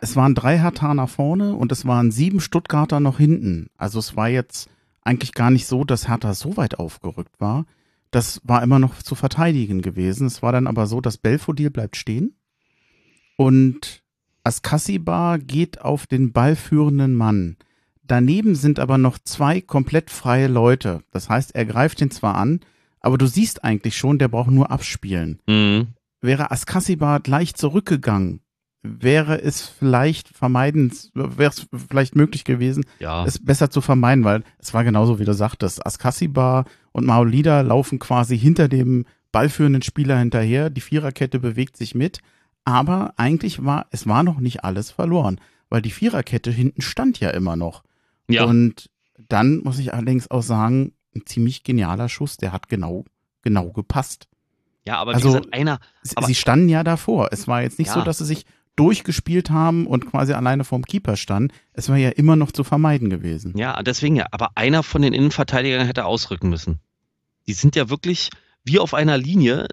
es 0.00 0.16
waren 0.16 0.34
drei 0.34 0.58
Hertaner 0.58 1.06
vorne 1.08 1.54
und 1.54 1.72
es 1.72 1.86
waren 1.86 2.10
sieben 2.10 2.40
Stuttgarter 2.40 3.00
noch 3.00 3.18
hinten. 3.18 3.68
Also 3.76 3.98
es 3.98 4.16
war 4.16 4.28
jetzt 4.28 4.68
eigentlich 5.02 5.32
gar 5.32 5.50
nicht 5.50 5.66
so, 5.66 5.84
dass 5.84 6.08
Hertha 6.08 6.34
so 6.34 6.56
weit 6.56 6.78
aufgerückt 6.78 7.40
war. 7.40 7.64
Das 8.10 8.40
war 8.44 8.62
immer 8.62 8.78
noch 8.78 9.02
zu 9.02 9.14
verteidigen 9.14 9.82
gewesen. 9.82 10.26
Es 10.26 10.42
war 10.42 10.52
dann 10.52 10.66
aber 10.66 10.86
so, 10.86 11.00
dass 11.00 11.18
Belfodil 11.18 11.70
bleibt 11.70 11.96
stehen 11.96 12.34
und 13.36 14.02
Askasibar 14.44 15.38
geht 15.38 15.82
auf 15.82 16.06
den 16.06 16.32
ballführenden 16.32 17.14
Mann. 17.14 17.56
Daneben 18.08 18.54
sind 18.56 18.80
aber 18.80 18.98
noch 18.98 19.18
zwei 19.18 19.60
komplett 19.60 20.10
freie 20.10 20.48
Leute. 20.48 21.02
Das 21.12 21.28
heißt, 21.28 21.54
er 21.54 21.64
greift 21.64 22.00
ihn 22.00 22.10
zwar 22.10 22.34
an, 22.36 22.60
aber 23.00 23.16
du 23.18 23.26
siehst 23.26 23.62
eigentlich 23.64 23.96
schon, 23.96 24.18
der 24.18 24.28
braucht 24.28 24.50
nur 24.50 24.70
abspielen. 24.70 25.38
Mhm. 25.46 25.88
Wäre 26.20 26.50
Askasibar 26.50 27.20
gleich 27.20 27.54
zurückgegangen, 27.54 28.40
wäre 28.82 29.40
es 29.40 29.62
vielleicht 29.62 30.28
vermeiden, 30.28 30.92
wäre 31.14 31.50
es 31.50 31.66
vielleicht 31.88 32.16
möglich 32.16 32.44
gewesen, 32.44 32.84
Ja. 32.98 33.24
es 33.24 33.38
besser 33.44 33.70
zu 33.70 33.80
vermeiden, 33.80 34.24
weil 34.24 34.42
es 34.58 34.74
war 34.74 34.82
genauso, 34.82 35.18
wie 35.20 35.24
du 35.24 35.34
sagtest. 35.34 35.84
Askasibar 35.86 36.64
und 36.92 37.06
Maolida 37.06 37.60
laufen 37.60 37.98
quasi 38.00 38.36
hinter 38.36 38.68
dem 38.68 39.04
ballführenden 39.30 39.82
Spieler 39.82 40.18
hinterher. 40.18 40.70
Die 40.70 40.80
Viererkette 40.80 41.38
bewegt 41.38 41.76
sich 41.76 41.94
mit. 41.94 42.18
Aber 42.64 43.14
eigentlich 43.16 43.64
war, 43.64 43.86
es 43.90 44.06
war 44.06 44.22
noch 44.22 44.40
nicht 44.40 44.64
alles 44.64 44.90
verloren, 44.90 45.40
weil 45.70 45.80
die 45.82 45.90
Viererkette 45.90 46.50
hinten 46.50 46.82
stand 46.82 47.20
ja 47.20 47.30
immer 47.30 47.56
noch. 47.56 47.82
Ja. 48.28 48.44
Und 48.44 48.88
dann 49.28 49.58
muss 49.64 49.78
ich 49.78 49.92
allerdings 49.94 50.30
auch 50.30 50.42
sagen, 50.42 50.92
ein 51.14 51.26
ziemlich 51.26 51.62
genialer 51.64 52.08
Schuss, 52.08 52.36
der 52.36 52.52
hat 52.52 52.68
genau, 52.68 53.04
genau 53.42 53.70
gepasst. 53.72 54.28
ja, 54.86 54.96
aber 54.98 55.14
also- 55.14 55.28
gesagt, 55.28 55.52
einer, 55.52 55.80
Sie, 56.02 56.16
Aber- 56.16 56.26
sie 56.26 56.34
standen 56.34 56.68
ja 56.68 56.82
davor. 56.84 57.28
Es 57.32 57.46
war 57.48 57.62
jetzt 57.62 57.78
nicht 57.78 57.88
Ja. 57.88 57.94
so, 57.94 58.02
dass 58.02 58.18
sie 58.18 58.24
sich 58.24 58.44
durchgespielt 58.76 59.50
haben 59.50 59.86
und 59.88 60.06
quasi 60.06 60.32
alleine 60.32 60.62
vorm 60.64 60.84
Keeper 60.84 61.16
standen. 61.16 61.52
Es 61.72 61.88
war 61.88 61.96
ja 61.96 62.10
immer 62.10 62.36
noch 62.36 62.52
zu 62.52 62.62
vermeiden 62.62 63.10
gewesen. 63.10 63.58
Ja, 63.58 63.82
deswegen 63.82 64.14
ja. 64.16 64.26
Aber 64.30 64.50
einer 64.54 64.82
von 64.84 65.02
den 65.02 65.12
Innenverteidigern 65.12 65.84
hätte 65.84 66.04
ausrücken 66.04 66.48
müssen. 66.48 66.78
Die 67.48 67.54
sind 67.54 67.74
ja 67.76 67.90
wirklich 67.90 68.30
wie 68.64 68.78
auf 68.78 68.94
einer 68.94 69.18
Linie. 69.18 69.66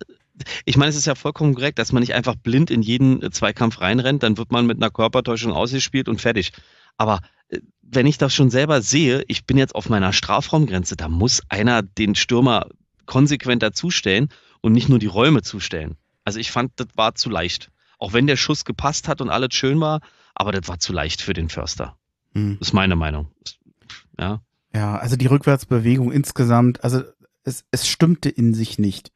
Ich 0.66 0.76
meine, 0.76 0.90
es 0.90 0.96
ist 0.96 1.06
ja 1.06 1.14
vollkommen 1.16 1.54
korrekt, 1.54 1.78
dass 1.80 1.92
man 1.92 2.02
nicht 2.02 2.16
einfach 2.16 2.36
blind 2.36 2.72
in 2.72 2.82
jeden 2.82 3.32
Zweikampf 3.32 3.80
reinrennt, 3.80 4.24
dann 4.24 4.38
wird 4.38 4.52
man 4.52 4.66
mit 4.66 4.78
einer 4.78 4.90
Körpertäuschung 4.90 5.54
ausgespielt 5.54 6.10
und 6.10 6.20
fertig. 6.20 6.52
Aber 6.98 7.22
äh, 7.50 7.60
wenn 7.82 8.08
ich 8.08 8.18
das 8.18 8.34
schon 8.34 8.50
selber 8.50 8.82
sehe, 8.82 9.24
ich 9.28 9.46
bin 9.46 9.58
jetzt 9.58 9.76
auf 9.76 9.90
meiner 9.90 10.14
Strafraumgrenze, 10.14 10.96
da 10.96 11.08
muss 11.10 11.42
einer 11.50 11.82
den 11.82 12.16
Stürmer 12.16 12.68
konsequent 13.06 13.64
dazustellen 13.64 14.30
und 14.62 14.74
nicht 14.74 14.90
nur 14.90 15.00
die 15.00 15.06
Räume 15.06 15.42
zustellen. 15.42 15.96
Also 16.24 16.40
ich 16.40 16.52
fand, 16.52 16.72
das 16.78 16.88
war 16.96 17.16
zu 17.16 17.30
leicht. 17.30 17.72
Auch 18.00 18.14
wenn 18.14 18.28
der 18.28 18.36
Schuss 18.36 18.66
gepasst 18.66 19.08
hat 19.08 19.22
und 19.22 19.30
alles 19.30 19.54
schön 19.54 19.80
war, 19.80 20.02
aber 20.34 20.52
das 20.52 20.68
war 20.68 20.80
zu 20.80 20.92
leicht 20.92 21.22
für 21.22 21.34
den 21.34 21.50
Förster. 21.50 21.98
Hm. 22.34 22.58
Das 22.60 22.70
ist 22.70 22.74
meine 22.74 22.96
Meinung. 22.96 23.28
Ja. 24.20 24.42
Ja, 24.74 24.98
also 24.98 25.16
die 25.16 25.28
Rückwärtsbewegung 25.28 26.12
insgesamt, 26.12 26.84
also 26.84 27.02
es, 27.44 27.64
es 27.72 27.88
stimmte 27.88 28.30
in 28.30 28.54
sich 28.54 28.78
nicht. 28.78 29.12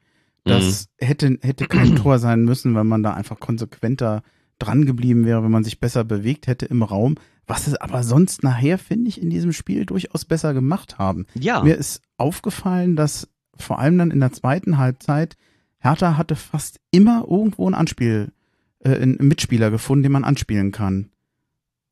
Das 0.46 0.88
hätte, 0.98 1.38
hätte 1.42 1.68
kein 1.68 1.96
Tor 1.96 2.18
sein 2.20 2.44
müssen, 2.44 2.76
wenn 2.76 2.88
man 2.88 3.04
da 3.04 3.13
einfach 3.13 3.39
konsequenter 3.39 4.24
dran 4.58 4.86
geblieben 4.86 5.26
wäre, 5.26 5.44
wenn 5.44 5.52
man 5.52 5.63
sich 5.63 5.80
besser 5.80 6.04
bewegt 6.04 6.48
hätte 6.48 6.65
im 6.65 6.84
Raum. 6.84 7.15
Was 7.50 7.66
es 7.66 7.76
aber 7.76 8.04
sonst 8.04 8.44
nachher, 8.44 8.78
finde 8.78 9.10
ich, 9.10 9.20
in 9.20 9.32
diesem 9.32 9.54
Spiel 9.54 9.88
durchaus 9.88 10.24
besser 10.24 10.54
gemacht 10.54 11.00
haben. 11.00 11.26
Ja. 11.34 11.64
Mir 11.64 11.76
ist 11.76 12.04
aufgefallen, 12.16 12.96
dass 12.96 13.28
vor 13.58 13.80
allem 13.80 13.98
dann 13.98 14.12
in 14.12 14.20
der 14.20 14.32
zweiten 14.32 14.78
Halbzeit 14.78 15.36
Hertha 15.80 16.16
hatte 16.16 16.36
fast 16.36 16.80
immer 16.92 17.26
irgendwo 17.28 17.68
ein 17.68 17.74
Anspiel, 17.74 18.32
äh, 18.82 18.96
einen 18.96 19.18
Mitspieler 19.20 19.72
gefunden, 19.72 20.04
den 20.04 20.12
man 20.12 20.26
anspielen 20.26 20.72
kann. 20.72 21.10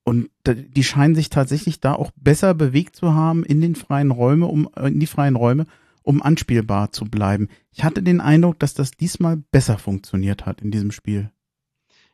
Und 0.04 0.30
die 0.46 0.84
scheinen 0.84 1.16
sich 1.16 1.32
tatsächlich 1.32 1.82
da 1.82 1.94
auch 1.94 2.12
besser 2.16 2.54
bewegt 2.54 2.96
zu 2.96 3.16
haben 3.16 3.44
in 3.44 3.60
den 3.60 3.74
freien 3.74 4.12
Räume, 4.12 4.46
um 4.46 4.70
äh, 4.76 4.88
in 4.90 5.00
die 5.00 5.08
freien 5.08 5.36
Räume, 5.36 5.66
um 6.04 6.22
anspielbar 6.22 6.92
zu 6.92 7.06
bleiben. 7.06 7.50
Ich 7.72 7.84
hatte 7.84 8.04
den 8.04 8.22
Eindruck, 8.22 8.60
dass 8.60 8.76
das 8.76 8.92
diesmal 8.92 9.38
besser 9.52 9.80
funktioniert 9.80 10.46
hat 10.46 10.62
in 10.62 10.70
diesem 10.70 10.92
Spiel. 10.92 11.32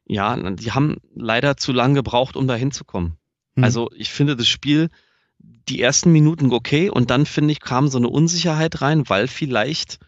Ja, 0.05 0.35
die 0.51 0.71
haben 0.71 0.95
leider 1.13 1.57
zu 1.57 1.73
lange 1.73 1.95
gebraucht, 1.95 2.37
um 2.37 2.47
da 2.47 2.55
hinzukommen. 2.55 3.17
Hm. 3.55 3.63
Also 3.63 3.89
ich 3.95 4.11
finde 4.11 4.35
das 4.35 4.47
Spiel, 4.47 4.89
die 5.39 5.81
ersten 5.81 6.11
Minuten 6.11 6.51
okay 6.51 6.89
und 6.89 7.09
dann 7.09 7.25
finde 7.25 7.51
ich, 7.51 7.59
kam 7.59 7.87
so 7.87 7.97
eine 7.97 8.09
Unsicherheit 8.09 8.81
rein, 8.81 9.09
weil 9.09 9.27
vielleicht 9.27 9.99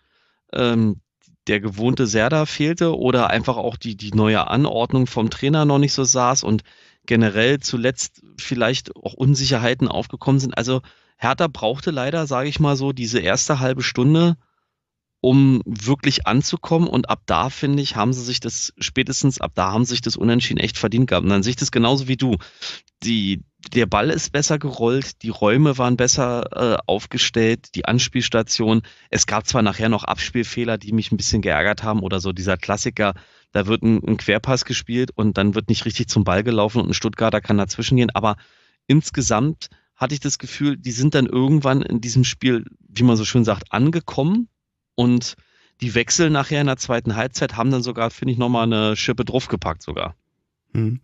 ähm, 0.53 1.01
der 1.47 1.59
gewohnte 1.59 2.07
Serda 2.07 2.45
fehlte 2.45 2.97
oder 2.97 3.29
einfach 3.29 3.57
auch 3.57 3.77
die, 3.77 3.95
die 3.95 4.11
neue 4.11 4.47
Anordnung 4.47 5.07
vom 5.07 5.29
Trainer 5.29 5.65
noch 5.65 5.77
nicht 5.77 5.93
so 5.93 6.03
saß 6.03 6.43
und 6.43 6.63
generell 7.05 7.59
zuletzt 7.59 8.23
vielleicht 8.37 8.95
auch 8.95 9.13
Unsicherheiten 9.13 9.87
aufgekommen 9.87 10.39
sind. 10.39 10.57
Also 10.57 10.81
Hertha 11.17 11.47
brauchte 11.47 11.91
leider, 11.91 12.25
sage 12.25 12.49
ich 12.49 12.59
mal 12.59 12.75
so, 12.75 12.93
diese 12.93 13.19
erste 13.19 13.59
halbe 13.59 13.83
Stunde, 13.83 14.37
um 15.25 15.63
wirklich 15.65 16.27
anzukommen. 16.27 16.87
Und 16.87 17.09
ab 17.09 17.23
da, 17.25 17.49
finde 17.49 17.81
ich, 17.81 17.95
haben 17.95 18.13
sie 18.13 18.23
sich 18.23 18.39
das, 18.39 18.73
spätestens 18.77 19.41
ab 19.41 19.53
da 19.55 19.71
haben 19.71 19.83
sie 19.83 19.95
sich 19.95 20.01
das 20.01 20.17
Unentschieden 20.17 20.59
echt 20.59 20.77
verdient 20.77 21.07
gehabt. 21.07 21.23
Und 21.23 21.31
dann 21.31 21.41
sehe 21.41 21.49
ich 21.49 21.55
das 21.55 21.71
genauso 21.71 22.07
wie 22.07 22.15
du. 22.15 22.37
Die, 23.01 23.41
der 23.73 23.87
Ball 23.87 24.11
ist 24.11 24.31
besser 24.31 24.59
gerollt, 24.59 25.23
die 25.23 25.29
Räume 25.29 25.79
waren 25.79 25.97
besser 25.97 26.75
äh, 26.75 26.77
aufgestellt, 26.85 27.73
die 27.73 27.85
Anspielstation. 27.85 28.83
Es 29.09 29.25
gab 29.25 29.47
zwar 29.47 29.63
nachher 29.63 29.89
noch 29.89 30.03
Abspielfehler, 30.03 30.77
die 30.77 30.91
mich 30.91 31.11
ein 31.11 31.17
bisschen 31.17 31.41
geärgert 31.41 31.81
haben 31.81 32.01
oder 32.01 32.19
so 32.19 32.31
dieser 32.31 32.55
Klassiker, 32.55 33.15
da 33.51 33.65
wird 33.65 33.81
ein, 33.81 34.03
ein 34.07 34.17
Querpass 34.17 34.63
gespielt 34.63 35.09
und 35.15 35.39
dann 35.39 35.55
wird 35.55 35.69
nicht 35.69 35.85
richtig 35.85 36.07
zum 36.07 36.23
Ball 36.23 36.43
gelaufen 36.43 36.81
und 36.81 36.89
ein 36.89 36.93
Stuttgarter 36.93 37.41
kann 37.41 37.57
dazwischen 37.57 37.97
gehen. 37.97 38.11
Aber 38.11 38.35
insgesamt 38.85 39.69
hatte 39.95 40.13
ich 40.13 40.19
das 40.19 40.37
Gefühl, 40.37 40.77
die 40.77 40.91
sind 40.91 41.15
dann 41.15 41.25
irgendwann 41.25 41.81
in 41.81 41.99
diesem 41.99 42.25
Spiel, 42.25 42.65
wie 42.87 43.01
man 43.01 43.17
so 43.17 43.25
schön 43.25 43.43
sagt, 43.43 43.73
angekommen 43.73 44.49
und 44.95 45.35
die 45.81 45.93
Wechsel 45.93 46.29
nachher 46.29 46.61
in 46.61 46.67
der 46.67 46.77
zweiten 46.77 47.15
Halbzeit 47.15 47.57
haben 47.57 47.71
dann 47.71 47.83
sogar, 47.83 48.09
finde 48.09 48.31
ich, 48.31 48.37
nochmal 48.37 48.63
eine 48.63 48.95
Schippe 48.95 49.25
draufgepackt 49.25 49.81
sogar. 49.81 50.15
Hm. 50.73 50.99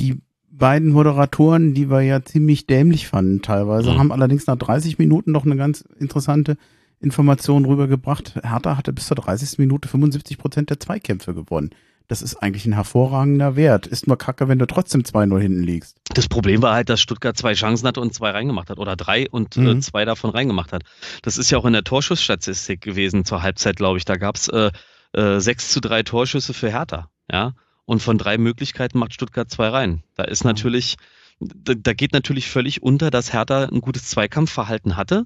Die 0.00 0.20
beiden 0.50 0.90
Moderatoren, 0.90 1.72
die 1.74 1.88
wir 1.90 2.02
ja 2.02 2.22
ziemlich 2.24 2.66
dämlich 2.66 3.06
fanden 3.08 3.42
teilweise, 3.42 3.92
Mhm. 3.92 3.98
haben 3.98 4.12
allerdings 4.12 4.46
nach 4.46 4.56
30 4.56 4.98
Minuten 4.98 5.32
noch 5.32 5.46
eine 5.46 5.56
ganz 5.56 5.82
interessante 5.98 6.56
Information 7.00 7.64
rübergebracht. 7.64 8.34
Hertha 8.42 8.76
hatte 8.76 8.92
bis 8.92 9.06
zur 9.06 9.16
30. 9.16 9.58
Minute 9.58 9.88
75 9.88 10.38
Prozent 10.38 10.70
der 10.70 10.78
Zweikämpfe 10.78 11.34
gewonnen. 11.34 11.70
Das 12.08 12.20
ist 12.22 12.36
eigentlich 12.36 12.66
ein 12.66 12.72
hervorragender 12.74 13.56
Wert. 13.56 13.86
Ist 13.86 14.06
nur 14.06 14.18
kacke, 14.18 14.48
wenn 14.48 14.58
du 14.58 14.66
trotzdem 14.66 15.02
2-0 15.02 15.40
hinten 15.40 15.62
liegst. 15.62 15.96
Das 16.14 16.28
Problem 16.28 16.60
war 16.62 16.74
halt, 16.74 16.88
dass 16.88 17.00
Stuttgart 17.00 17.36
zwei 17.36 17.54
Chancen 17.54 17.86
hatte 17.86 18.00
und 18.00 18.12
zwei 18.12 18.30
reingemacht 18.30 18.70
hat 18.70 18.78
oder 18.78 18.96
drei 18.96 19.28
und 19.30 19.56
äh, 19.56 19.60
Mhm. 19.60 19.82
zwei 19.82 20.04
davon 20.04 20.30
reingemacht 20.30 20.72
hat. 20.72 20.82
Das 21.22 21.38
ist 21.38 21.50
ja 21.50 21.58
auch 21.58 21.64
in 21.64 21.72
der 21.72 21.84
Torschussstatistik 21.84 22.80
gewesen 22.80 23.24
zur 23.24 23.42
Halbzeit, 23.42 23.76
glaube 23.76 23.98
ich. 23.98 24.04
Da 24.04 24.16
gab 24.16 24.36
es 24.36 24.48
äh, 24.48 24.70
äh, 25.14 25.38
6 25.40 25.68
zu 25.70 25.80
3 25.80 26.02
Torschüsse 26.02 26.52
für 26.54 26.70
Hertha. 26.70 27.08
Ja? 27.30 27.54
Und 27.84 28.00
von 28.02 28.18
drei 28.18 28.36
Möglichkeiten 28.38 28.98
macht 28.98 29.12
Stuttgart 29.14 29.50
zwei 29.50 29.68
rein. 29.68 30.02
Da 30.16 30.24
ist 30.24 30.44
Mhm. 30.44 30.48
natürlich, 30.50 30.96
da, 31.40 31.74
da 31.74 31.92
geht 31.94 32.12
natürlich 32.12 32.48
völlig 32.50 32.82
unter, 32.82 33.10
dass 33.10 33.32
Hertha 33.32 33.64
ein 33.64 33.80
gutes 33.80 34.06
Zweikampfverhalten 34.08 34.96
hatte. 34.96 35.24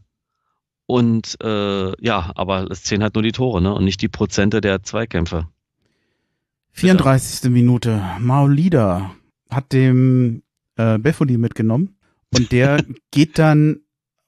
Und 0.86 1.36
äh, 1.42 2.04
ja, 2.04 2.30
aber 2.36 2.70
es 2.70 2.84
zählen 2.84 3.02
halt 3.02 3.14
nur 3.14 3.22
die 3.22 3.32
Tore, 3.32 3.60
ne? 3.60 3.74
Und 3.74 3.84
nicht 3.84 4.00
die 4.02 4.08
Prozente 4.08 4.60
der 4.60 4.82
Zweikämpfe. 4.84 5.48
34. 6.76 7.50
Minute. 7.50 8.02
Maolida 8.20 9.14
hat 9.50 9.72
dem 9.72 10.42
äh, 10.76 10.98
Befodi 10.98 11.38
mitgenommen 11.38 11.96
und 12.34 12.52
der 12.52 12.84
geht 13.10 13.38
dann 13.38 13.80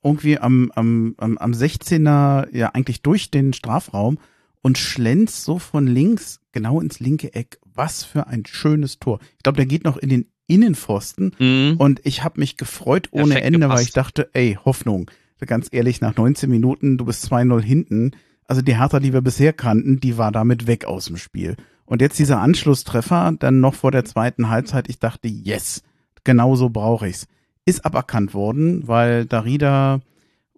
irgendwie 0.03 0.39
am, 0.39 0.73
am, 0.75 1.15
am, 1.19 1.37
am 1.37 1.53
16er 1.53 2.55
ja 2.57 2.71
eigentlich 2.71 3.03
durch 3.03 3.31
den 3.31 3.53
Strafraum 3.53 4.19
und 4.63 4.79
schlänzt 4.79 5.45
so 5.45 5.59
von 5.59 5.87
links 5.87 6.41
genau 6.53 6.81
ins 6.81 7.01
linke 7.01 7.35
Eck. 7.35 7.59
Was 7.75 8.03
für 8.05 8.27
ein 8.29 8.45
schönes 8.47 8.99
Tor. 8.99 9.19
Ich 9.37 9.43
glaube, 9.43 9.57
der 9.57 9.67
geht 9.67 9.85
noch 9.85 9.99
in 9.99 10.09
den 10.09 10.27
Innenpfosten 10.47 11.35
Mhm. 11.39 11.75
und 11.77 12.01
ich 12.05 12.25
habe 12.25 12.41
mich 12.41 12.57
gefreut 12.57 13.09
ohne 13.11 13.35
Perfekt 13.35 13.47
Ende, 13.47 13.61
weil 13.61 13.69
gepasst. 13.69 13.85
ich 13.89 13.93
dachte, 13.93 14.31
ey, 14.33 14.59
Hoffnung. 14.65 15.11
Ganz 15.45 15.69
ehrlich, 15.71 16.01
nach 16.01 16.17
19 16.17 16.49
Minuten, 16.49 16.97
du 16.97 17.05
bist 17.05 17.31
2-0 17.31 17.61
hinten. 17.61 18.13
Also 18.47 18.63
die 18.63 18.79
Hertha, 18.79 18.99
die 18.99 19.13
wir 19.13 19.21
bisher 19.21 19.53
kannten, 19.53 20.01
die 20.01 20.17
war 20.17 20.33
damit 20.33 20.67
weg 20.67 20.87
aus 20.87 21.05
dem 21.05 21.19
Spiel. 21.19 21.57
Und 21.89 22.03
jetzt 22.03 22.19
dieser 22.19 22.41
Anschlusstreffer, 22.41 23.33
dann 23.39 23.61
noch 23.61 23.75
vor 23.75 23.91
der 23.91 24.05
zweiten 24.05 24.51
Halbzeit, 24.51 24.89
ich 24.89 24.99
dachte, 24.99 25.27
yes, 25.27 25.83
genau 26.23 26.55
so 26.55 26.69
brauche 26.69 27.09
ich's. 27.09 27.27
Ist 27.65 27.85
aberkannt 27.85 28.35
worden, 28.35 28.87
weil 28.87 29.25
Darida 29.27 30.01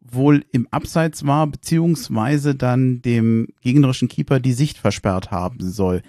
wohl 0.00 0.44
im 0.50 0.66
Abseits 0.70 1.24
war, 1.26 1.46
beziehungsweise 1.46 2.54
dann 2.56 3.00
dem 3.02 3.48
gegnerischen 3.60 4.08
Keeper 4.08 4.40
die 4.40 4.52
Sicht 4.52 4.76
versperrt 4.76 5.30
haben 5.30 5.58
soll. 5.60 6.02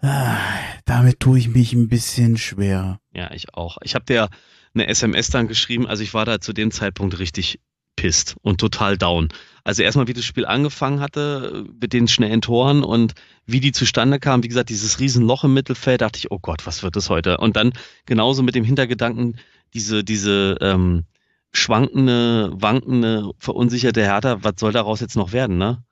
Ah, 0.00 0.36
damit 0.84 1.20
tue 1.20 1.38
ich 1.38 1.48
mich 1.48 1.72
ein 1.72 1.88
bisschen 1.88 2.36
schwer. 2.36 2.98
Ja, 3.12 3.30
ich 3.32 3.54
auch. 3.54 3.78
Ich 3.82 3.94
habe 3.94 4.04
dir 4.04 4.28
eine 4.74 4.88
SMS 4.88 5.30
dann 5.30 5.46
geschrieben, 5.46 5.86
also 5.86 6.02
ich 6.02 6.12
war 6.12 6.24
da 6.24 6.40
zu 6.40 6.52
dem 6.52 6.72
Zeitpunkt 6.72 7.18
richtig 7.18 7.60
pisst 7.96 8.36
und 8.42 8.60
total 8.60 8.96
down. 8.98 9.28
Also 9.64 9.82
erstmal, 9.82 10.06
wie 10.08 10.12
das 10.12 10.24
Spiel 10.24 10.44
angefangen 10.44 11.00
hatte, 11.00 11.64
mit 11.80 11.92
den 11.92 12.06
schnellen 12.06 12.42
Toren 12.42 12.84
und 12.84 13.14
wie 13.46 13.60
die 13.60 13.72
zustande 13.72 14.18
kamen. 14.18 14.42
Wie 14.42 14.48
gesagt, 14.48 14.68
dieses 14.68 15.00
Riesenloch 15.00 15.44
im 15.44 15.54
Mittelfeld, 15.54 16.02
dachte 16.02 16.18
ich, 16.18 16.30
oh 16.30 16.38
Gott, 16.38 16.66
was 16.66 16.82
wird 16.82 16.96
das 16.96 17.08
heute? 17.08 17.38
Und 17.38 17.56
dann 17.56 17.72
genauso 18.04 18.42
mit 18.42 18.54
dem 18.54 18.64
Hintergedanken, 18.64 19.38
diese, 19.72 20.04
diese 20.04 20.56
ähm, 20.60 21.04
schwankende, 21.52 22.50
wankende, 22.54 23.30
verunsicherte 23.38 24.02
Hertha, 24.02 24.42
was 24.42 24.54
soll 24.58 24.72
daraus 24.72 25.00
jetzt 25.00 25.16
noch 25.16 25.32
werden, 25.32 25.56
ne? 25.56 25.82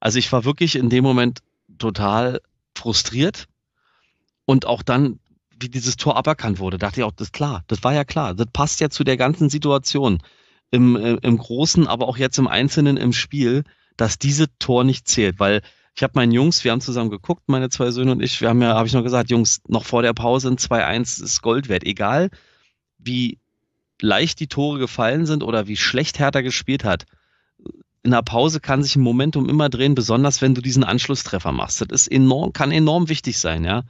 Also 0.00 0.18
ich 0.18 0.32
war 0.32 0.44
wirklich 0.44 0.76
in 0.76 0.88
dem 0.88 1.04
Moment 1.04 1.40
total 1.78 2.40
frustriert 2.74 3.46
und 4.46 4.66
auch 4.66 4.82
dann, 4.82 5.20
wie 5.58 5.68
dieses 5.68 5.96
Tor 5.96 6.16
aberkannt 6.16 6.58
wurde, 6.58 6.78
dachte 6.78 7.00
ich 7.00 7.04
auch, 7.04 7.12
das 7.12 7.28
ist 7.28 7.32
klar, 7.32 7.64
das 7.66 7.84
war 7.84 7.92
ja 7.92 8.04
klar, 8.04 8.34
das 8.34 8.46
passt 8.52 8.80
ja 8.80 8.88
zu 8.88 9.04
der 9.04 9.18
ganzen 9.18 9.50
Situation 9.50 10.22
im, 10.70 10.96
äh, 10.96 11.18
im 11.22 11.38
Großen, 11.38 11.86
aber 11.86 12.08
auch 12.08 12.16
jetzt 12.16 12.38
im 12.38 12.48
Einzelnen 12.48 12.96
im 12.96 13.12
Spiel, 13.12 13.64
dass 13.96 14.18
diese 14.18 14.46
Tor 14.58 14.84
nicht 14.84 15.08
zählt, 15.08 15.38
weil 15.38 15.62
ich 15.94 16.02
habe 16.02 16.12
meinen 16.14 16.32
Jungs, 16.32 16.64
wir 16.64 16.72
haben 16.72 16.80
zusammen 16.80 17.10
geguckt, 17.10 17.42
meine 17.48 17.68
zwei 17.68 17.90
Söhne 17.90 18.12
und 18.12 18.22
ich, 18.22 18.40
wir 18.40 18.48
haben 18.48 18.62
ja, 18.62 18.74
habe 18.74 18.86
ich 18.86 18.94
noch 18.94 19.02
gesagt, 19.02 19.30
Jungs, 19.30 19.60
noch 19.66 19.84
vor 19.84 20.02
der 20.02 20.14
Pause 20.14 20.48
ein 20.48 20.56
2-1 20.56 21.22
ist 21.22 21.42
Gold 21.42 21.68
wert, 21.68 21.84
egal 21.84 22.30
wie 23.02 23.38
leicht 24.00 24.40
die 24.40 24.46
Tore 24.46 24.78
gefallen 24.78 25.26
sind 25.26 25.42
oder 25.42 25.66
wie 25.66 25.76
schlecht 25.76 26.18
Hertha 26.18 26.40
gespielt 26.40 26.84
hat. 26.84 27.06
In 28.02 28.12
der 28.12 28.22
Pause 28.22 28.60
kann 28.60 28.82
sich 28.82 28.96
ein 28.96 29.02
Momentum 29.02 29.48
immer 29.48 29.68
drehen, 29.68 29.94
besonders 29.94 30.40
wenn 30.40 30.54
du 30.54 30.62
diesen 30.62 30.84
Anschlusstreffer 30.84 31.52
machst. 31.52 31.80
Das 31.82 31.88
ist 31.90 32.08
enorm, 32.08 32.52
kann 32.52 32.72
enorm 32.72 33.08
wichtig 33.08 33.38
sein, 33.38 33.64
ja. 33.64 33.82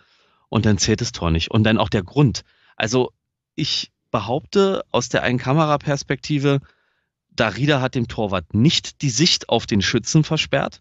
Und 0.49 0.67
dann 0.67 0.79
zählt 0.79 1.01
das 1.01 1.13
Tor 1.13 1.31
nicht. 1.31 1.53
Und 1.53 1.63
dann 1.63 1.79
auch 1.79 1.89
der 1.89 2.03
Grund. 2.03 2.43
Also 2.75 3.13
ich 3.55 3.93
behaupte 4.11 4.83
aus 4.91 5.09
der 5.09 5.23
Einkameraperspektive, 5.23 6.61
Darida 7.31 7.81
hat 7.81 7.95
dem 7.95 8.09
Torwart 8.09 8.55
nicht 8.55 9.03
die 9.03 9.11
Sicht 9.11 9.49
auf 9.49 9.67
den 9.67 9.83
Schützen 9.83 10.25
versperrt. 10.25 10.81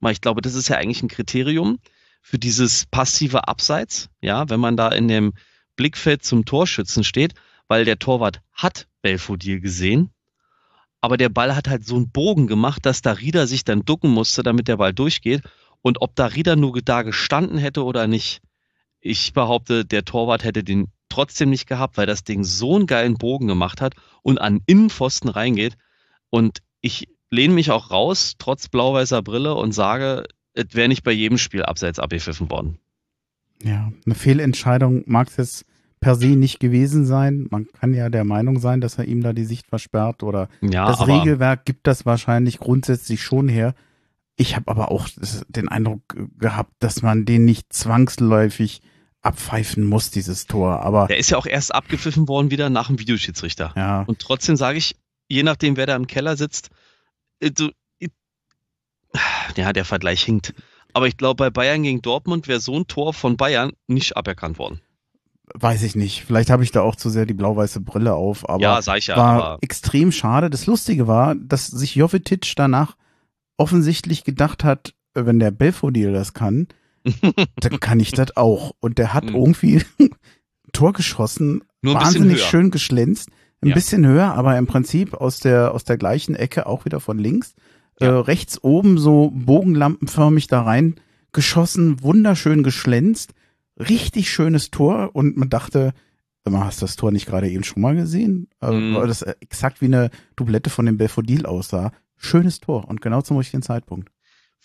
Weil 0.00 0.12
ich 0.12 0.20
glaube, 0.20 0.42
das 0.42 0.54
ist 0.54 0.68
ja 0.68 0.76
eigentlich 0.76 1.02
ein 1.02 1.08
Kriterium 1.08 1.78
für 2.20 2.38
dieses 2.38 2.86
passive 2.86 3.48
Abseits. 3.48 4.08
Ja, 4.20 4.48
wenn 4.50 4.60
man 4.60 4.76
da 4.76 4.88
in 4.88 5.08
dem 5.08 5.32
Blickfeld 5.76 6.24
zum 6.24 6.44
Torschützen 6.44 7.04
steht, 7.04 7.34
weil 7.68 7.84
der 7.84 7.98
Torwart 7.98 8.40
hat 8.52 8.88
Belfodil 9.02 9.60
gesehen, 9.60 10.10
aber 11.00 11.16
der 11.16 11.28
Ball 11.28 11.54
hat 11.54 11.68
halt 11.68 11.86
so 11.86 11.94
einen 11.96 12.10
Bogen 12.10 12.46
gemacht, 12.46 12.84
dass 12.84 13.02
Darida 13.02 13.46
sich 13.46 13.64
dann 13.64 13.84
ducken 13.84 14.10
musste, 14.10 14.42
damit 14.42 14.66
der 14.66 14.78
Ball 14.78 14.92
durchgeht. 14.92 15.42
Und 15.82 16.00
ob 16.02 16.16
Darida 16.16 16.56
nur 16.56 16.80
da 16.82 17.02
gestanden 17.02 17.58
hätte 17.58 17.84
oder 17.84 18.08
nicht, 18.08 18.40
ich 18.98 19.32
behaupte, 19.32 19.84
der 19.84 20.04
Torwart 20.04 20.42
hätte 20.42 20.64
den 20.64 20.90
trotzdem 21.16 21.48
nicht 21.48 21.66
gehabt, 21.66 21.96
weil 21.96 22.06
das 22.06 22.24
Ding 22.24 22.44
so 22.44 22.76
einen 22.76 22.86
geilen 22.86 23.14
Bogen 23.14 23.46
gemacht 23.46 23.80
hat 23.80 23.94
und 24.22 24.38
an 24.38 24.60
Innenpfosten 24.66 25.30
reingeht. 25.30 25.76
Und 26.28 26.58
ich 26.82 27.08
lehne 27.30 27.54
mich 27.54 27.70
auch 27.70 27.90
raus, 27.90 28.34
trotz 28.38 28.68
blau-weißer 28.68 29.22
Brille, 29.22 29.54
und 29.54 29.72
sage, 29.72 30.24
es 30.52 30.74
wäre 30.74 30.88
nicht 30.88 31.04
bei 31.04 31.12
jedem 31.12 31.38
Spiel 31.38 31.62
abseits 31.62 31.98
abgepfiffen 31.98 32.50
worden. 32.50 32.78
Ja, 33.62 33.90
eine 34.04 34.14
Fehlentscheidung 34.14 35.04
mag 35.06 35.28
es 35.28 35.36
jetzt 35.38 35.64
per 36.00 36.16
se 36.16 36.36
nicht 36.36 36.60
gewesen 36.60 37.06
sein. 37.06 37.46
Man 37.50 37.66
kann 37.68 37.94
ja 37.94 38.10
der 38.10 38.24
Meinung 38.24 38.58
sein, 38.58 38.82
dass 38.82 38.98
er 38.98 39.06
ihm 39.06 39.22
da 39.22 39.32
die 39.32 39.46
Sicht 39.46 39.66
versperrt 39.66 40.22
oder 40.22 40.50
Ja, 40.60 40.86
das 40.86 41.06
Regelwerk 41.06 41.64
gibt 41.64 41.86
das 41.86 42.04
wahrscheinlich 42.04 42.58
grundsätzlich 42.58 43.22
schon 43.22 43.48
her. 43.48 43.74
Ich 44.36 44.54
habe 44.54 44.70
aber 44.70 44.90
auch 44.90 45.08
den 45.48 45.68
Eindruck 45.68 46.02
gehabt, 46.38 46.74
dass 46.80 47.00
man 47.00 47.24
den 47.24 47.46
nicht 47.46 47.72
zwangsläufig 47.72 48.82
abpfeifen 49.26 49.84
muss, 49.84 50.10
dieses 50.10 50.46
Tor. 50.46 50.80
Aber 50.80 51.06
der 51.06 51.18
ist 51.18 51.30
ja 51.30 51.38
auch 51.38 51.46
erst 51.46 51.74
abgepfiffen 51.74 52.28
worden 52.28 52.50
wieder 52.50 52.70
nach 52.70 52.86
dem 52.86 52.98
Videoschiedsrichter. 52.98 53.72
ja, 53.76 54.02
Und 54.02 54.20
trotzdem 54.20 54.56
sage 54.56 54.78
ich, 54.78 54.96
je 55.28 55.42
nachdem, 55.42 55.76
wer 55.76 55.86
da 55.86 55.96
im 55.96 56.06
Keller 56.06 56.36
sitzt, 56.36 56.70
äh, 57.40 57.50
du, 57.50 57.70
ja, 59.56 59.72
der 59.72 59.84
Vergleich 59.84 60.22
hinkt. 60.22 60.54
Aber 60.92 61.06
ich 61.06 61.16
glaube, 61.16 61.44
bei 61.44 61.50
Bayern 61.50 61.82
gegen 61.82 62.00
Dortmund 62.02 62.48
wäre 62.48 62.60
so 62.60 62.78
ein 62.78 62.86
Tor 62.86 63.12
von 63.12 63.36
Bayern 63.36 63.72
nicht 63.86 64.16
aberkannt 64.16 64.58
worden. 64.58 64.80
weiß 65.54 65.82
ich 65.82 65.94
nicht. 65.94 66.24
Vielleicht 66.24 66.50
habe 66.50 66.64
ich 66.64 66.72
da 66.72 66.80
auch 66.82 66.96
zu 66.96 67.10
sehr 67.10 67.26
die 67.26 67.34
blau-weiße 67.34 67.80
Brille 67.80 68.14
auf, 68.14 68.48
aber 68.48 68.62
ja, 68.62 68.82
sag 68.82 68.98
ich 68.98 69.08
ja. 69.08 69.16
war 69.16 69.44
Aber 69.44 69.58
extrem 69.62 70.10
schade. 70.12 70.50
Das 70.50 70.66
Lustige 70.66 71.06
war, 71.06 71.34
dass 71.34 71.66
sich 71.66 71.94
Jovetic 71.94 72.54
danach 72.56 72.96
offensichtlich 73.56 74.24
gedacht 74.24 74.64
hat, 74.64 74.94
wenn 75.14 75.38
der 75.38 75.50
Belfodil 75.50 76.12
das 76.12 76.34
kann, 76.34 76.68
dann 77.60 77.80
kann 77.80 78.00
ich 78.00 78.12
das 78.12 78.36
auch. 78.36 78.72
Und 78.80 78.98
der 78.98 79.14
hat 79.14 79.24
Mhm. 79.24 79.34
irgendwie 79.34 79.82
Tor 80.72 80.92
geschossen, 80.92 81.62
nur 81.82 81.94
wahnsinnig 81.94 82.42
schön 82.42 82.70
geschlänzt, 82.70 83.30
ein 83.62 83.68
Ja. 83.68 83.74
bisschen 83.74 84.06
höher, 84.06 84.34
aber 84.34 84.58
im 84.58 84.66
Prinzip 84.66 85.14
aus 85.14 85.40
der, 85.40 85.72
aus 85.72 85.84
der 85.84 85.96
gleichen 85.96 86.34
Ecke, 86.34 86.66
auch 86.66 86.84
wieder 86.84 87.00
von 87.00 87.18
links, 87.18 87.54
Ja. 88.00 88.08
äh, 88.08 88.10
rechts 88.20 88.62
oben 88.62 88.98
so 88.98 89.30
bogenlampenförmig 89.34 90.48
da 90.48 90.62
rein 90.62 90.96
geschossen, 91.32 92.02
wunderschön 92.02 92.62
geschlänzt, 92.62 93.32
richtig 93.78 94.30
schönes 94.30 94.70
Tor 94.70 95.10
und 95.14 95.36
man 95.36 95.48
dachte, 95.48 95.92
hast 96.50 96.80
du 96.80 96.86
das 96.86 96.96
Tor 96.96 97.10
nicht 97.12 97.26
gerade 97.26 97.48
eben 97.50 97.64
schon 97.64 97.82
mal 97.82 97.94
gesehen? 97.96 98.48
Äh, 98.60 98.70
Mhm. 98.70 98.94
Weil 98.94 99.08
das 99.08 99.22
exakt 99.22 99.80
wie 99.80 99.86
eine 99.86 100.10
Doublette 100.36 100.70
von 100.70 100.86
dem 100.86 100.96
Belfodil 100.98 101.44
aussah. 101.46 101.90
Schönes 102.16 102.60
Tor 102.60 102.88
und 102.88 103.00
genau 103.00 103.20
zum 103.22 103.36
richtigen 103.36 103.62
Zeitpunkt. 103.62 104.10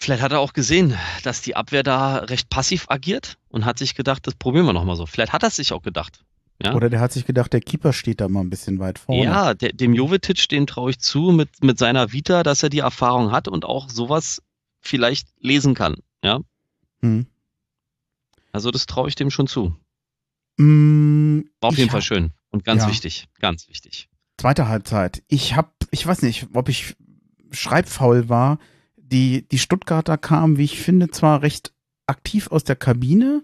Vielleicht 0.02 0.24
hat 0.24 0.32
er 0.32 0.39
auch 0.39 0.54
gesehen, 0.54 0.97
dass 1.24 1.41
die 1.43 1.56
Abwehr 1.56 1.84
da 1.84 2.18
recht 2.18 2.49
passiv 2.49 2.86
agiert 2.89 3.38
und 3.49 3.66
hat 3.66 3.78
sich 3.78 3.93
gedacht, 3.93 4.26
das 4.26 4.34
probieren 4.34 4.66
wir 4.66 4.74
nochmal 4.74 4.95
so. 4.95 5.06
Vielleicht 5.06 5.32
hat 5.32 5.43
er 5.43 5.49
es 5.49 5.58
sich 5.58 5.74
auch 5.74 5.84
gedacht. 5.84 6.24
Ja, 6.64 6.74
Oder 6.74 6.89
der 6.89 6.99
hat 6.99 7.12
sich 7.12 7.26
gedacht, 7.26 7.54
der 7.54 7.60
Keeper 7.62 7.93
steht 7.93 8.20
da 8.20 8.28
mal 8.28 8.39
ein 8.41 8.49
bisschen 8.49 8.80
weit 8.80 8.97
vorne. 8.97 9.24
ja 9.24 9.54
der, 9.54 9.74
dem 9.74 9.93
Jovetic, 9.93 10.49
dem 10.49 10.66
traue 10.66 10.89
ich 10.91 10.99
zu 10.99 11.32
mit, 11.32 11.49
mit 11.64 11.78
seiner 11.78 12.12
Vita, 12.14 12.41
dass 12.41 12.64
er 12.64 12.70
die 12.70 12.80
Erfahrung 12.80 13.32
hat 13.32 13.47
und 13.47 13.64
auch 13.66 13.89
sowas 13.89 14.41
vielleicht 14.80 15.28
lesen 15.39 15.76
kann. 15.76 15.95
Ja, 16.24 16.39
Hm. 17.02 17.26
also 18.52 18.72
das 18.72 18.86
traue 18.88 19.08
ich 19.08 19.16
dem 19.16 19.30
schon 19.32 19.45
zu. 19.47 19.76
Mm, 20.58 21.41
War 21.62 21.70
auf 21.70 21.78
jeden 21.78 21.89
hab- 21.89 21.93
Fall 21.93 22.02
schön 22.02 22.32
und 22.49 22.64
ganz 22.64 22.84
Ja. 22.84 22.89
wichtig, 22.89 23.28
ganz 23.39 23.68
wichtig. 23.70 24.10
Zweite 24.38 24.68
Halbzeit. 24.68 25.22
Ich 25.28 25.56
hab, 25.56 25.74
ich 25.91 26.06
weiß 26.08 26.22
nicht, 26.24 26.47
ob 26.54 26.70
ich 26.70 26.95
schreibfaul 27.52 28.30
war. 28.30 28.58
Die, 29.12 29.47
die 29.47 29.57
Stuttgarter 29.59 30.18
kamen, 30.18 30.57
wie 30.57 30.64
ich 30.64 30.80
finde, 30.80 31.09
zwar 31.09 31.41
recht 31.41 31.74
aktiv 32.07 32.47
aus 32.51 32.64
der 32.64 32.76
Kabine, 32.76 33.43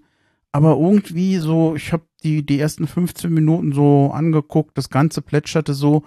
aber 0.52 0.78
irgendwie 0.78 1.38
so, 1.38 1.76
ich 1.76 1.92
habe 1.94 2.04
die, 2.24 2.46
die 2.46 2.60
ersten 2.60 2.88
15 2.88 3.32
Minuten 3.34 3.74
so 3.74 4.12
angeguckt, 4.14 4.78
das 4.78 4.90
Ganze 4.90 5.22
plätscherte 5.22 5.74
so 5.74 6.04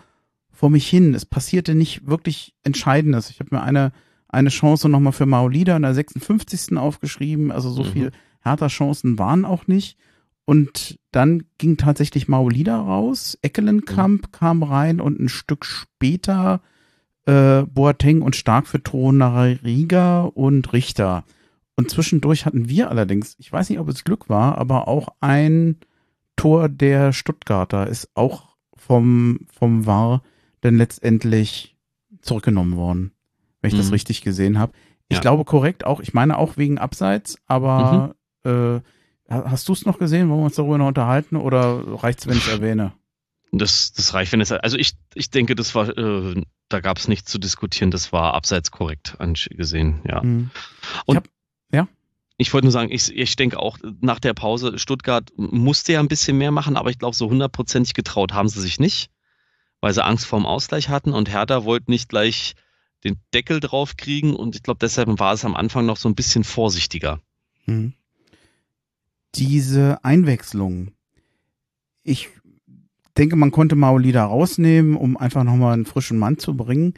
vor 0.51 0.71
mich 0.71 0.89
hin. 0.89 1.15
Es 1.15 1.25
passierte 1.25 1.75
nicht 1.75 2.07
wirklich 2.07 2.55
Entscheidendes. 2.65 3.31
Ich 3.31 3.41
habe 3.41 3.55
mir 3.55 3.63
eine, 3.63 3.93
eine 4.29 4.49
Chance 4.51 4.89
nochmal 4.89 5.13
für 5.13 5.27
Maolida 5.27 5.77
in 5.77 5.83
der 5.83 5.95
56. 5.95 6.77
aufgeschrieben, 6.77 7.53
also 7.53 7.71
so 7.71 7.85
Mhm. 7.85 7.89
viel 7.89 8.13
härter 8.41 8.69
Chancen 8.69 9.19
waren 9.19 9.45
auch 9.45 9.67
nicht. 9.67 9.97
Und 10.45 10.99
dann 11.13 11.45
ging 11.59 11.77
tatsächlich 11.77 12.27
Maolida 12.27 12.81
raus, 12.81 13.39
Eckelenkamp 13.43 14.33
kam 14.33 14.63
rein 14.63 15.01
und 15.01 15.21
ein 15.21 15.29
Stück 15.29 15.65
später 15.65 16.61
äh, 17.27 17.63
Boateng 17.63 18.23
und 18.23 18.37
Stark 18.37 18.67
für 18.67 18.83
Torunariga 18.83 20.23
und 20.23 20.73
Richter. 20.73 21.25
Und 21.77 21.91
zwischendurch 21.91 22.47
hatten 22.47 22.69
wir 22.69 22.91
allerdings, 22.91 23.37
ich 23.39 23.51
weiß 23.53 23.71
nicht, 23.71 23.79
ob 23.79 23.89
es 23.89 24.05
Glück 24.05 24.29
war, 24.29 24.59
aber 24.59 24.89
auch 24.89 25.09
ein 25.21 25.77
Tor 26.37 26.69
der 26.69 27.13
Stuttgarter 27.13 27.87
ist 27.87 28.11
auch 28.15 28.57
vom, 28.77 29.41
vom 29.53 29.87
VAR 29.87 30.23
dann 30.63 30.77
letztendlich 30.77 31.77
zurückgenommen 32.23 32.77
worden, 32.77 33.13
wenn 33.61 33.71
ich 33.71 33.77
das 33.77 33.87
Mhm. 33.87 33.93
richtig 33.93 34.23
gesehen 34.23 34.59
habe. 34.59 34.73
Ich 35.09 35.17
Ja. 35.17 35.21
glaube 35.23 35.45
korrekt 35.45 35.85
auch, 35.87 36.01
ich 36.01 36.13
meine 36.15 36.39
auch 36.39 36.57
wegen 36.57 36.79
Abseits, 36.79 37.39
aber 37.47 38.15
äh, 38.45 38.51
ha- 38.51 38.81
hast 39.51 39.69
du 39.69 39.73
es 39.73 39.85
noch 39.87 39.99
gesehen? 39.99 40.29
Wollen 40.29 40.41
wir 40.41 40.45
uns 40.47 40.55
darüber 40.57 40.79
noch 40.79 40.89
unterhalten 40.89 41.37
oder 41.37 41.83
reicht's, 42.03 42.27
wenn 42.27 42.37
ich 42.39 42.49
erwähne? 42.49 42.93
Das, 43.53 43.93
das 43.93 44.15
reicht, 44.15 44.33
wenn 44.33 44.41
es. 44.41 44.53
Also 44.53 44.77
ich, 44.77 44.93
ich 45.15 45.31
denke, 45.31 45.55
das 45.55 45.75
war, 45.75 45.89
äh, 45.97 46.43
da 46.71 46.81
gab 46.81 46.97
es 46.99 47.09
nichts 47.09 47.31
zu 47.31 47.39
diskutieren, 47.39 47.91
das 47.91 48.13
war 48.13 48.33
abseits 48.35 48.71
korrekt 48.71 49.17
angesehen, 49.19 50.01
ja. 50.07 50.23
Hm. 50.23 50.51
Und- 51.05 51.17
hab- 51.17 51.29
ja? 51.73 51.87
Ich 52.39 52.55
wollte 52.55 52.65
nur 52.65 52.73
sagen, 52.73 52.91
ich, 52.91 53.15
ich 53.15 53.37
denke 53.37 53.59
auch, 53.59 53.77
nach 54.01 54.19
der 54.19 54.33
Pause, 54.33 54.79
Stuttgart 54.79 55.31
musste 55.37 55.93
ja 55.93 56.01
ein 56.01 56.09
bisschen 56.09 56.39
mehr 56.39 56.51
machen, 56.51 56.79
aber 56.79 56.89
ich 56.89 56.99
glaube, 56.99 57.15
so 57.15 57.29
hundertprozentig 57.29 57.93
getraut 57.93 58.33
haben 58.33 58.49
sie 58.49 58.63
sich 58.63 58.81
nicht, 58.81 59.11
weil 59.83 59.93
sie 59.93 60.03
Angst 60.03 60.25
vorm 60.25 60.47
Ausgleich 60.47 60.89
hatten 60.89 61.13
und 61.13 61.29
Hertha 61.29 61.65
wollte 61.65 61.91
nicht 61.91 62.09
gleich 62.09 62.55
den 63.05 63.21
Deckel 63.35 63.61
drauf 63.61 63.97
kriegen 63.99 64.35
und 64.35 64.57
ich 64.57 64.63
glaube, 64.63 64.79
deshalb 64.81 65.19
war 65.19 65.35
es 65.35 65.45
am 65.45 65.55
Anfang 65.55 65.85
noch 65.85 65.99
so 65.99 66.09
ein 66.09 66.15
bisschen 66.15 66.45
vorsichtiger. 66.45 67.21
Hm. 67.67 67.93
Diese 69.35 70.03
Einwechslung. 70.03 70.93
Ich 72.03 72.29
denke, 73.19 73.37
man 73.37 73.51
konnte 73.51 73.77
Maolida 73.77 74.25
rausnehmen, 74.25 74.97
um 74.97 75.17
einfach 75.17 75.45
nochmal 75.45 75.75
einen 75.75 75.87
frischen 75.87 76.19
Mann 76.19 76.39
zu 76.39 76.57
bringen. 76.57 76.95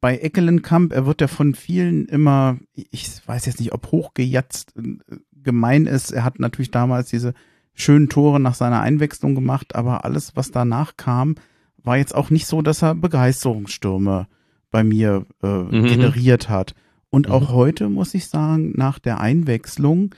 Bei 0.00 0.18
Eckelenkamp, 0.18 0.92
er 0.92 1.06
wird 1.06 1.20
ja 1.20 1.26
von 1.28 1.54
vielen 1.54 2.06
immer, 2.06 2.58
ich 2.74 3.08
weiß 3.26 3.46
jetzt 3.46 3.60
nicht, 3.60 3.72
ob 3.72 3.90
hochgejatzt 3.90 4.74
äh, 4.76 4.96
gemein 5.42 5.86
ist. 5.86 6.12
Er 6.12 6.24
hat 6.24 6.38
natürlich 6.38 6.70
damals 6.70 7.08
diese 7.10 7.34
schönen 7.74 8.08
Tore 8.08 8.38
nach 8.40 8.54
seiner 8.54 8.80
Einwechslung 8.80 9.34
gemacht, 9.34 9.74
aber 9.74 10.04
alles, 10.04 10.36
was 10.36 10.50
danach 10.50 10.96
kam, 10.96 11.34
war 11.82 11.96
jetzt 11.96 12.14
auch 12.14 12.30
nicht 12.30 12.46
so, 12.46 12.62
dass 12.62 12.82
er 12.82 12.94
Begeisterungsstürme 12.94 14.26
bei 14.70 14.84
mir 14.84 15.26
äh, 15.42 15.46
Mhm. 15.46 15.86
generiert 15.86 16.48
hat. 16.48 16.74
Und 17.10 17.28
Mhm. 17.28 17.32
auch 17.32 17.52
heute 17.52 17.88
muss 17.88 18.14
ich 18.14 18.26
sagen, 18.26 18.72
nach 18.76 18.98
der 18.98 19.20
Einwechslung, 19.20 20.14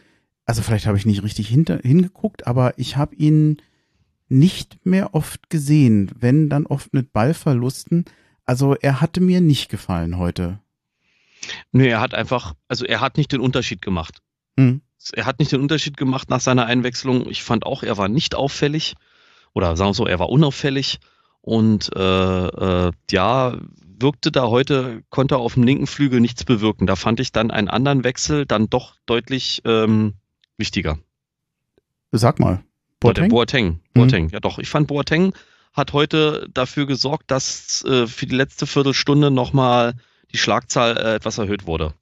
also 0.46 0.62
vielleicht 0.62 0.86
habe 0.86 0.96
ich 0.98 1.06
nicht 1.06 1.22
richtig 1.22 1.48
hinter, 1.48 1.78
hingeguckt, 1.82 2.46
aber 2.46 2.72
ich 2.78 2.96
habe 2.96 3.14
ihn 3.14 3.58
nicht 4.28 4.84
mehr 4.84 5.14
oft 5.14 5.50
gesehen, 5.50 6.10
wenn 6.18 6.48
dann 6.48 6.66
oft 6.66 6.92
mit 6.92 7.12
Ballverlusten. 7.12 8.04
Also 8.44 8.74
er 8.74 9.00
hatte 9.00 9.20
mir 9.20 9.40
nicht 9.40 9.68
gefallen 9.68 10.18
heute. 10.18 10.60
Nö, 11.72 11.86
er 11.86 12.00
hat 12.00 12.14
einfach, 12.14 12.54
also 12.66 12.84
er 12.84 13.00
hat 13.00 13.16
nicht 13.16 13.32
den 13.32 13.40
Unterschied 13.40 13.82
gemacht. 13.82 14.18
Hm. 14.56 14.80
Er 15.12 15.26
hat 15.26 15.38
nicht 15.38 15.52
den 15.52 15.60
Unterschied 15.60 15.96
gemacht 15.96 16.28
nach 16.28 16.40
seiner 16.40 16.66
Einwechslung. 16.66 17.28
Ich 17.28 17.42
fand 17.42 17.64
auch, 17.64 17.82
er 17.82 17.96
war 17.96 18.08
nicht 18.08 18.34
auffällig. 18.34 18.94
Oder 19.54 19.76
sagen 19.76 19.90
wir 19.90 19.94
so, 19.94 20.06
er 20.06 20.18
war 20.18 20.28
unauffällig. 20.28 20.98
Und 21.40 21.90
äh, 21.96 22.46
äh, 22.46 22.92
ja, 23.10 23.58
wirkte 24.00 24.30
da 24.30 24.48
heute, 24.48 25.02
konnte 25.10 25.38
auf 25.38 25.54
dem 25.54 25.62
linken 25.62 25.86
Flügel 25.86 26.20
nichts 26.20 26.44
bewirken. 26.44 26.86
Da 26.86 26.96
fand 26.96 27.20
ich 27.20 27.32
dann 27.32 27.50
einen 27.50 27.68
anderen 27.68 28.04
Wechsel 28.04 28.44
dann 28.44 28.68
doch 28.68 28.96
deutlich 29.06 29.62
ähm, 29.64 30.14
wichtiger. 30.56 30.98
Sag 32.10 32.38
mal. 32.38 32.62
Boateng? 33.00 33.28
Boateng? 33.28 33.28
Boateng. 33.28 33.80
Boateng. 33.94 34.28
Ja 34.30 34.40
doch, 34.40 34.58
ich 34.58 34.68
fand 34.68 34.88
Boateng 34.88 35.32
hat 35.72 35.92
heute 35.92 36.48
dafür 36.52 36.86
gesorgt, 36.86 37.30
dass 37.30 37.84
äh, 37.84 38.06
für 38.06 38.26
die 38.26 38.34
letzte 38.34 38.66
Viertelstunde 38.66 39.30
nochmal 39.30 39.94
die 40.32 40.38
Schlagzahl 40.38 40.96
äh, 40.96 41.14
etwas 41.14 41.38
erhöht 41.38 41.66
wurde. 41.66 41.94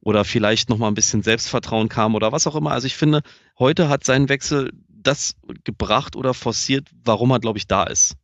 Oder 0.00 0.24
vielleicht 0.24 0.68
nochmal 0.68 0.90
ein 0.90 0.94
bisschen 0.94 1.22
Selbstvertrauen 1.22 1.88
kam 1.88 2.14
oder 2.14 2.32
was 2.32 2.46
auch 2.46 2.56
immer. 2.56 2.72
Also 2.72 2.86
ich 2.86 2.96
finde, 2.96 3.22
heute 3.58 3.88
hat 3.88 4.04
sein 4.04 4.28
Wechsel 4.28 4.72
das 4.88 5.36
gebracht 5.64 6.16
oder 6.16 6.34
forciert, 6.34 6.88
warum 7.04 7.30
er, 7.30 7.40
glaube 7.40 7.58
ich, 7.58 7.66
da 7.66 7.84
ist. 7.84 8.16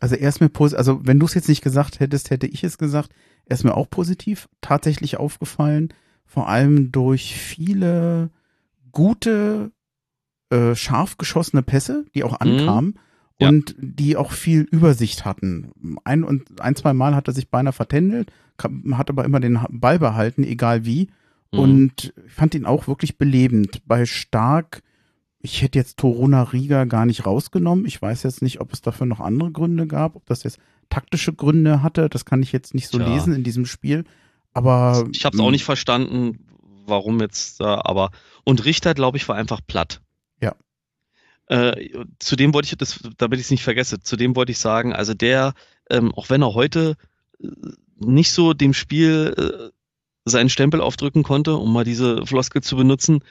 Also 0.00 0.14
er 0.14 0.28
ist 0.28 0.40
mir 0.40 0.48
positiv, 0.48 0.78
also 0.78 1.00
wenn 1.04 1.18
du 1.18 1.26
es 1.26 1.34
jetzt 1.34 1.48
nicht 1.48 1.62
gesagt 1.62 2.00
hättest, 2.00 2.30
hätte 2.30 2.46
ich 2.46 2.64
es 2.64 2.78
gesagt. 2.78 3.10
Er 3.46 3.54
ist 3.54 3.64
mir 3.64 3.76
auch 3.76 3.88
positiv 3.88 4.48
tatsächlich 4.60 5.16
aufgefallen, 5.16 5.92
vor 6.26 6.48
allem 6.48 6.92
durch 6.92 7.34
viele 7.34 8.30
gute, 8.92 9.72
äh, 10.50 10.74
scharf 10.74 11.18
geschossene 11.18 11.62
Pässe, 11.62 12.04
die 12.14 12.24
auch 12.24 12.40
ankamen 12.40 12.98
Ja. 13.40 13.48
und 13.48 13.74
die 13.78 14.16
auch 14.16 14.32
viel 14.32 14.62
Übersicht 14.62 15.24
hatten. 15.24 15.72
Ein 16.04 16.24
und 16.24 16.60
ein, 16.60 16.74
zwei 16.76 16.92
Mal 16.94 17.14
hat 17.14 17.28
er 17.28 17.34
sich 17.34 17.50
beinahe 17.50 17.72
vertändelt, 17.72 18.32
hat 18.92 19.10
aber 19.10 19.24
immer 19.24 19.40
den 19.40 19.60
Ball 19.70 19.98
behalten, 19.98 20.42
egal 20.44 20.84
wie. 20.84 21.08
Mhm. 21.52 21.58
Und 21.58 22.14
ich 22.26 22.32
fand 22.32 22.54
ihn 22.54 22.66
auch 22.66 22.88
wirklich 22.88 23.18
belebend. 23.18 23.82
Bei 23.86 24.06
Stark, 24.06 24.82
ich 25.40 25.62
hätte 25.62 25.78
jetzt 25.78 25.98
Toruna 25.98 26.42
Riga 26.42 26.84
gar 26.84 27.06
nicht 27.06 27.24
rausgenommen. 27.26 27.86
Ich 27.86 28.00
weiß 28.02 28.24
jetzt 28.24 28.42
nicht, 28.42 28.60
ob 28.60 28.72
es 28.72 28.80
dafür 28.82 29.06
noch 29.06 29.20
andere 29.20 29.52
Gründe 29.52 29.86
gab, 29.86 30.16
ob 30.16 30.26
das 30.26 30.42
jetzt 30.42 30.58
taktische 30.88 31.32
Gründe 31.32 31.82
hatte. 31.82 32.08
Das 32.08 32.24
kann 32.24 32.42
ich 32.42 32.52
jetzt 32.52 32.74
nicht 32.74 32.88
so 32.88 32.98
Tja. 32.98 33.14
lesen 33.14 33.34
in 33.34 33.44
diesem 33.44 33.66
Spiel. 33.66 34.04
Aber 34.52 35.06
ich 35.12 35.24
habe 35.24 35.36
es 35.36 35.40
auch 35.42 35.50
nicht 35.50 35.64
verstanden, 35.64 36.40
warum 36.86 37.20
jetzt 37.20 37.60
da, 37.60 37.82
aber 37.84 38.10
und 38.44 38.64
Richter, 38.64 38.94
glaube 38.94 39.18
ich, 39.18 39.28
war 39.28 39.36
einfach 39.36 39.60
platt. 39.64 40.00
Äh, 41.48 42.04
zudem 42.18 42.52
wollte 42.52 42.66
ich, 42.66 42.76
das, 42.76 43.00
damit 43.16 43.38
ich 43.38 43.46
es 43.46 43.50
nicht 43.50 43.62
vergesse, 43.62 44.00
zudem 44.00 44.36
wollte 44.36 44.52
ich 44.52 44.58
sagen, 44.58 44.92
also 44.92 45.14
der, 45.14 45.54
ähm, 45.90 46.14
auch 46.14 46.28
wenn 46.28 46.42
er 46.42 46.54
heute 46.54 46.96
äh, 47.42 47.48
nicht 47.98 48.32
so 48.32 48.52
dem 48.52 48.74
Spiel 48.74 49.34
äh, 49.36 49.70
seinen 50.24 50.50
Stempel 50.50 50.80
aufdrücken 50.80 51.22
konnte, 51.22 51.56
um 51.56 51.72
mal 51.72 51.84
diese 51.84 52.26
Floskel 52.26 52.62
zu 52.62 52.76
benutzen, 52.76 53.24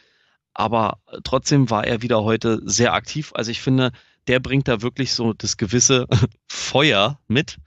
aber 0.56 1.00
trotzdem 1.24 1.70
war 1.70 1.86
er 1.86 2.02
wieder 2.02 2.24
heute 2.24 2.60
sehr 2.66 2.94
aktiv. 2.94 3.32
Also 3.36 3.52
ich 3.52 3.62
finde, 3.62 3.92
der 4.26 4.40
bringt 4.40 4.68
da 4.68 4.82
wirklich 4.82 5.14
so 5.14 5.34
das 5.34 5.58
gewisse 5.58 6.08
Feuer 6.48 7.20
mit 7.28 7.58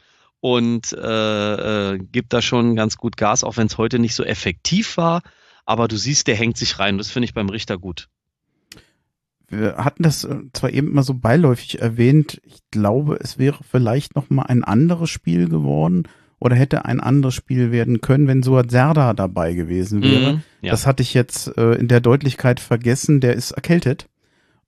und 0.40 0.92
äh, 0.92 1.92
äh, 1.92 1.98
gibt 1.98 2.32
da 2.32 2.42
schon 2.42 2.74
ganz 2.74 2.96
gut 2.96 3.16
Gas, 3.16 3.44
auch 3.44 3.56
wenn 3.56 3.68
es 3.68 3.78
heute 3.78 4.00
nicht 4.00 4.16
so 4.16 4.24
effektiv 4.24 4.96
war. 4.96 5.22
Aber 5.64 5.86
du 5.86 5.96
siehst, 5.96 6.26
der 6.26 6.34
hängt 6.34 6.56
sich 6.56 6.80
rein. 6.80 6.98
Das 6.98 7.10
finde 7.10 7.26
ich 7.26 7.34
beim 7.34 7.48
Richter 7.48 7.78
gut. 7.78 8.08
Wir 9.50 9.76
hatten 9.76 10.02
das 10.02 10.24
äh, 10.24 10.36
zwar 10.52 10.70
eben 10.70 10.94
mal 10.94 11.02
so 11.02 11.14
beiläufig 11.14 11.80
erwähnt. 11.80 12.40
Ich 12.44 12.60
glaube, 12.70 13.18
es 13.20 13.38
wäre 13.38 13.58
vielleicht 13.68 14.14
noch 14.14 14.30
mal 14.30 14.44
ein 14.44 14.64
anderes 14.64 15.10
Spiel 15.10 15.48
geworden 15.48 16.04
oder 16.38 16.56
hätte 16.56 16.84
ein 16.86 17.00
anderes 17.00 17.34
Spiel 17.34 17.70
werden 17.70 18.00
können, 18.00 18.26
wenn 18.26 18.42
Suat 18.42 18.70
Serda 18.70 19.12
dabei 19.12 19.52
gewesen 19.52 20.02
wäre. 20.02 20.34
Mhm. 20.34 20.42
Ja. 20.62 20.70
Das 20.70 20.86
hatte 20.86 21.02
ich 21.02 21.14
jetzt 21.14 21.56
äh, 21.58 21.72
in 21.72 21.88
der 21.88 22.00
Deutlichkeit 22.00 22.60
vergessen. 22.60 23.20
Der 23.20 23.34
ist 23.34 23.50
erkältet. 23.50 24.06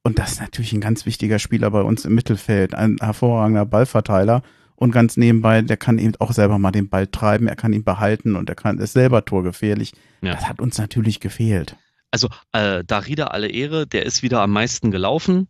Und 0.02 0.18
das 0.18 0.32
ist 0.32 0.40
natürlich 0.40 0.72
ein 0.72 0.80
ganz 0.80 1.06
wichtiger 1.06 1.38
Spieler 1.38 1.70
bei 1.70 1.80
uns 1.80 2.04
im 2.04 2.14
Mittelfeld. 2.14 2.74
Ein 2.74 2.96
hervorragender 3.00 3.64
Ballverteiler. 3.64 4.42
Und 4.74 4.90
ganz 4.90 5.16
nebenbei, 5.16 5.62
der 5.62 5.76
kann 5.76 5.98
eben 5.98 6.14
auch 6.18 6.32
selber 6.32 6.58
mal 6.58 6.72
den 6.72 6.88
Ball 6.88 7.06
treiben. 7.06 7.46
Er 7.46 7.54
kann 7.54 7.72
ihn 7.72 7.84
behalten 7.84 8.34
und 8.34 8.48
er 8.48 8.56
kann, 8.56 8.78
ist 8.78 8.94
selber 8.94 9.24
torgefährlich. 9.24 9.92
Ja. 10.22 10.34
Das 10.34 10.48
hat 10.48 10.60
uns 10.60 10.76
natürlich 10.76 11.20
gefehlt. 11.20 11.76
Also 12.12 12.28
äh, 12.52 12.84
Darida 12.84 13.28
alle 13.28 13.48
Ehre, 13.48 13.86
der 13.86 14.06
ist 14.06 14.22
wieder 14.22 14.42
am 14.42 14.52
meisten 14.52 14.90
gelaufen, 14.92 15.48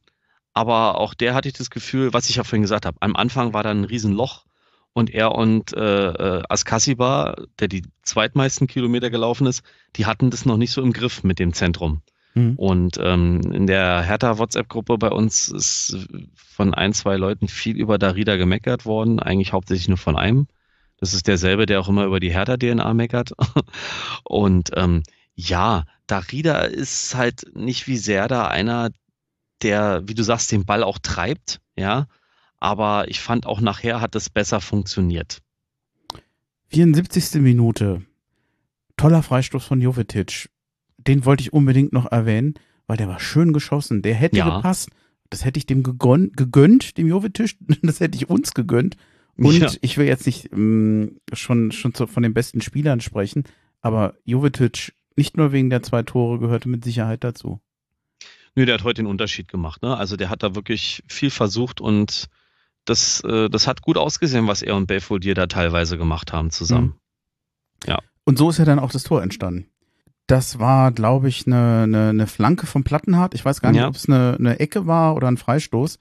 aber 0.54 0.98
auch 0.98 1.12
der 1.12 1.34
hatte 1.34 1.48
ich 1.48 1.54
das 1.54 1.70
Gefühl, 1.70 2.14
was 2.14 2.30
ich 2.30 2.36
ja 2.36 2.44
vorhin 2.44 2.62
gesagt 2.62 2.86
habe, 2.86 2.96
am 3.00 3.16
Anfang 3.16 3.52
war 3.52 3.62
da 3.62 3.70
ein 3.70 3.84
Riesenloch 3.84 4.46
und 4.92 5.10
er 5.10 5.34
und 5.34 5.74
äh, 5.76 6.08
äh, 6.08 6.42
Askasiba, 6.48 7.34
der 7.58 7.68
die 7.68 7.82
zweitmeisten 8.02 8.66
Kilometer 8.68 9.10
gelaufen 9.10 9.46
ist, 9.46 9.62
die 9.96 10.06
hatten 10.06 10.30
das 10.30 10.46
noch 10.46 10.56
nicht 10.56 10.70
so 10.70 10.82
im 10.82 10.92
Griff 10.92 11.24
mit 11.24 11.38
dem 11.38 11.52
Zentrum. 11.52 12.02
Mhm. 12.34 12.54
Und 12.56 12.98
ähm, 13.02 13.40
in 13.52 13.66
der 13.66 14.02
Hertha-WhatsApp-Gruppe 14.02 14.98
bei 14.98 15.10
uns 15.10 15.48
ist 15.48 16.08
von 16.34 16.74
ein, 16.74 16.92
zwei 16.92 17.16
Leuten 17.16 17.48
viel 17.48 17.76
über 17.76 17.98
Darida 17.98 18.36
gemeckert 18.36 18.86
worden, 18.86 19.18
eigentlich 19.18 19.52
hauptsächlich 19.52 19.88
nur 19.88 19.98
von 19.98 20.16
einem. 20.16 20.46
Das 20.98 21.14
ist 21.14 21.26
derselbe, 21.26 21.66
der 21.66 21.80
auch 21.80 21.88
immer 21.88 22.04
über 22.04 22.20
die 22.20 22.32
Hertha-DNA 22.32 22.94
meckert. 22.94 23.32
Und 24.24 24.70
ähm, 24.76 25.02
ja, 25.34 25.84
Darida 26.12 26.60
ist 26.64 27.14
halt 27.14 27.46
nicht 27.56 27.86
wie 27.86 27.96
Serda 27.96 28.48
einer, 28.48 28.90
der, 29.62 30.02
wie 30.06 30.12
du 30.14 30.22
sagst, 30.22 30.52
den 30.52 30.66
Ball 30.66 30.82
auch 30.82 30.98
treibt, 30.98 31.60
ja. 31.74 32.06
Aber 32.60 33.08
ich 33.08 33.20
fand 33.20 33.46
auch 33.46 33.62
nachher 33.62 34.02
hat 34.02 34.14
es 34.14 34.28
besser 34.28 34.60
funktioniert. 34.60 35.40
74. 36.68 37.40
Minute. 37.40 38.02
Toller 38.98 39.22
Freistoß 39.22 39.64
von 39.64 39.80
Jovetic. 39.80 40.50
Den 40.98 41.24
wollte 41.24 41.40
ich 41.42 41.52
unbedingt 41.54 41.92
noch 41.94 42.10
erwähnen, 42.12 42.54
weil 42.86 42.98
der 42.98 43.08
war 43.08 43.18
schön 43.18 43.54
geschossen. 43.54 44.02
Der 44.02 44.14
hätte 44.14 44.36
Ja. 44.36 44.56
gepasst. 44.56 44.90
Das 45.30 45.46
hätte 45.46 45.56
ich 45.58 45.64
dem 45.66 45.82
gegönnt, 45.82 46.36
gegönnt 46.36 46.98
dem 46.98 47.08
Jovetic. 47.08 47.56
Das 47.82 48.00
hätte 48.00 48.16
ich 48.16 48.28
uns 48.28 48.52
gegönnt. 48.52 48.96
Und 49.38 49.58
Ja. 49.58 49.70
ich 49.80 49.96
will 49.96 50.06
jetzt 50.06 50.26
nicht 50.26 50.52
ähm, 50.52 51.18
schon, 51.32 51.72
schon 51.72 51.94
zu, 51.94 52.06
von 52.06 52.22
den 52.22 52.34
besten 52.34 52.60
Spielern 52.60 53.00
sprechen, 53.00 53.44
aber 53.80 54.14
Jovetic 54.24 54.92
nicht 55.16 55.36
nur 55.36 55.52
wegen 55.52 55.70
der 55.70 55.82
zwei 55.82 56.02
Tore 56.02 56.38
gehörte 56.38 56.68
mit 56.68 56.84
Sicherheit 56.84 57.24
dazu. 57.24 57.60
Nö, 58.54 58.66
der 58.66 58.74
hat 58.74 58.84
heute 58.84 59.02
den 59.02 59.06
Unterschied 59.06 59.48
gemacht. 59.48 59.82
Ne? 59.82 59.96
Also 59.96 60.16
der 60.16 60.28
hat 60.30 60.42
da 60.42 60.54
wirklich 60.54 61.02
viel 61.08 61.30
versucht 61.30 61.80
und 61.80 62.28
das, 62.84 63.22
äh, 63.24 63.48
das 63.48 63.66
hat 63.66 63.82
gut 63.82 63.96
ausgesehen, 63.96 64.46
was 64.46 64.62
er 64.62 64.76
und 64.76 64.86
Belfodil 64.86 65.34
da 65.34 65.46
teilweise 65.46 65.96
gemacht 65.96 66.32
haben 66.32 66.50
zusammen. 66.50 66.94
Und 68.24 68.38
so 68.38 68.50
ist 68.50 68.58
ja 68.58 68.64
dann 68.64 68.78
auch 68.78 68.92
das 68.92 69.02
Tor 69.02 69.20
entstanden. 69.22 69.66
Das 70.28 70.60
war, 70.60 70.92
glaube 70.92 71.28
ich, 71.28 71.46
eine, 71.46 71.82
eine, 71.82 72.08
eine 72.10 72.26
Flanke 72.28 72.66
vom 72.66 72.84
Plattenhardt. 72.84 73.34
Ich 73.34 73.44
weiß 73.44 73.60
gar 73.60 73.72
nicht, 73.72 73.80
Ja. 73.80 73.88
ob 73.88 73.96
es 73.96 74.08
eine, 74.08 74.36
eine 74.38 74.60
Ecke 74.60 74.86
war 74.86 75.16
oder 75.16 75.26
ein 75.26 75.36
Freistoß. 75.36 75.98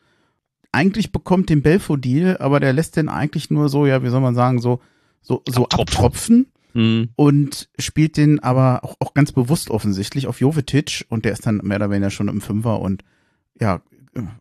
Eigentlich 0.72 1.12
bekommt 1.12 1.49
den 1.49 1.64
Belfodil, 1.64 2.38
aber 2.39 2.59
der 2.59 2.74
lässt 2.74 2.95
den 2.95 3.09
eigentlich 3.09 3.49
nur 3.49 3.70
so, 3.70 3.88
ja, 3.88 4.03
wie 4.03 4.09
soll 4.09 4.22
man 4.22 4.36
sagen, 4.36 4.59
so, 4.62 4.80
so, 5.22 5.41
so 5.49 5.64
Abtropfen. 5.64 5.82
abtropfen 5.95 6.45
Hm, 6.74 7.09
und 7.15 7.69
spielt 7.80 8.17
den 8.17 8.39
aber 8.39 8.84
auch, 8.84 8.95
auch 8.99 9.13
ganz 9.13 9.32
bewusst 9.32 9.69
offensichtlich 9.69 10.28
auf 10.28 10.39
Jovetic 10.39 11.05
und 11.09 11.26
der 11.26 11.34
ist 11.34 11.45
dann 11.45 11.57
mehr 11.57 11.78
oder 11.78 11.89
weniger 11.89 12.09
schon 12.11 12.28
im 12.28 12.41
Fünfer 12.41 12.80
und 12.80 13.03
ja, 13.59 13.82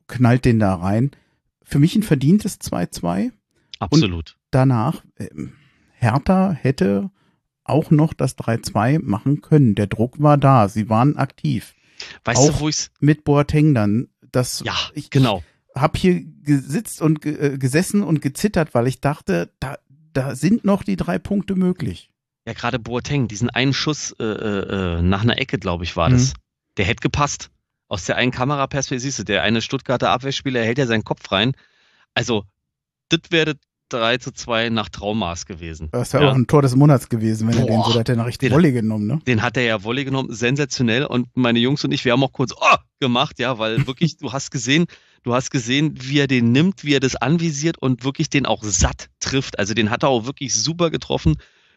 knallt 0.06 0.44
den 0.44 0.58
da 0.58 0.74
rein. 0.74 1.10
Für 1.62 1.78
mich 1.78 1.94
ein 1.96 2.02
verdientes 2.02 2.60
2-2 2.60 3.30
absolut. 3.78 4.36
danach, 4.50 5.04
ähm, 5.18 5.52
Hertha 5.92 6.50
hätte 6.52 7.10
auch 7.64 7.90
noch 7.90 8.14
das 8.14 8.36
3-2 8.36 8.98
machen 9.00 9.42
können. 9.42 9.74
Der 9.74 9.86
Druck 9.86 10.20
war 10.20 10.38
da, 10.38 10.68
sie 10.68 10.88
waren 10.88 11.16
aktiv. 11.16 11.74
weißt 12.24 12.38
auch- 12.40 12.52
du, 12.54 12.60
wo 12.60 12.68
ich's? 12.68 12.90
Mit 13.00 13.24
Boateng 13.24 13.74
dann, 13.74 14.08
das, 14.32 14.62
Ja, 14.64 14.74
ich, 14.94 15.10
genau. 15.10 15.42
hab 15.74 15.96
hier 15.96 16.22
gesitzt 16.42 17.02
und 17.02 17.24
äh, 17.26 17.58
gesessen 17.58 18.02
und 18.02 18.22
gezittert, 18.22 18.74
weil 18.74 18.86
ich 18.86 19.00
dachte, 19.00 19.52
da, 19.60 19.76
da 20.12 20.34
sind 20.34 20.64
noch 20.64 20.82
die 20.82 20.96
drei 20.96 21.18
Punkte 21.18 21.54
möglich. 21.54 22.10
Ja, 22.46 22.54
gerade 22.54 22.78
Boateng, 22.78 23.28
diesen 23.28 23.50
einen 23.50 23.72
Schuss 23.74 24.14
äh, 24.18 24.24
äh, 24.24 24.98
äh, 24.98 25.02
nach 25.02 25.22
einer 25.22 25.38
Ecke, 25.38 25.58
glaube 25.58 25.84
ich, 25.84 25.96
war 25.96 26.08
Mhm. 26.08 26.14
das. 26.14 26.32
Der 26.76 26.84
hätte 26.86 27.00
gepasst. 27.02 27.50
Aus 27.88 28.04
der 28.04 28.16
einen 28.16 28.30
Kameraperspektive 28.32 29.00
siehst 29.00 29.18
du, 29.18 29.24
der 29.24 29.42
eine 29.42 29.60
Stuttgarter 29.60 30.10
Abwehrspieler 30.10 30.62
hält 30.62 30.78
ja 30.78 30.86
seinen 30.86 31.04
Kopf 31.04 31.30
rein. 31.32 31.52
Also, 32.14 32.44
das 33.08 33.20
wäre 33.30 33.54
3 33.90 34.18
zu 34.18 34.30
2 34.32 34.68
nach 34.70 34.88
Traumaß 34.88 35.46
gewesen. 35.46 35.88
Das 35.90 36.12
wäre 36.12 36.24
Ja. 36.24 36.30
auch 36.30 36.36
ein 36.36 36.46
Tor 36.46 36.62
des 36.62 36.76
Monats 36.76 37.08
gewesen, 37.08 37.48
wenn 37.48 37.58
er 37.58 37.66
den 37.66 37.76
Boah. 37.76 37.86
so, 37.86 37.92
da 37.94 37.98
hat 38.00 38.08
er 38.08 38.16
noch 38.16 38.26
richtig 38.26 38.52
Volley 38.52 38.70
genommen, 38.72 39.06
ne? 39.08 39.20
Den 39.26 39.42
hat 39.42 39.56
er 39.56 39.64
ja 39.64 39.82
Volley 39.82 40.04
genommen, 40.04 40.32
sensationell. 40.32 41.04
Und 41.04 41.26
meine 41.34 41.58
Jungs 41.58 41.84
und 41.84 41.90
ich, 41.92 42.04
wir 42.04 42.12
haben 42.12 42.22
auch 42.22 42.32
kurz 42.32 42.52
oh, 42.56 42.76
gemacht, 43.00 43.40
ja, 43.40 43.58
weil 43.58 43.84
wirklich, 43.88 44.16
du 44.16 44.32
hast 44.32 44.52
gesehen, 44.52 44.86
du 45.24 45.34
hast 45.34 45.50
gesehen, 45.50 45.94
wie 46.00 46.20
er 46.20 46.28
den 46.28 46.52
nimmt, 46.52 46.84
wie 46.84 46.94
er 46.94 47.00
das 47.00 47.16
anvisiert 47.16 47.78
und 47.78 48.04
wirklich 48.04 48.30
den 48.30 48.46
auch 48.46 48.62
satt 48.62 49.08
trifft. 49.18 49.58
Also 49.58 49.74
den 49.74 49.90
hat 49.90 50.04
er 50.04 50.08
auch 50.10 50.24
wirklich 50.24 50.54
super 50.54 50.90
getroffen. 50.90 51.34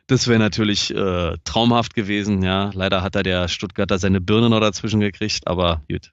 Das 0.07 0.27
wäre 0.27 0.39
natürlich 0.39 0.93
äh, 0.93 1.37
traumhaft 1.43 1.93
gewesen. 1.95 2.43
Ja, 2.43 2.71
leider 2.73 3.01
hat 3.01 3.15
er 3.15 3.23
der 3.23 3.47
Stuttgarter 3.47 3.99
seine 3.99 4.19
Birne 4.19 4.49
noch 4.49 4.59
dazwischen 4.59 4.99
gekriegt, 4.99 5.47
aber 5.47 5.81
gut. 5.89 6.11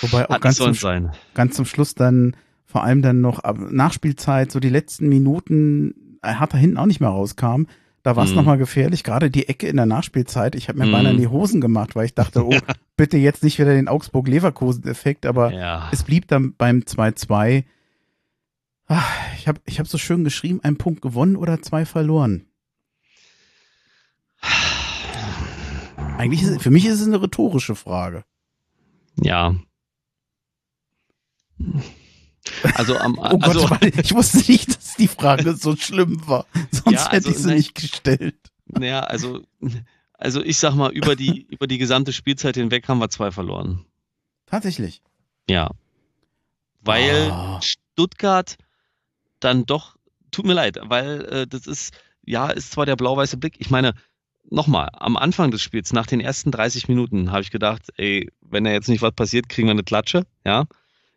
Wobei 0.00 0.30
auch 0.30 0.40
ganz 0.40 0.56
zum, 0.56 0.74
sein. 0.74 1.12
ganz 1.34 1.54
zum 1.54 1.66
Schluss 1.66 1.94
dann 1.94 2.34
vor 2.64 2.84
allem 2.84 3.02
dann 3.02 3.20
noch 3.20 3.42
Nachspielzeit, 3.54 4.50
so 4.50 4.58
die 4.58 4.70
letzten 4.70 5.08
Minuten, 5.08 6.18
er 6.22 6.40
hat 6.40 6.54
da 6.54 6.58
hinten 6.58 6.78
auch 6.78 6.86
nicht 6.86 7.00
mehr 7.00 7.10
rauskam. 7.10 7.64
Da 8.02 8.16
war 8.16 8.24
es 8.24 8.32
mm. 8.32 8.36
nochmal 8.36 8.56
gefährlich, 8.56 9.04
gerade 9.04 9.30
die 9.30 9.46
Ecke 9.48 9.68
in 9.68 9.76
der 9.76 9.84
Nachspielzeit. 9.84 10.54
Ich 10.54 10.68
habe 10.68 10.78
mir 10.78 10.86
mm. 10.86 10.92
beinahe 10.92 11.12
in 11.12 11.18
die 11.18 11.28
Hosen 11.28 11.60
gemacht, 11.60 11.94
weil 11.94 12.06
ich 12.06 12.14
dachte, 12.14 12.46
oh, 12.46 12.50
ja. 12.50 12.60
bitte 12.96 13.18
jetzt 13.18 13.44
nicht 13.44 13.58
wieder 13.58 13.74
den 13.74 13.88
Augsburg-Leverkusen-Effekt, 13.88 15.26
aber 15.26 15.52
ja. 15.52 15.90
es 15.92 16.02
blieb 16.02 16.28
dann 16.28 16.54
beim 16.54 16.78
2-2. 16.78 17.64
Ich 19.38 19.48
habe 19.48 19.60
ich 19.66 19.78
hab 19.78 19.86
so 19.86 19.98
schön 19.98 20.24
geschrieben, 20.24 20.60
ein 20.62 20.76
Punkt 20.76 21.02
gewonnen 21.02 21.36
oder 21.36 21.60
zwei 21.62 21.84
verloren. 21.84 22.46
Eigentlich 26.18 26.42
ist, 26.42 26.62
für 26.62 26.70
mich 26.70 26.84
ist 26.86 27.00
es 27.00 27.06
eine 27.06 27.20
rhetorische 27.20 27.74
Frage. 27.74 28.24
Ja. 29.16 29.56
Also 32.74 32.96
am 32.96 33.18
oh 33.18 33.38
Gott, 33.38 33.44
also, 33.44 33.68
ich 33.80 34.14
wusste 34.14 34.38
nicht, 34.50 34.68
dass 34.68 34.94
die 34.94 35.08
Frage 35.08 35.54
so 35.54 35.76
schlimm 35.76 36.26
war. 36.26 36.46
Sonst 36.70 36.92
ja, 36.92 37.06
also, 37.06 37.10
hätte 37.10 37.30
ich 37.30 37.36
sie 37.36 37.48
ne, 37.48 37.54
nicht 37.54 37.74
gestellt. 37.74 38.36
Naja, 38.66 39.00
also, 39.00 39.42
also 40.14 40.42
ich 40.42 40.58
sag 40.58 40.74
mal, 40.74 40.92
über 40.92 41.16
die, 41.16 41.46
über 41.50 41.66
die 41.66 41.78
gesamte 41.78 42.12
Spielzeit 42.12 42.56
hinweg 42.56 42.88
haben 42.88 42.98
wir 42.98 43.10
zwei 43.10 43.30
verloren. 43.30 43.84
Tatsächlich. 44.46 45.02
Ja. 45.48 45.70
Weil 46.80 47.30
oh. 47.32 47.60
Stuttgart 47.60 48.58
dann 49.40 49.66
doch, 49.66 49.96
tut 50.30 50.46
mir 50.46 50.54
leid, 50.54 50.78
weil 50.82 51.24
äh, 51.26 51.46
das 51.46 51.66
ist, 51.66 51.94
ja, 52.24 52.50
ist 52.50 52.72
zwar 52.72 52.86
der 52.86 52.96
blau-weiße 52.96 53.36
Blick. 53.36 53.56
Ich 53.58 53.70
meine, 53.70 53.94
nochmal, 54.50 54.88
am 54.92 55.16
Anfang 55.16 55.50
des 55.50 55.62
Spiels, 55.62 55.92
nach 55.92 56.06
den 56.06 56.20
ersten 56.20 56.50
30 56.50 56.88
Minuten, 56.88 57.32
habe 57.32 57.42
ich 57.42 57.50
gedacht, 57.50 57.82
ey, 57.96 58.30
wenn 58.40 58.64
da 58.64 58.70
jetzt 58.70 58.88
nicht 58.88 59.02
was 59.02 59.12
passiert, 59.12 59.48
kriegen 59.48 59.68
wir 59.68 59.72
eine 59.72 59.84
Klatsche, 59.84 60.26
ja. 60.44 60.66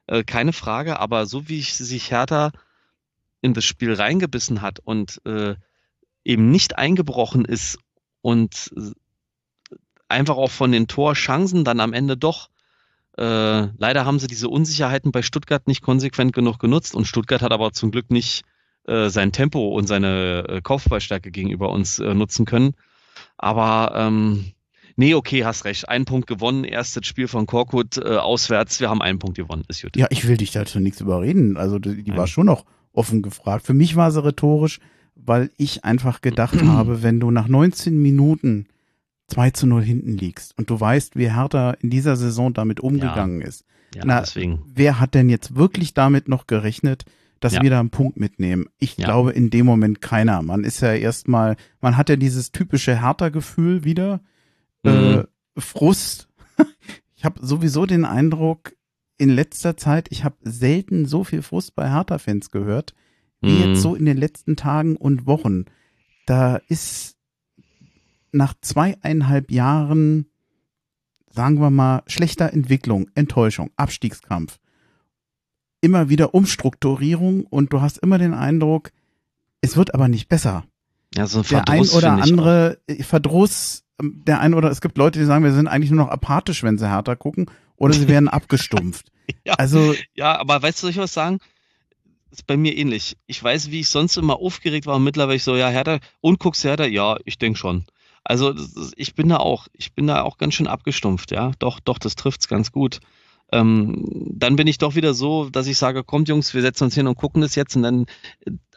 Äh, 0.08 0.24
keine 0.24 0.54
Frage, 0.54 1.00
aber 1.00 1.26
so 1.26 1.50
wie 1.50 1.62
sich 1.62 2.12
Hertha 2.12 2.52
in 3.42 3.54
das 3.54 3.66
Spiel 3.66 3.94
reingebissen 3.94 4.62
hat 4.62 4.80
und 4.80 5.22
äh, 5.26 5.56
eben 6.24 6.52
nicht 6.52 6.78
eingebrochen 6.78 7.46
ist 7.46 7.80
und 8.22 8.72
äh, 8.78 8.92
einfach 10.10 10.38
auch 10.38 10.52
von 10.52 10.72
den 10.72 10.88
Torchancen 10.88 11.64
dann 11.64 11.80
am 11.80 11.94
Ende 11.94 12.18
doch 12.18 12.50
äh, 13.18 13.68
leider 13.78 14.06
haben 14.06 14.20
sie 14.20 14.28
diese 14.28 14.50
Unsicherheiten 14.50 15.12
bei 15.12 15.22
Stuttgart 15.22 15.68
nicht 15.68 15.82
konsequent 15.82 16.34
genug 16.34 16.60
genutzt 16.60 16.96
und 16.96 17.06
Stuttgart 17.06 17.42
hat 17.42 17.54
aber 17.54 17.72
zum 17.72 17.92
Glück 17.92 18.12
nicht 18.12 18.44
äh, 18.88 19.10
sein 19.10 19.32
Tempo 19.32 19.70
und 19.70 19.88
seine 19.88 20.46
äh, 20.48 20.62
Kaufballstärke 20.62 21.32
gegenüber 21.32 21.70
uns 21.70 22.00
nutzen 22.00 22.46
können. 22.46 22.76
Aber 23.38 23.94
ähm, 23.96 24.46
nee, 24.96 25.14
okay, 25.14 25.46
hast 25.46 25.66
recht. 25.66 25.90
Ein 25.90 26.06
Punkt 26.06 26.28
gewonnen, 26.28 26.64
erstes 26.64 27.06
Spiel 27.06 27.28
von 27.28 27.46
Korkut 27.46 27.98
äh, 27.98 28.18
auswärts. 28.18 28.80
Wir 28.80 28.90
haben 28.90 29.02
einen 29.02 29.20
Punkt 29.20 29.38
gewonnen. 29.38 29.64
Ist 29.68 29.82
gut. 29.82 29.96
Ja, 29.98 30.08
ich 30.10 30.28
will 30.28 30.38
dich 30.38 30.52
dazu 30.52 30.80
nichts 30.80 31.02
überreden. 31.02 31.58
Also 31.58 31.80
die, 31.80 32.04
die 32.04 32.16
war 32.16 32.28
schon 32.28 32.46
noch 32.46 32.66
offen 32.94 33.22
gefragt. 33.22 33.66
Für 33.66 33.74
mich 33.74 33.96
war 33.96 34.12
sie 34.12 34.24
rhetorisch, 34.24 34.80
weil 35.16 35.50
ich 35.58 35.84
einfach 35.84 36.22
gedacht 36.22 36.62
habe, 36.66 37.04
wenn 37.04 37.20
du 37.20 37.32
nach 37.32 37.48
19 37.48 38.02
Minuten 38.02 38.68
2 39.28 39.52
zu 39.52 39.68
0 39.68 39.84
hinten 39.84 40.18
liegst 40.18 40.58
und 40.58 40.70
du 40.70 40.80
weißt, 40.80 41.16
wie 41.16 41.32
Hertha 41.32 41.72
in 41.72 41.90
dieser 41.90 42.16
Saison 42.16 42.54
damit 42.54 42.80
umgegangen 42.80 43.42
ja. 43.42 43.48
ist. 43.48 43.66
Ja, 43.96 44.04
na, 44.06 44.20
deswegen. 44.20 44.64
Wer 44.68 45.00
hat 45.00 45.14
denn 45.14 45.30
jetzt 45.30 45.56
wirklich 45.56 45.94
damit 45.94 46.28
noch 46.28 46.48
gerechnet, 46.48 47.06
dass 47.46 47.54
ja. 47.54 47.62
wir 47.62 47.70
da 47.70 47.80
einen 47.80 47.92
Punkt 47.92 48.20
mitnehmen. 48.20 48.66
Ich 48.80 48.98
ja. 48.98 49.06
glaube 49.06 49.32
in 49.32 49.52
dem 49.52 49.68
Moment 49.68 50.02
keiner. 50.02 50.42
Man 50.42 50.64
ist 50.64 50.80
ja 50.82 50.94
erstmal, 50.94 51.58
man 51.80 51.96
hat 51.96 52.10
ja 52.10 52.16
dieses 52.16 52.52
typische 52.52 53.00
Hertha-Gefühl 53.00 53.84
wieder, 53.84 54.20
mhm. 54.82 54.90
äh, 54.90 55.24
Frust. 55.56 56.28
ich 57.16 57.24
habe 57.24 57.46
sowieso 57.46 57.86
den 57.86 58.04
Eindruck, 58.04 58.74
in 59.20 59.30
letzter 59.30 59.78
Zeit, 59.78 60.08
ich 60.10 60.24
habe 60.24 60.38
selten 60.42 61.06
so 61.06 61.24
viel 61.24 61.44
Frust 61.44 61.76
bei 61.76 61.88
Hertha-Fans 61.88 62.50
gehört, 62.50 62.96
wie 63.42 63.52
mhm. 63.52 63.70
jetzt 63.70 63.82
so 63.84 63.94
in 63.94 64.06
den 64.06 64.18
letzten 64.18 64.56
Tagen 64.56 64.96
und 64.96 65.28
Wochen. 65.28 65.66
Da 66.26 66.56
ist 66.68 67.16
nach 68.32 68.56
zweieinhalb 68.60 69.52
Jahren, 69.52 70.26
sagen 71.30 71.60
wir 71.62 71.70
mal, 71.70 72.02
schlechter 72.08 72.52
Entwicklung, 72.52 73.12
Enttäuschung, 73.14 73.70
Abstiegskampf, 73.76 74.58
immer 75.86 76.10
wieder 76.10 76.34
Umstrukturierung 76.34 77.46
und 77.46 77.72
du 77.72 77.80
hast 77.80 78.00
immer 78.00 78.18
den 78.18 78.34
Eindruck, 78.34 78.92
es 79.62 79.78
wird 79.78 79.94
aber 79.94 80.08
nicht 80.08 80.28
besser. 80.28 80.66
Ja, 81.16 81.28
so 81.28 81.40
ein 81.40 81.46
der 81.48 81.70
ein 81.70 81.88
oder 81.88 82.14
andere 82.14 82.80
Verdruss, 83.02 83.84
ähm, 84.02 84.24
der 84.26 84.40
ein 84.40 84.56
oder 84.56 84.72
es 84.72 84.82
gibt 84.82 84.98
Leute, 84.98 85.20
die 85.20 85.26
sagen, 85.26 85.44
wir 85.44 85.54
sind 85.54 85.68
eigentlich 85.68 85.92
nur 85.92 86.04
noch 86.04 86.12
apathisch, 86.12 86.64
wenn 86.64 86.80
sie 86.80 86.90
härter 86.90 87.16
gucken, 87.16 87.52
oder 87.78 87.94
sie 87.94 88.08
werden 88.08 88.28
abgestumpft. 88.40 89.12
ja, 89.46 89.54
also 89.54 89.94
ja, 90.16 90.38
aber 90.40 90.62
weißt 90.62 90.80
du, 90.80 90.82
soll 90.82 90.90
ich 90.90 90.98
was 90.98 91.14
sagen? 91.14 91.38
Ist 92.32 92.48
bei 92.48 92.58
mir 92.58 92.76
ähnlich. 92.76 93.16
Ich 93.28 93.42
weiß, 93.42 93.70
wie 93.70 93.82
ich 93.82 93.90
sonst 93.90 94.18
immer 94.18 94.38
aufgeregt 94.38 94.88
war 94.88 94.96
und 94.96 95.04
mittlerweile 95.04 95.40
so, 95.40 95.56
ja, 95.56 95.70
härter 95.70 96.00
und 96.20 96.40
guckst 96.40 96.64
härter, 96.64 96.88
ja, 96.88 97.18
ich 97.26 97.38
denke 97.38 97.60
schon. 97.60 97.86
Also 98.24 98.56
ich 98.96 99.14
bin 99.14 99.30
da 99.30 99.38
auch, 99.38 99.68
ich 99.74 99.94
bin 99.94 100.08
da 100.08 100.24
auch 100.24 100.40
ganz 100.40 100.56
schön 100.56 100.68
abgestumpft, 100.68 101.32
ja. 101.32 101.52
Doch, 101.60 101.80
doch, 101.80 102.00
das 102.00 102.16
trifft's 102.16 102.48
ganz 102.48 102.72
gut 102.72 103.00
ähm, 103.52 104.06
dann 104.34 104.56
bin 104.56 104.68
ich 104.68 104.78
doch 104.78 104.96
wieder 104.96 105.14
so, 105.14 105.50
dass 105.50 105.68
ich 105.68 105.78
sage, 105.78 106.04
kommt 106.04 106.28
Jungs, 106.28 106.54
wir 106.54 106.62
setzen 106.62 106.86
uns 106.86 106.96
hin 106.96 107.08
und 107.08 107.16
gucken 107.16 107.42
das 107.42 107.56
jetzt 107.56 107.76
und 107.76 107.84
dann 107.84 108.06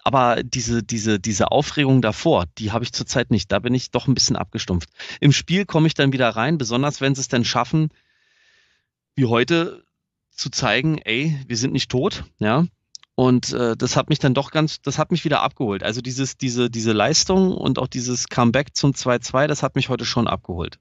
aber 0.04 0.42
diese, 0.42 0.82
diese, 0.82 1.20
diese 1.20 1.50
Aufregung 1.52 2.00
davor, 2.00 2.46
die 2.56 2.72
habe 2.72 2.82
ich 2.82 2.92
zurzeit 2.92 3.30
nicht. 3.30 3.52
Da 3.52 3.58
bin 3.58 3.74
ich 3.74 3.90
doch 3.90 4.06
ein 4.06 4.14
bisschen 4.14 4.36
abgestumpft. 4.36 4.88
Im 5.20 5.32
Spiel 5.32 5.66
komme 5.66 5.86
ich 5.86 5.92
dann 5.92 6.12
wieder 6.12 6.30
rein, 6.30 6.56
besonders 6.56 7.02
wenn 7.02 7.14
sie 7.14 7.20
es 7.20 7.28
dann 7.28 7.44
schaffen, 7.44 7.90
wie 9.16 9.26
heute 9.26 9.84
zu 10.30 10.50
zeigen, 10.50 10.98
ey, 10.98 11.38
wir 11.46 11.56
sind 11.56 11.72
nicht 11.72 11.90
tot, 11.90 12.24
ja. 12.38 12.64
Und 13.16 13.52
äh, 13.52 13.76
das 13.76 13.96
hat 13.96 14.08
mich 14.08 14.20
dann 14.20 14.32
doch 14.32 14.52
ganz, 14.52 14.80
das 14.80 14.96
hat 14.96 15.10
mich 15.10 15.24
wieder 15.24 15.42
abgeholt. 15.42 15.82
Also 15.82 16.00
dieses, 16.00 16.36
diese, 16.36 16.70
diese 16.70 16.92
Leistung 16.92 17.54
und 17.54 17.78
auch 17.78 17.88
dieses 17.88 18.28
Comeback 18.28 18.76
zum 18.76 18.92
2-2, 18.92 19.48
das 19.48 19.62
hat 19.62 19.74
mich 19.74 19.88
heute 19.88 20.04
schon 20.04 20.28
abgeholt. 20.28 20.78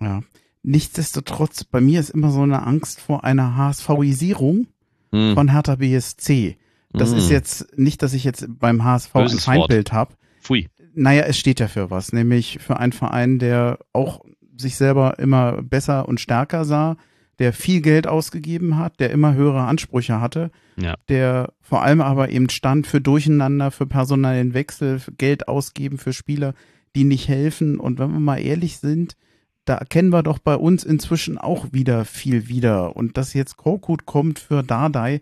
Ja. 0.00 0.22
Nichtsdestotrotz, 0.62 1.64
bei 1.64 1.80
mir 1.80 2.00
ist 2.00 2.10
immer 2.10 2.30
so 2.30 2.42
eine 2.42 2.66
Angst 2.66 3.00
vor 3.00 3.24
einer 3.24 3.56
HSVisierung 3.56 4.66
hm. 5.12 5.34
von 5.34 5.48
Hertha 5.50 5.76
BSC. 5.76 6.56
Das 6.92 7.12
hm. 7.12 7.18
ist 7.18 7.30
jetzt 7.30 7.78
nicht, 7.78 8.02
dass 8.02 8.12
ich 8.12 8.24
jetzt 8.24 8.46
beim 8.58 8.84
HSV 8.84 9.12
Böses 9.12 9.38
ein 9.38 9.40
Feindbild 9.40 9.92
habe. 9.92 10.14
Pfui. 10.40 10.68
Naja, 10.94 11.22
es 11.22 11.38
steht 11.38 11.60
ja 11.60 11.68
für 11.68 11.90
was, 11.90 12.12
nämlich 12.12 12.58
für 12.60 12.78
einen 12.78 12.92
Verein, 12.92 13.38
der 13.38 13.78
auch 13.92 14.20
sich 14.56 14.76
selber 14.76 15.18
immer 15.18 15.62
besser 15.62 16.08
und 16.08 16.20
stärker 16.20 16.64
sah, 16.64 16.96
der 17.38 17.54
viel 17.54 17.80
Geld 17.80 18.06
ausgegeben 18.06 18.76
hat, 18.76 19.00
der 19.00 19.10
immer 19.10 19.32
höhere 19.34 19.62
Ansprüche 19.62 20.20
hatte, 20.20 20.50
ja. 20.76 20.96
der 21.08 21.54
vor 21.62 21.82
allem 21.82 22.02
aber 22.02 22.28
eben 22.30 22.50
stand 22.50 22.86
für 22.86 23.00
Durcheinander, 23.00 23.70
für 23.70 23.86
personellen 23.86 24.52
Wechsel, 24.52 24.98
für 24.98 25.12
Geld 25.12 25.48
ausgeben 25.48 25.96
für 25.96 26.12
Spieler, 26.12 26.52
die 26.94 27.04
nicht 27.04 27.28
helfen. 27.28 27.80
Und 27.80 27.98
wenn 27.98 28.12
wir 28.12 28.20
mal 28.20 28.38
ehrlich 28.38 28.76
sind, 28.78 29.16
da 29.64 29.74
erkennen 29.74 30.10
wir 30.10 30.22
doch 30.22 30.38
bei 30.38 30.56
uns 30.56 30.84
inzwischen 30.84 31.38
auch 31.38 31.72
wieder 31.72 32.04
viel 32.04 32.48
wieder. 32.48 32.96
Und 32.96 33.16
dass 33.16 33.34
jetzt 33.34 33.56
Korkut 33.56 34.06
kommt 34.06 34.38
für 34.38 34.62
Dardai, 34.62 35.20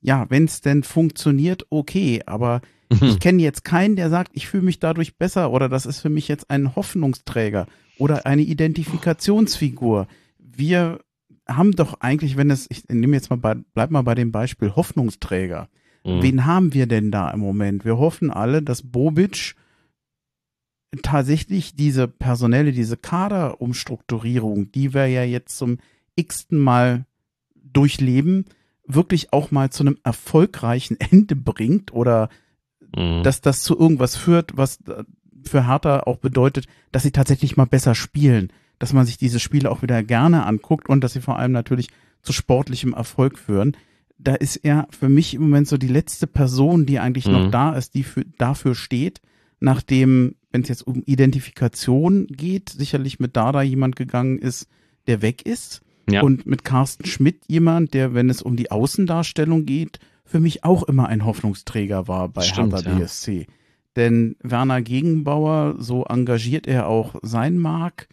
ja, 0.00 0.26
wenn 0.28 0.44
es 0.44 0.60
denn 0.60 0.82
funktioniert, 0.82 1.66
okay, 1.70 2.22
aber 2.26 2.60
mhm. 2.90 2.98
ich 3.02 3.20
kenne 3.20 3.42
jetzt 3.42 3.64
keinen, 3.64 3.96
der 3.96 4.10
sagt, 4.10 4.32
ich 4.34 4.46
fühle 4.46 4.64
mich 4.64 4.78
dadurch 4.78 5.16
besser 5.16 5.50
oder 5.50 5.68
das 5.68 5.86
ist 5.86 6.00
für 6.00 6.10
mich 6.10 6.28
jetzt 6.28 6.50
ein 6.50 6.76
Hoffnungsträger 6.76 7.66
oder 7.98 8.26
eine 8.26 8.42
Identifikationsfigur. 8.42 10.06
Wir 10.38 11.00
haben 11.48 11.72
doch 11.72 12.00
eigentlich, 12.00 12.36
wenn 12.36 12.50
es, 12.50 12.66
ich 12.70 12.88
nehme 12.88 13.16
jetzt 13.16 13.30
mal 13.30 13.36
bei, 13.36 13.54
bleib 13.74 13.90
mal 13.90 14.02
bei 14.02 14.14
dem 14.14 14.32
Beispiel 14.32 14.74
Hoffnungsträger. 14.74 15.68
Mhm. 16.04 16.22
Wen 16.22 16.46
haben 16.46 16.74
wir 16.74 16.86
denn 16.86 17.10
da 17.10 17.30
im 17.30 17.40
Moment? 17.40 17.84
Wir 17.84 17.98
hoffen 17.98 18.30
alle, 18.30 18.62
dass 18.62 18.82
Bobic 18.82 19.54
tatsächlich 21.02 21.74
diese 21.74 22.08
personelle, 22.08 22.72
diese 22.72 22.96
Kaderumstrukturierung, 22.96 24.72
die 24.72 24.94
wir 24.94 25.06
ja 25.06 25.24
jetzt 25.24 25.56
zum 25.56 25.78
x-ten 26.16 26.58
Mal 26.58 27.06
durchleben, 27.54 28.46
wirklich 28.86 29.32
auch 29.32 29.50
mal 29.50 29.70
zu 29.70 29.82
einem 29.82 29.98
erfolgreichen 30.04 30.98
Ende 31.00 31.36
bringt 31.36 31.92
oder 31.92 32.28
mhm. 32.94 33.22
dass 33.22 33.40
das 33.40 33.62
zu 33.62 33.78
irgendwas 33.78 34.16
führt, 34.16 34.56
was 34.56 34.78
für 35.44 35.66
Hertha 35.66 36.00
auch 36.00 36.18
bedeutet, 36.18 36.66
dass 36.92 37.02
sie 37.02 37.12
tatsächlich 37.12 37.56
mal 37.56 37.66
besser 37.66 37.94
spielen, 37.94 38.52
dass 38.78 38.92
man 38.92 39.06
sich 39.06 39.16
diese 39.16 39.40
Spiele 39.40 39.70
auch 39.70 39.82
wieder 39.82 40.02
gerne 40.02 40.46
anguckt 40.46 40.88
und 40.88 41.02
dass 41.02 41.12
sie 41.12 41.20
vor 41.20 41.38
allem 41.38 41.52
natürlich 41.52 41.88
zu 42.22 42.32
sportlichem 42.32 42.94
Erfolg 42.94 43.38
führen. 43.38 43.76
Da 44.18 44.34
ist 44.34 44.56
er 44.56 44.86
für 44.90 45.08
mich 45.08 45.34
im 45.34 45.42
Moment 45.42 45.68
so 45.68 45.76
die 45.76 45.88
letzte 45.88 46.26
Person, 46.26 46.86
die 46.86 46.98
eigentlich 46.98 47.26
mhm. 47.26 47.32
noch 47.32 47.50
da 47.50 47.74
ist, 47.74 47.94
die 47.94 48.04
für, 48.04 48.24
dafür 48.38 48.74
steht, 48.74 49.20
nachdem 49.60 50.36
wenn 50.54 50.62
es 50.62 50.68
jetzt 50.68 50.86
um 50.86 51.02
Identifikation 51.04 52.28
geht, 52.28 52.68
sicherlich 52.68 53.18
mit 53.18 53.34
Dada 53.36 53.60
jemand 53.60 53.96
gegangen 53.96 54.38
ist, 54.38 54.68
der 55.08 55.20
weg 55.20 55.44
ist. 55.44 55.82
Ja. 56.08 56.22
Und 56.22 56.46
mit 56.46 56.62
Carsten 56.62 57.06
Schmidt 57.06 57.42
jemand, 57.48 57.92
der, 57.92 58.14
wenn 58.14 58.30
es 58.30 58.40
um 58.40 58.54
die 58.54 58.70
Außendarstellung 58.70 59.66
geht, 59.66 59.98
für 60.24 60.38
mich 60.38 60.62
auch 60.62 60.84
immer 60.84 61.08
ein 61.08 61.24
Hoffnungsträger 61.24 62.06
war 62.06 62.28
bei 62.28 62.42
Stimmt, 62.42 62.72
Hertha 62.72 62.88
ja. 62.88 62.98
BSC. 62.98 63.48
Denn 63.96 64.36
Werner 64.44 64.80
Gegenbauer, 64.80 65.74
so 65.78 66.04
engagiert 66.04 66.68
er 66.68 66.86
auch 66.86 67.16
sein 67.22 67.58
mag, 67.58 68.06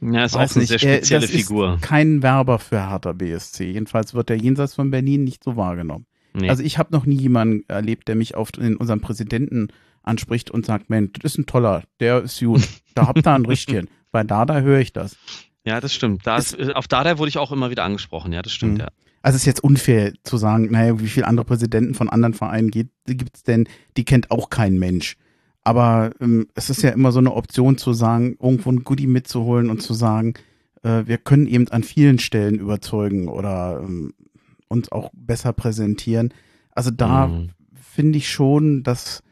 Ja, 0.00 0.24
ist 0.24 0.34
weiß 0.34 0.52
auch 0.52 0.56
eine 0.56 0.62
nicht, 0.62 0.68
sehr 0.70 0.78
spezielle 0.78 1.26
das 1.26 1.30
Figur. 1.30 1.74
ist 1.74 1.82
kein 1.82 2.22
Werber 2.22 2.58
für 2.58 2.88
Hertha 2.88 3.12
BSC. 3.12 3.72
Jedenfalls 3.72 4.14
wird 4.14 4.30
er 4.30 4.36
jenseits 4.36 4.74
von 4.74 4.90
Berlin 4.90 5.24
nicht 5.24 5.44
so 5.44 5.56
wahrgenommen. 5.56 6.06
Nee. 6.32 6.48
Also 6.48 6.62
ich 6.62 6.78
habe 6.78 6.92
noch 6.92 7.04
nie 7.04 7.18
jemanden 7.18 7.68
erlebt, 7.68 8.08
der 8.08 8.14
mich 8.14 8.36
auf 8.36 8.50
in 8.56 8.76
unserem 8.76 9.02
Präsidenten 9.02 9.68
anspricht 10.08 10.50
und 10.50 10.66
sagt, 10.66 10.90
Mensch, 10.90 11.12
das 11.20 11.32
ist 11.32 11.38
ein 11.38 11.46
toller, 11.46 11.84
der 12.00 12.22
ist 12.24 12.40
gut, 12.40 12.66
da 12.94 13.06
habt 13.06 13.26
ihr 13.26 13.32
einen 13.32 13.46
richtigen. 13.46 13.88
Bei 14.10 14.24
Dada 14.24 14.60
höre 14.60 14.80
ich 14.80 14.92
das. 14.92 15.16
ja, 15.64 15.80
das 15.80 15.92
stimmt. 15.94 16.26
Da 16.26 16.36
ist, 16.38 16.58
auf 16.74 16.88
Dada 16.88 17.18
wurde 17.18 17.28
ich 17.28 17.38
auch 17.38 17.52
immer 17.52 17.70
wieder 17.70 17.84
angesprochen. 17.84 18.32
Ja, 18.32 18.42
das 18.42 18.52
stimmt, 18.52 18.74
Mhm. 18.74 18.80
ja. 18.80 18.88
Also 19.20 19.34
es 19.36 19.42
ist 19.42 19.46
jetzt 19.46 19.64
unfair 19.64 20.12
zu 20.22 20.36
sagen, 20.36 20.68
naja, 20.70 20.98
wie 21.00 21.08
viele 21.08 21.26
andere 21.26 21.44
Präsidenten 21.44 21.94
von 21.94 22.08
anderen 22.08 22.34
Vereinen 22.34 22.70
gibt 22.70 22.90
es 23.34 23.42
denn, 23.42 23.68
die 23.96 24.04
kennt 24.04 24.30
auch 24.30 24.48
kein 24.48 24.78
Mensch. 24.78 25.16
Aber 25.64 26.12
ähm, 26.20 26.46
es 26.54 26.70
ist 26.70 26.82
ja 26.82 26.90
immer 26.90 27.10
so 27.12 27.18
eine 27.18 27.34
Option 27.34 27.76
zu 27.76 27.92
sagen, 27.92 28.36
irgendwo 28.40 28.70
ein 28.70 28.84
Goodie 28.84 29.08
mitzuholen 29.08 29.68
und 29.70 29.82
zu 29.82 29.92
sagen, 29.92 30.34
äh, 30.84 31.02
wir 31.06 31.18
können 31.18 31.46
eben 31.48 31.68
an 31.68 31.82
vielen 31.82 32.18
Stellen 32.20 32.54
überzeugen 32.60 33.28
oder 33.28 33.80
ähm, 33.84 34.14
uns 34.68 34.90
auch 34.92 35.10
besser 35.12 35.52
präsentieren. 35.52 36.32
Also 36.70 36.90
da 36.92 37.26
Mhm. 37.26 37.50
finde 37.74 38.18
ich 38.18 38.30
schon, 38.30 38.84
dass 38.84 39.22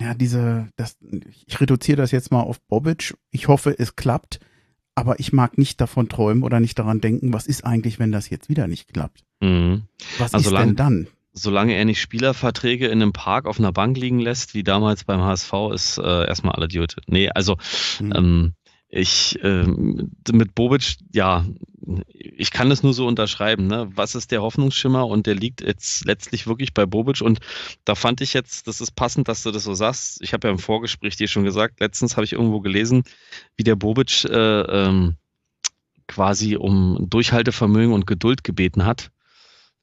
ja 0.00 0.14
diese, 0.14 0.68
das, 0.76 0.96
ich 1.46 1.60
reduziere 1.60 1.96
das 1.96 2.10
jetzt 2.10 2.30
mal 2.32 2.40
auf 2.42 2.60
Bobic. 2.68 3.14
Ich 3.30 3.48
hoffe, 3.48 3.74
es 3.78 3.96
klappt, 3.96 4.40
aber 4.94 5.20
ich 5.20 5.32
mag 5.32 5.58
nicht 5.58 5.80
davon 5.80 6.08
träumen 6.08 6.42
oder 6.42 6.60
nicht 6.60 6.78
daran 6.78 7.00
denken, 7.00 7.32
was 7.32 7.46
ist 7.46 7.64
eigentlich, 7.64 7.98
wenn 7.98 8.12
das 8.12 8.30
jetzt 8.30 8.48
wieder 8.48 8.66
nicht 8.68 8.92
klappt? 8.92 9.22
Mhm. 9.40 9.82
Was 10.18 10.34
Also 10.34 10.48
ist 10.50 10.52
lang- 10.54 10.68
denn 10.68 10.76
dann? 10.76 11.06
Solange 11.38 11.74
er 11.74 11.84
nicht 11.84 12.00
Spielerverträge 12.00 12.86
in 12.86 13.02
einem 13.02 13.12
Park 13.12 13.44
auf 13.44 13.58
einer 13.58 13.70
Bank 13.72 13.98
liegen 13.98 14.20
lässt, 14.20 14.54
wie 14.54 14.62
damals 14.64 15.04
beim 15.04 15.20
HSV, 15.20 15.52
ist 15.74 15.98
äh, 15.98 16.26
erstmal 16.26 16.54
alle 16.54 16.66
Dude. 16.66 16.94
Nee, 17.08 17.28
also 17.28 17.58
Hm. 17.98 18.12
ähm, 18.16 18.52
ich 18.96 19.38
ähm, 19.42 20.12
mit 20.30 20.54
Bobic, 20.54 20.96
ja, 21.12 21.44
ich 22.14 22.50
kann 22.50 22.70
es 22.70 22.82
nur 22.82 22.94
so 22.94 23.06
unterschreiben. 23.06 23.66
Ne? 23.66 23.88
Was 23.94 24.14
ist 24.14 24.32
der 24.32 24.42
Hoffnungsschimmer? 24.42 25.06
Und 25.06 25.26
der 25.26 25.34
liegt 25.34 25.60
jetzt 25.60 26.04
letztlich 26.04 26.46
wirklich 26.46 26.74
bei 26.74 26.86
Bobic. 26.86 27.20
Und 27.20 27.40
da 27.84 27.94
fand 27.94 28.20
ich 28.20 28.32
jetzt, 28.32 28.66
das 28.66 28.80
ist 28.80 28.92
passend, 28.92 29.28
dass 29.28 29.42
du 29.42 29.52
das 29.52 29.64
so 29.64 29.74
sagst. 29.74 30.20
Ich 30.22 30.32
habe 30.32 30.48
ja 30.48 30.52
im 30.52 30.58
Vorgespräch 30.58 31.16
dir 31.16 31.28
schon 31.28 31.44
gesagt, 31.44 31.80
letztens 31.80 32.16
habe 32.16 32.24
ich 32.24 32.32
irgendwo 32.32 32.60
gelesen, 32.60 33.04
wie 33.56 33.64
der 33.64 33.76
Bobic 33.76 34.24
äh, 34.24 34.60
ähm, 34.60 35.16
quasi 36.08 36.56
um 36.56 37.06
Durchhaltevermögen 37.08 37.92
und 37.92 38.06
Geduld 38.06 38.44
gebeten 38.44 38.84
hat. 38.84 39.10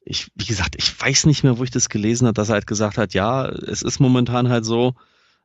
Ich, 0.04 0.30
wie 0.34 0.44
gesagt, 0.44 0.74
ich 0.76 1.00
weiß 1.00 1.26
nicht 1.26 1.44
mehr, 1.44 1.58
wo 1.58 1.64
ich 1.64 1.70
das 1.70 1.88
gelesen 1.88 2.26
habe, 2.26 2.34
dass 2.34 2.50
er 2.50 2.54
halt 2.54 2.66
gesagt 2.66 2.98
hat, 2.98 3.14
ja, 3.14 3.46
es 3.46 3.82
ist 3.82 4.00
momentan 4.00 4.50
halt 4.50 4.64
so, 4.64 4.94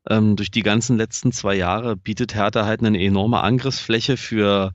ähm, 0.10 0.36
durch 0.36 0.51
die 0.51 0.64
ganzen 0.64 0.97
letzten 0.97 1.32
zwei 1.32 1.55
Jahre 1.55 1.95
bietet 1.95 2.36
Hertha 2.36 2.66
halt 2.66 2.84
eine 2.84 2.99
enorme 2.99 3.41
Angriffsfläche 3.41 4.18
für 4.18 4.74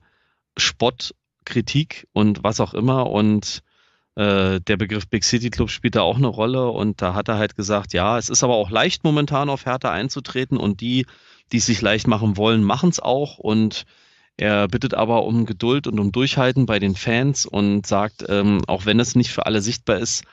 Spott, 0.57 1.13
Kritik 1.43 2.07
und 2.13 2.43
was 2.43 2.59
auch 2.59 2.73
immer. 2.73 3.09
Und 3.11 3.61
äh, 4.15 4.61
der 4.61 4.77
Begriff 4.77 5.07
Big 5.07 5.23
City 5.23 5.49
Club 5.49 5.69
spielt 5.69 5.95
da 5.95 6.01
auch 6.01 6.17
eine 6.17 6.27
Rolle. 6.27 6.69
Und 6.69 7.01
da 7.01 7.13
hat 7.13 7.27
er 7.27 7.37
halt 7.37 7.55
gesagt, 7.55 7.93
ja, 7.93 8.17
es 8.17 8.29
ist 8.29 8.43
aber 8.43 8.55
auch 8.55 8.69
leicht 8.69 9.03
momentan 9.03 9.49
auf 9.49 9.65
Hertha 9.65 9.91
einzutreten 9.91 10.57
und 10.57 10.81
die, 10.81 11.05
die 11.51 11.57
es 11.57 11.65
sich 11.65 11.81
leicht 11.81 12.07
machen 12.07 12.37
wollen, 12.37 12.63
machen 12.63 12.89
es 12.89 12.99
auch. 12.99 13.37
Und 13.37 13.85
er 14.37 14.67
bittet 14.67 14.93
aber 14.93 15.25
um 15.25 15.45
Geduld 15.45 15.87
und 15.87 15.99
um 15.99 16.11
Durchhalten 16.11 16.65
bei 16.65 16.79
den 16.79 16.95
Fans 16.95 17.45
und 17.45 17.85
sagt, 17.85 18.25
ähm, 18.29 18.61
auch 18.67 18.85
wenn 18.85 18.99
es 18.99 19.15
nicht 19.15 19.31
für 19.31 19.45
alle 19.45 19.61
sichtbar 19.61 19.97
ist, 19.97 20.23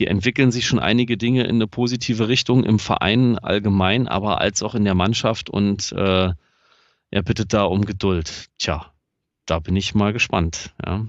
hier 0.00 0.08
entwickeln 0.08 0.50
sich 0.50 0.66
schon 0.66 0.78
einige 0.78 1.18
Dinge 1.18 1.42
in 1.44 1.56
eine 1.56 1.66
positive 1.66 2.26
Richtung 2.28 2.64
im 2.64 2.78
Verein 2.78 3.38
allgemein, 3.38 4.08
aber 4.08 4.40
als 4.40 4.62
auch 4.62 4.74
in 4.74 4.84
der 4.86 4.94
Mannschaft 4.94 5.50
und 5.50 5.92
äh, 5.92 6.32
er 7.10 7.22
bittet 7.22 7.52
da 7.52 7.64
um 7.64 7.84
Geduld. 7.84 8.46
Tja, 8.56 8.94
da 9.44 9.58
bin 9.58 9.76
ich 9.76 9.94
mal 9.94 10.14
gespannt. 10.14 10.74
Ja. 10.86 11.04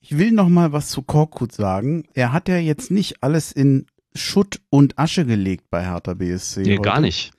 Ich 0.00 0.16
will 0.16 0.32
noch 0.32 0.48
mal 0.48 0.72
was 0.72 0.88
zu 0.88 1.02
Korkut 1.02 1.52
sagen. 1.52 2.04
Er 2.14 2.32
hat 2.32 2.48
ja 2.48 2.56
jetzt 2.56 2.90
nicht 2.90 3.22
alles 3.22 3.52
in 3.52 3.84
Schutt 4.14 4.62
und 4.70 4.98
Asche 4.98 5.26
gelegt 5.26 5.68
bei 5.68 5.84
Hertha 5.84 6.14
BSC. 6.14 6.62
Nee, 6.62 6.72
heute. 6.78 6.80
gar 6.80 7.00
nicht. 7.00 7.32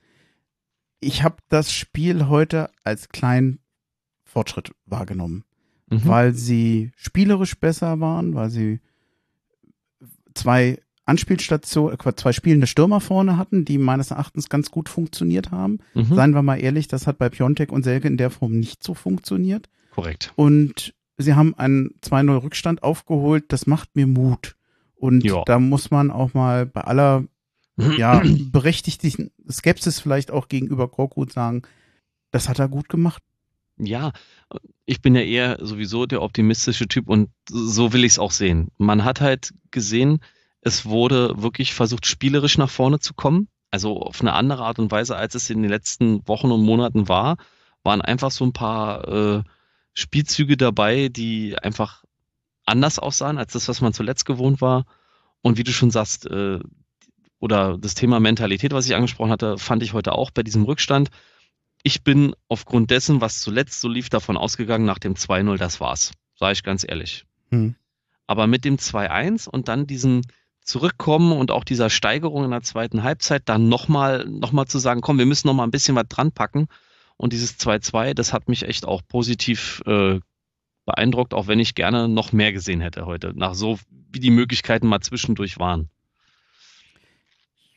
Ich 0.99 1.23
habe 1.23 1.37
das 1.49 1.71
Spiel 1.73 2.27
heute 2.27 2.69
als 2.83 3.09
kleinen 3.09 3.57
Fortschritt 4.23 4.71
wahrgenommen, 4.85 5.45
Mhm. 5.89 6.01
weil 6.05 6.33
sie 6.35 6.91
spielerisch 6.95 7.55
besser 7.55 7.99
waren, 7.99 8.35
weil 8.35 8.51
sie 8.51 8.81
zwei 10.37 10.79
Anspielstationen, 11.05 11.97
äh, 11.99 12.15
zwei 12.15 12.33
spielende 12.33 12.67
Stürmer 12.67 12.99
vorne 13.01 13.37
hatten, 13.37 13.65
die 13.65 13.77
meines 13.77 14.11
Erachtens 14.11 14.49
ganz 14.49 14.71
gut 14.71 14.89
funktioniert 14.89 15.51
haben. 15.51 15.79
Mhm. 15.93 16.13
Seien 16.15 16.31
wir 16.35 16.41
mal 16.41 16.57
ehrlich, 16.57 16.87
das 16.87 17.07
hat 17.07 17.17
bei 17.17 17.29
Piontek 17.29 17.71
und 17.71 17.83
Selke 17.83 18.07
in 18.07 18.17
der 18.17 18.29
Form 18.29 18.53
nicht 18.59 18.83
so 18.83 18.93
funktioniert. 18.93 19.69
Korrekt. 19.91 20.33
Und 20.35 20.93
sie 21.17 21.33
haben 21.33 21.55
einen 21.57 21.91
2-0 22.01 22.43
Rückstand 22.43 22.83
aufgeholt. 22.83 23.45
Das 23.49 23.67
macht 23.67 23.95
mir 23.95 24.05
Mut. 24.07 24.55
Und 24.95 25.23
Ja. 25.23 25.43
da 25.45 25.59
muss 25.59 25.91
man 25.91 26.11
auch 26.11 26.33
mal 26.33 26.65
bei 26.65 26.81
aller 26.81 27.23
ja, 27.97 28.21
berechtigten 28.51 29.31
Skepsis 29.49 29.99
vielleicht 29.99 30.31
auch 30.31 30.47
gegenüber 30.47 30.87
Korkut 30.89 31.31
sagen, 31.31 31.61
das 32.31 32.49
hat 32.49 32.59
er 32.59 32.67
gut 32.67 32.89
gemacht. 32.89 33.23
Ja, 33.77 34.11
ich 34.87 35.01
bin 35.01 35.15
ja 35.15 35.21
eher 35.21 35.57
sowieso 35.61 36.05
der 36.05 36.21
optimistische 36.21 36.87
Typ 36.87 37.09
und 37.09 37.29
so 37.49 37.91
will 37.91 38.05
ich 38.05 38.13
es 38.13 38.19
auch 38.19 38.31
sehen. 38.31 38.69
Man 38.77 39.03
hat 39.03 39.19
halt 39.19 39.53
gesehen, 39.69 40.21
es 40.61 40.85
wurde 40.85 41.33
wirklich 41.35 41.73
versucht, 41.73 42.05
spielerisch 42.05 42.57
nach 42.57 42.69
vorne 42.69 42.99
zu 42.99 43.13
kommen. 43.13 43.49
Also 43.69 44.01
auf 44.01 44.21
eine 44.21 44.31
andere 44.31 44.63
Art 44.63 44.79
und 44.79 44.89
Weise, 44.89 45.17
als 45.17 45.35
es 45.35 45.49
in 45.49 45.61
den 45.61 45.69
letzten 45.69 46.25
Wochen 46.25 46.51
und 46.51 46.63
Monaten 46.63 47.09
war, 47.09 47.35
waren 47.83 48.01
einfach 48.01 48.31
so 48.31 48.45
ein 48.45 48.53
paar 48.53 49.07
äh, 49.09 49.43
Spielzüge 49.93 50.55
dabei, 50.55 51.09
die 51.09 51.57
einfach 51.57 52.05
anders 52.65 52.97
aussahen 52.97 53.37
als 53.37 53.51
das, 53.53 53.67
was 53.67 53.81
man 53.81 53.91
zuletzt 53.91 54.25
gewohnt 54.25 54.61
war. 54.61 54.85
Und 55.41 55.57
wie 55.57 55.65
du 55.65 55.73
schon 55.73 55.91
sagst, 55.91 56.27
äh, 56.27 56.59
oder 57.39 57.77
das 57.77 57.93
Thema 57.93 58.21
Mentalität, 58.21 58.71
was 58.71 58.85
ich 58.85 58.95
angesprochen 58.95 59.31
hatte, 59.31 59.57
fand 59.57 59.83
ich 59.83 59.91
heute 59.91 60.13
auch 60.13 60.31
bei 60.31 60.43
diesem 60.43 60.63
Rückstand. 60.63 61.09
Ich 61.87 62.03
bin 62.03 62.35
aufgrund 62.49 62.91
dessen, 62.91 63.21
was 63.21 63.39
zuletzt 63.39 63.79
so 63.79 63.87
lief, 63.87 64.09
davon 64.09 64.35
ausgegangen, 64.35 64.83
nach 64.83 64.99
dem 64.99 65.13
2-0, 65.13 65.55
das 65.55 65.79
war's. 65.79 66.11
Sage 66.35 66.51
ich 66.51 66.63
ganz 66.63 66.85
ehrlich. 66.85 67.23
Hm. 67.49 67.75
Aber 68.25 68.45
mit 68.45 68.65
dem 68.65 68.75
2-1 68.75 69.47
und 69.47 69.69
dann 69.69 69.87
diesen 69.87 70.23
Zurückkommen 70.59 71.31
und 71.31 71.49
auch 71.49 71.63
dieser 71.63 71.89
Steigerung 71.89 72.43
in 72.43 72.51
der 72.51 72.61
zweiten 72.61 73.03
Halbzeit, 73.03 73.43
dann 73.45 73.69
nochmal 73.69 74.25
noch 74.25 74.51
mal 74.51 74.65
zu 74.65 74.79
sagen, 74.79 74.99
komm, 74.99 75.17
wir 75.17 75.25
müssen 75.25 75.47
nochmal 75.47 75.65
ein 75.65 75.71
bisschen 75.71 75.95
was 75.95 76.09
dran 76.09 76.33
packen. 76.33 76.67
Und 77.15 77.31
dieses 77.31 77.57
2-2, 77.57 78.13
das 78.13 78.33
hat 78.33 78.49
mich 78.49 78.63
echt 78.63 78.85
auch 78.85 79.01
positiv 79.07 79.81
äh, 79.85 80.19
beeindruckt, 80.83 81.33
auch 81.33 81.47
wenn 81.47 81.61
ich 81.61 81.73
gerne 81.73 82.09
noch 82.09 82.33
mehr 82.33 82.51
gesehen 82.51 82.81
hätte 82.81 83.05
heute, 83.05 83.31
nach 83.33 83.53
so 83.53 83.79
wie 84.11 84.19
die 84.19 84.29
Möglichkeiten 84.29 84.87
mal 84.87 84.99
zwischendurch 84.99 85.57
waren. 85.57 85.89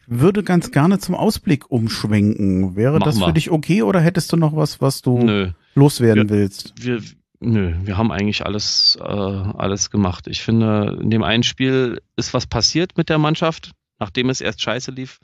Würde 0.07 0.43
ganz 0.43 0.71
gerne 0.73 0.99
zum 0.99 1.15
Ausblick 1.15 1.71
umschwenken. 1.71 2.75
Wäre 2.77 2.99
Machen 2.99 3.05
das 3.05 3.19
für 3.19 3.27
wir. 3.27 3.33
dich 3.33 3.51
okay 3.51 3.83
oder 3.83 4.01
hättest 4.01 4.33
du 4.33 4.37
noch 4.37 4.57
was, 4.57 4.81
was 4.81 5.03
du 5.03 5.19
Nö, 5.19 5.51
loswerden 5.75 6.29
Ja. 6.29 6.35
willst? 6.35 6.73
wir, 6.77 7.01
nö, 7.41 7.75
wir 7.85 7.97
haben 7.97 8.11
eigentlich 8.11 8.45
alles, 8.45 8.99
äh, 9.01 9.05
alles 9.05 9.91
gemacht. 9.91 10.27
Ich 10.27 10.41
finde, 10.43 10.99
in 11.01 11.11
dem 11.11 11.23
einen 11.23 11.43
Spiel 11.45 12.01
ist 12.17 12.35
was 12.35 12.47
passiert 12.47 12.97
mit 12.97 13.09
der 13.09 13.19
Mannschaft, 13.19 13.73
nachdem 13.99 14.31
es 14.31 14.41
erst 14.41 14.61
scheiße 14.63 14.91
lief. 14.91 15.21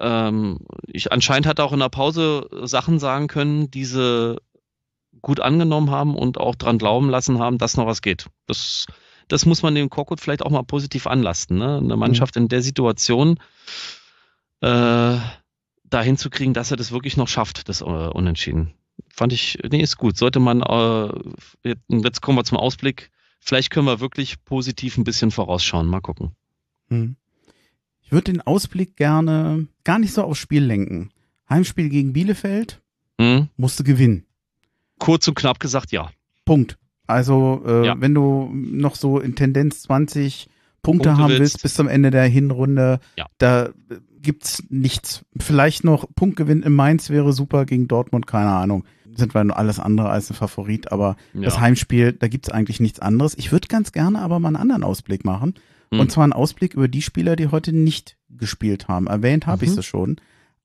Ähm, 0.00 0.60
ich 0.86 1.12
anscheinend 1.12 1.46
hat 1.46 1.58
er 1.58 1.64
auch 1.64 1.72
in 1.72 1.80
der 1.80 1.88
Pause 1.88 2.48
Sachen 2.64 2.98
sagen 2.98 3.26
können, 3.28 3.70
die 3.70 3.84
sie 3.84 4.36
gut 5.22 5.40
angenommen 5.40 5.90
haben 5.90 6.14
und 6.16 6.38
auch 6.38 6.54
dran 6.54 6.78
glauben 6.78 7.10
lassen 7.10 7.38
haben, 7.40 7.58
dass 7.58 7.76
noch 7.76 7.86
was 7.86 8.02
geht. 8.02 8.26
Das, 8.46 8.86
das 9.26 9.44
muss 9.46 9.62
man 9.62 9.74
dem 9.74 9.90
Korkut 9.90 10.20
vielleicht 10.20 10.42
auch 10.42 10.50
mal 10.50 10.62
positiv 10.62 11.06
anlasten. 11.08 11.58
Ne? 11.58 11.78
Eine 11.78 11.96
Mannschaft 11.96 12.36
in 12.36 12.48
der 12.48 12.62
Situation 12.62 13.38
äh, 14.60 15.16
dahin 15.84 16.16
zu 16.16 16.30
kriegen, 16.30 16.54
dass 16.54 16.70
er 16.70 16.76
das 16.76 16.92
wirklich 16.92 17.16
noch 17.16 17.28
schafft, 17.28 17.68
das 17.68 17.80
äh, 17.80 17.84
Unentschieden. 17.84 18.74
Fand 19.10 19.32
ich, 19.32 19.58
nee, 19.70 19.80
ist 19.80 19.96
gut. 19.96 20.16
Sollte 20.16 20.40
man, 20.40 20.60
äh, 20.62 21.72
jetzt, 21.88 22.20
kommen 22.22 22.36
wir 22.38 22.44
zum 22.44 22.58
Ausblick. 22.58 23.10
Vielleicht 23.40 23.70
können 23.70 23.86
wir 23.86 24.00
wirklich 24.00 24.44
positiv 24.44 24.98
ein 24.98 25.04
bisschen 25.04 25.30
vorausschauen. 25.30 25.86
Mal 25.86 26.00
gucken. 26.00 26.32
Hm. 26.88 27.16
Ich 28.02 28.10
würde 28.12 28.32
den 28.32 28.40
Ausblick 28.40 28.96
gerne 28.96 29.68
gar 29.84 29.98
nicht 29.98 30.12
so 30.12 30.22
aufs 30.22 30.38
Spiel 30.40 30.64
lenken. 30.64 31.10
Heimspiel 31.48 31.88
gegen 31.88 32.12
Bielefeld 32.12 32.80
Hm? 33.20 33.48
musste 33.56 33.84
gewinnen. 33.84 34.24
Kurz 34.98 35.26
und 35.28 35.34
knapp 35.34 35.60
gesagt, 35.60 35.92
ja. 35.92 36.10
Punkt. 36.44 36.78
Also, 37.06 37.62
äh, 37.66 37.86
Ja. 37.86 38.00
wenn 38.00 38.14
du 38.14 38.50
noch 38.52 38.94
so 38.96 39.18
in 39.18 39.34
Tendenz 39.36 39.82
20 39.82 40.48
Punkte 40.82 41.08
Punkte 41.10 41.16
haben 41.22 41.28
willst. 41.30 41.40
willst 41.40 41.62
bis 41.62 41.74
zum 41.74 41.88
Ende 41.88 42.10
der 42.10 42.24
Hinrunde, 42.26 43.00
Ja. 43.16 43.26
da 43.38 43.70
gibt's 44.22 44.62
nichts. 44.68 45.24
Vielleicht 45.38 45.84
noch 45.84 46.06
Punktgewinn 46.14 46.62
in 46.62 46.72
Mainz 46.74 47.10
wäre 47.10 47.32
super 47.32 47.64
gegen 47.66 47.88
Dortmund, 47.88 48.26
keine 48.26 48.50
Ahnung. 48.50 48.84
Sind 49.14 49.34
wir 49.34 49.42
nur 49.44 49.56
alles 49.56 49.78
andere 49.80 50.10
als 50.10 50.30
ein 50.30 50.34
Favorit, 50.34 50.92
aber 50.92 51.16
Ja. 51.34 51.42
das 51.42 51.58
Heimspiel, 51.60 52.12
da 52.12 52.28
gibt's 52.28 52.50
eigentlich 52.50 52.78
nichts 52.80 53.00
anderes. 53.00 53.36
Ich 53.36 53.50
würde 53.52 53.68
ganz 53.68 53.92
gerne 53.92 54.20
aber 54.20 54.38
mal 54.38 54.48
einen 54.48 54.56
anderen 54.56 54.84
Ausblick 54.84 55.24
machen. 55.24 55.54
Hm. 55.92 56.00
Und 56.00 56.12
zwar 56.12 56.24
einen 56.24 56.32
Ausblick 56.34 56.74
über 56.74 56.88
die 56.88 57.02
Spieler, 57.02 57.34
die 57.34 57.48
heute 57.48 57.72
nicht 57.72 58.16
gespielt 58.28 58.88
haben. 58.88 59.06
Erwähnt 59.06 59.46
habe 59.46 59.64
ich 59.64 59.70
Mhm. 59.70 59.74
sie 59.76 59.82
schon. 59.82 60.16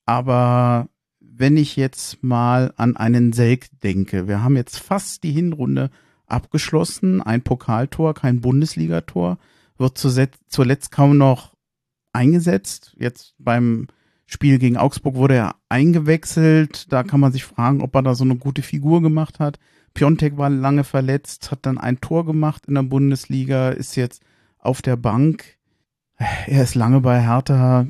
Aber 0.06 0.88
wenn 1.20 1.56
ich 1.56 1.76
jetzt 1.76 2.22
mal 2.22 2.72
an 2.76 2.96
einen 2.96 3.32
Selk 3.32 3.66
denke, 3.82 4.28
wir 4.28 4.42
haben 4.42 4.56
jetzt 4.56 4.78
fast 4.78 5.24
die 5.24 5.32
Hinrunde 5.32 5.90
abgeschlossen, 6.26 7.22
ein 7.22 7.42
Pokaltor, 7.42 8.14
kein 8.14 8.40
Bundesligator, 8.40 9.38
wird 9.78 9.98
zuletzt 9.98 10.92
kaum 10.92 11.16
noch 11.16 11.53
eingesetzt. 12.14 12.94
Jetzt 12.98 13.34
beim 13.38 13.88
Spiel 14.26 14.58
gegen 14.58 14.76
Augsburg 14.76 15.14
wurde 15.14 15.34
er 15.34 15.56
eingewechselt. 15.68 16.92
Da 16.92 17.02
kann 17.02 17.20
man 17.20 17.32
sich 17.32 17.44
fragen, 17.44 17.82
ob 17.82 17.94
er 17.94 18.02
da 18.02 18.14
so 18.14 18.24
eine 18.24 18.36
gute 18.36 18.62
Figur 18.62 19.02
gemacht 19.02 19.38
hat. 19.38 19.58
Piontek 19.92 20.36
war 20.36 20.50
lange 20.50 20.84
verletzt, 20.84 21.50
hat 21.50 21.66
dann 21.66 21.78
ein 21.78 22.00
Tor 22.00 22.26
gemacht 22.26 22.66
in 22.66 22.74
der 22.74 22.82
Bundesliga, 22.82 23.70
ist 23.70 23.96
jetzt 23.96 24.22
auf 24.58 24.82
der 24.82 24.96
Bank. 24.96 25.58
Er 26.46 26.62
ist 26.62 26.74
lange 26.74 27.00
bei 27.00 27.20
Hertha. 27.22 27.86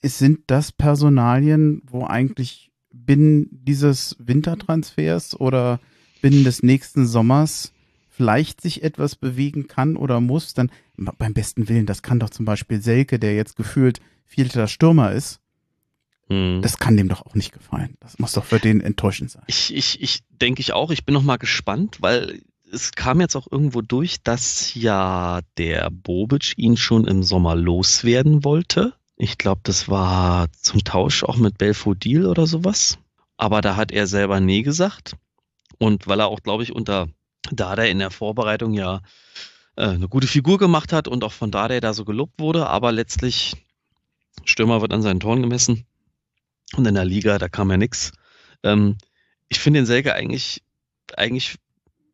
Es 0.00 0.18
sind 0.18 0.40
das 0.46 0.72
Personalien, 0.72 1.82
wo 1.86 2.04
eigentlich 2.06 2.70
binnen 2.92 3.48
dieses 3.50 4.16
Wintertransfers 4.18 5.38
oder 5.38 5.80
binnen 6.22 6.44
des 6.44 6.62
nächsten 6.62 7.06
Sommers 7.06 7.72
vielleicht 8.18 8.60
sich 8.60 8.82
etwas 8.82 9.14
bewegen 9.14 9.68
kann 9.68 9.96
oder 9.96 10.20
muss, 10.20 10.54
dann 10.54 10.72
beim 10.96 11.34
besten 11.34 11.68
Willen, 11.68 11.86
das 11.86 12.02
kann 12.02 12.18
doch 12.18 12.30
zum 12.30 12.44
Beispiel 12.44 12.82
Selke, 12.82 13.20
der 13.20 13.36
jetzt 13.36 13.54
gefühlt 13.56 14.00
vierter 14.26 14.66
Stürmer 14.66 15.12
ist, 15.12 15.38
Hm. 16.28 16.60
das 16.60 16.78
kann 16.78 16.96
dem 16.96 17.08
doch 17.08 17.24
auch 17.24 17.36
nicht 17.36 17.52
gefallen. 17.52 17.96
Das 18.00 18.18
muss 18.18 18.32
doch 18.32 18.44
für 18.44 18.58
den 18.58 18.80
enttäuschend 18.80 19.30
sein. 19.30 19.44
Ich, 19.46 19.72
ich, 19.72 20.02
ich 20.02 20.18
denke 20.30 20.60
ich 20.60 20.72
auch. 20.72 20.90
Ich 20.90 21.06
bin 21.06 21.14
noch 21.14 21.22
mal 21.22 21.36
gespannt, 21.38 21.98
weil 22.00 22.42
es 22.72 22.90
kam 22.90 23.20
jetzt 23.20 23.36
auch 23.36 23.46
irgendwo 23.50 23.82
durch, 23.82 24.20
dass 24.24 24.74
ja 24.74 25.40
der 25.56 25.88
Bobic 25.90 26.54
ihn 26.58 26.76
schon 26.76 27.06
im 27.06 27.22
Sommer 27.22 27.54
loswerden 27.54 28.44
wollte. 28.44 28.94
Ich 29.16 29.38
glaube, 29.38 29.60
das 29.62 29.88
war 29.88 30.50
zum 30.52 30.82
Tausch 30.82 31.22
auch 31.22 31.36
mit 31.36 31.56
Belfodil 31.56 32.26
oder 32.26 32.48
sowas. 32.48 32.98
Aber 33.36 33.60
da 33.60 33.76
hat 33.76 33.92
er 33.92 34.08
selber 34.08 34.40
nee 34.40 34.62
gesagt. 34.62 35.14
Und 35.78 36.08
weil 36.08 36.20
er 36.20 36.26
auch, 36.26 36.42
glaube 36.42 36.64
ich, 36.64 36.72
unter 36.74 37.08
Dardai 37.50 37.90
in 37.90 37.98
der 37.98 38.10
Vorbereitung 38.10 38.74
ja 38.74 39.00
äh, 39.76 39.84
eine 39.84 40.08
gute 40.08 40.26
Figur 40.26 40.58
gemacht 40.58 40.92
hat 40.92 41.08
und 41.08 41.24
auch 41.24 41.32
von 41.32 41.50
Dardai 41.50 41.80
da 41.80 41.94
so 41.94 42.04
gelobt 42.04 42.38
wurde, 42.38 42.66
aber 42.66 42.92
letztlich 42.92 43.56
Stürmer 44.44 44.80
wird 44.80 44.92
an 44.92 45.02
seinen 45.02 45.20
Toren 45.20 45.42
gemessen. 45.42 45.86
Und 46.74 46.86
in 46.86 46.94
der 46.94 47.04
Liga, 47.04 47.38
da 47.38 47.48
kam 47.48 47.70
ja 47.70 47.76
nix. 47.76 48.12
Ähm, 48.62 48.98
ich 49.48 49.58
finde 49.60 49.80
den 49.80 49.86
Selke 49.86 50.14
eigentlich, 50.14 50.62
eigentlich, 51.16 51.56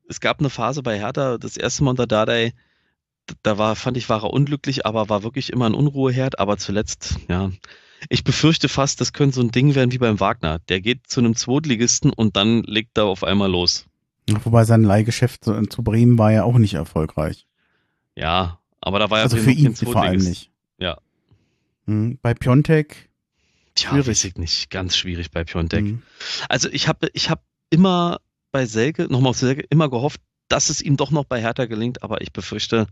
es 0.08 0.20
gab 0.20 0.38
eine 0.38 0.50
Phase 0.50 0.82
bei 0.82 0.98
Hertha, 0.98 1.38
das 1.38 1.56
erste 1.56 1.84
Mal 1.84 1.90
unter 1.90 2.06
Dardai, 2.06 2.52
da 3.42 3.58
war, 3.58 3.74
fand 3.74 3.96
ich, 3.96 4.08
war 4.08 4.22
er 4.22 4.30
unglücklich, 4.30 4.84
aber 4.86 5.08
war 5.08 5.22
wirklich 5.22 5.50
immer 5.50 5.66
ein 5.66 5.74
Unruheherd, 5.74 6.38
aber 6.38 6.58
zuletzt, 6.58 7.16
ja. 7.28 7.50
Ich 8.10 8.22
befürchte 8.22 8.68
fast, 8.68 9.00
das 9.00 9.14
könnte 9.14 9.36
so 9.36 9.40
ein 9.40 9.50
Ding 9.50 9.74
werden 9.74 9.92
wie 9.92 9.98
beim 9.98 10.20
Wagner. 10.20 10.58
Der 10.68 10.82
geht 10.82 11.06
zu 11.06 11.20
einem 11.20 11.34
Zweitligisten 11.34 12.12
und 12.12 12.36
dann 12.36 12.62
legt 12.64 12.98
er 12.98 13.06
auf 13.06 13.24
einmal 13.24 13.50
los. 13.50 13.86
Wobei 14.44 14.64
sein 14.64 14.82
Leihgeschäft 14.84 15.44
zu, 15.44 15.60
zu 15.66 15.82
Bremen 15.82 16.18
war 16.18 16.32
ja 16.32 16.44
auch 16.44 16.56
nicht 16.58 16.74
erfolgreich. 16.74 17.46
Ja, 18.16 18.58
aber 18.80 18.98
da 18.98 19.10
war 19.10 19.18
ja 19.18 19.24
also 19.24 19.36
für 19.36 19.50
ihn 19.50 19.74
vor 19.76 19.96
allem 19.96 20.22
nicht. 20.22 20.50
Ja. 20.78 20.98
Hm, 21.86 22.18
Bei 22.22 22.32
Piontek. 22.34 23.10
Tja, 23.74 23.90
Schwierig. 23.90 24.06
weiß 24.08 24.24
ich 24.24 24.36
nicht. 24.36 24.70
Ganz 24.70 24.96
schwierig 24.96 25.30
bei 25.30 25.44
Piontek. 25.44 25.80
hm, 25.84 26.02
Also 26.48 26.68
ich 26.70 26.88
habe 26.88 27.08
ich 27.12 27.28
hab 27.28 27.42
immer 27.70 28.20
bei 28.52 28.66
Selke, 28.66 29.04
nochmal 29.10 29.30
auf 29.30 29.36
Selke, 29.36 29.62
immer 29.68 29.90
gehofft, 29.90 30.20
dass 30.48 30.70
es 30.70 30.80
ihm 30.80 30.96
doch 30.96 31.10
noch 31.10 31.24
bei 31.24 31.40
Hertha 31.40 31.66
gelingt, 31.66 32.02
aber 32.02 32.20
ich 32.20 32.32
befürchte, 32.32 32.86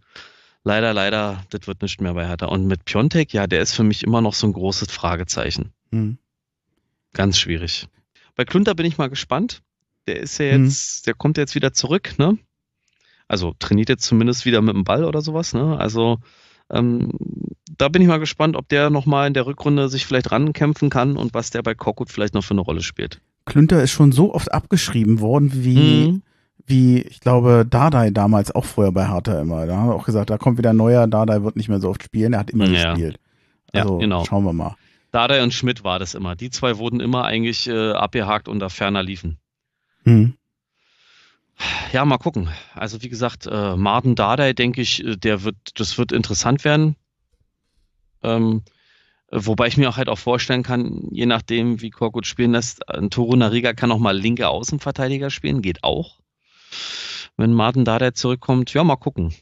leider, 0.64 0.92
leider, 0.92 1.44
das 1.50 1.66
wird 1.66 1.80
nicht 1.82 2.00
mehr 2.00 2.14
bei 2.14 2.26
Hertha. 2.26 2.46
Und 2.46 2.66
mit 2.66 2.84
Piontek, 2.84 3.32
ja, 3.32 3.46
der 3.46 3.62
ist 3.62 3.72
für 3.74 3.84
mich 3.84 4.02
immer 4.02 4.20
noch 4.20 4.34
so 4.34 4.46
ein 4.46 4.52
großes 4.52 4.90
Fragezeichen. 4.90 5.72
hm. 5.92 6.18
Ganz 7.14 7.38
schwierig. 7.38 7.88
Bei 8.36 8.44
Klunter 8.46 8.74
bin 8.74 8.86
ich 8.86 8.96
mal 8.98 9.10
gespannt. 9.10 9.62
Der 10.08 10.20
ist 10.20 10.38
ja 10.38 10.56
Mhm. 10.58 10.64
jetzt, 10.66 11.06
der 11.06 11.14
kommt 11.14 11.36
jetzt 11.38 11.54
wieder 11.54 11.72
zurück, 11.72 12.14
ne? 12.18 12.38
Also 13.28 13.54
trainiert 13.58 13.88
jetzt 13.88 14.04
zumindest 14.04 14.44
wieder 14.44 14.60
mit 14.60 14.74
dem 14.74 14.84
Ball 14.84 15.04
oder 15.04 15.22
sowas, 15.22 15.54
ne? 15.54 15.78
Also 15.78 16.18
ähm, 16.70 17.10
da 17.78 17.88
bin 17.88 18.02
ich 18.02 18.08
mal 18.08 18.18
gespannt, 18.18 18.56
ob 18.56 18.68
der 18.68 18.90
nochmal 18.90 19.26
in 19.28 19.34
der 19.34 19.46
Rückrunde 19.46 19.88
sich 19.88 20.06
vielleicht 20.06 20.30
rankämpfen 20.32 20.90
kann 20.90 21.16
und 21.16 21.34
was 21.34 21.50
der 21.50 21.62
bei 21.62 21.74
Korkut 21.74 22.10
vielleicht 22.10 22.34
noch 22.34 22.44
für 22.44 22.54
eine 22.54 22.60
Rolle 22.62 22.82
spielt. 22.82 23.20
Klünter 23.44 23.82
ist 23.82 23.90
schon 23.90 24.12
so 24.12 24.34
oft 24.34 24.52
abgeschrieben 24.52 25.20
worden, 25.20 25.50
wie, 25.52 26.08
Mhm. 26.08 26.22
wie 26.66 27.02
ich 27.02 27.20
glaube, 27.20 27.66
Dardai 27.68 28.10
damals 28.10 28.54
auch 28.54 28.64
vorher 28.64 28.92
bei 28.92 29.08
Hertha 29.08 29.40
immer. 29.40 29.66
Da 29.66 29.76
haben 29.76 29.88
wir 29.88 29.94
auch 29.94 30.06
gesagt, 30.06 30.30
da 30.30 30.38
kommt 30.38 30.58
wieder 30.58 30.70
ein 30.70 30.76
neuer, 30.76 31.06
Dardai 31.06 31.42
wird 31.42 31.56
nicht 31.56 31.68
mehr 31.68 31.80
so 31.80 31.88
oft 31.90 32.02
spielen, 32.02 32.32
er 32.34 32.40
hat 32.40 32.50
immer 32.50 32.66
Ja. 32.68 32.92
gespielt. 32.92 33.18
Ja, 33.74 33.82
Also 33.82 33.98
genau. 33.98 34.24
schauen 34.24 34.44
wir 34.44 34.52
mal. 34.52 34.76
Dardai 35.10 35.42
und 35.42 35.52
Schmidt 35.52 35.84
war 35.84 35.98
das 35.98 36.14
immer. 36.14 36.36
Die 36.36 36.50
zwei 36.50 36.78
wurden 36.78 37.00
immer 37.00 37.24
eigentlich 37.24 37.68
äh, 37.68 37.92
abgehakt 37.92 38.48
unter 38.48 38.70
ferner 38.70 39.02
liefen. 39.02 39.38
Hm. 40.04 40.34
Ja, 41.92 42.04
mal 42.04 42.18
gucken. 42.18 42.48
Also 42.74 43.02
wie 43.02 43.08
gesagt, 43.08 43.46
äh, 43.46 43.76
Martin 43.76 44.14
Dardai, 44.14 44.52
denke 44.52 44.80
ich, 44.80 45.04
äh, 45.04 45.16
der 45.16 45.44
wird, 45.44 45.56
das 45.74 45.98
wird 45.98 46.12
interessant 46.12 46.64
werden. 46.64 46.96
Ähm, 48.22 48.62
äh, 49.30 49.38
wobei 49.42 49.66
ich 49.68 49.76
mir 49.76 49.88
auch 49.88 49.96
halt 49.96 50.08
auch 50.08 50.18
vorstellen 50.18 50.62
kann, 50.62 51.08
je 51.10 51.26
nachdem, 51.26 51.80
wie 51.80 51.90
Korkut 51.90 52.26
spielen 52.26 52.52
lässt, 52.52 52.88
ein 52.88 53.10
Toro 53.10 53.36
Nariga 53.36 53.74
kann 53.74 53.92
auch 53.92 53.98
mal 53.98 54.16
linke 54.16 54.48
Außenverteidiger 54.48 55.30
spielen, 55.30 55.62
geht 55.62 55.84
auch. 55.84 56.20
Wenn 57.36 57.52
Martin 57.52 57.84
Dardai 57.84 58.10
zurückkommt, 58.12 58.72
ja, 58.74 58.82
mal 58.84 58.96
gucken. 58.96 59.34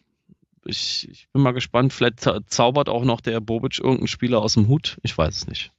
Ich, 0.64 1.08
ich 1.10 1.28
bin 1.32 1.42
mal 1.42 1.52
gespannt, 1.52 1.92
vielleicht 1.92 2.20
zau- 2.20 2.40
zaubert 2.46 2.88
auch 2.88 3.04
noch 3.04 3.20
der 3.20 3.40
Bobic 3.40 3.78
irgendeinen 3.78 4.08
Spieler 4.08 4.42
aus 4.42 4.54
dem 4.54 4.68
Hut. 4.68 4.98
Ich 5.02 5.16
weiß 5.16 5.34
es 5.34 5.46
nicht. 5.46 5.72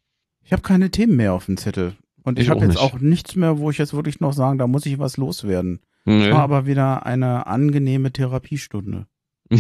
Ich 0.44 0.52
habe 0.52 0.64
keine 0.64 0.90
Themen 0.90 1.16
mehr 1.18 1.34
auf 1.34 1.46
dem 1.46 1.58
Zettel. 1.58 1.96
Und 2.24 2.38
ich, 2.40 2.46
Ich 2.46 2.50
habe 2.50 2.62
jetzt 2.62 2.70
nicht. 2.70 2.80
auch 2.80 3.00
nichts 3.00 3.36
mehr, 3.36 3.58
wo 3.58 3.72
ich 3.72 3.78
jetzt 3.78 3.94
wirklich 3.94 4.20
noch 4.20 4.34
sagen, 4.34 4.58
da 4.58 4.68
muss 4.68 4.86
ich 4.86 5.00
was 5.00 5.18
loswerden. 5.18 5.80
Nö. 6.06 6.32
War 6.32 6.42
aber 6.42 6.66
wieder 6.66 7.06
eine 7.06 7.48
angenehme 7.48 8.12
Therapiestunde. 8.12 9.08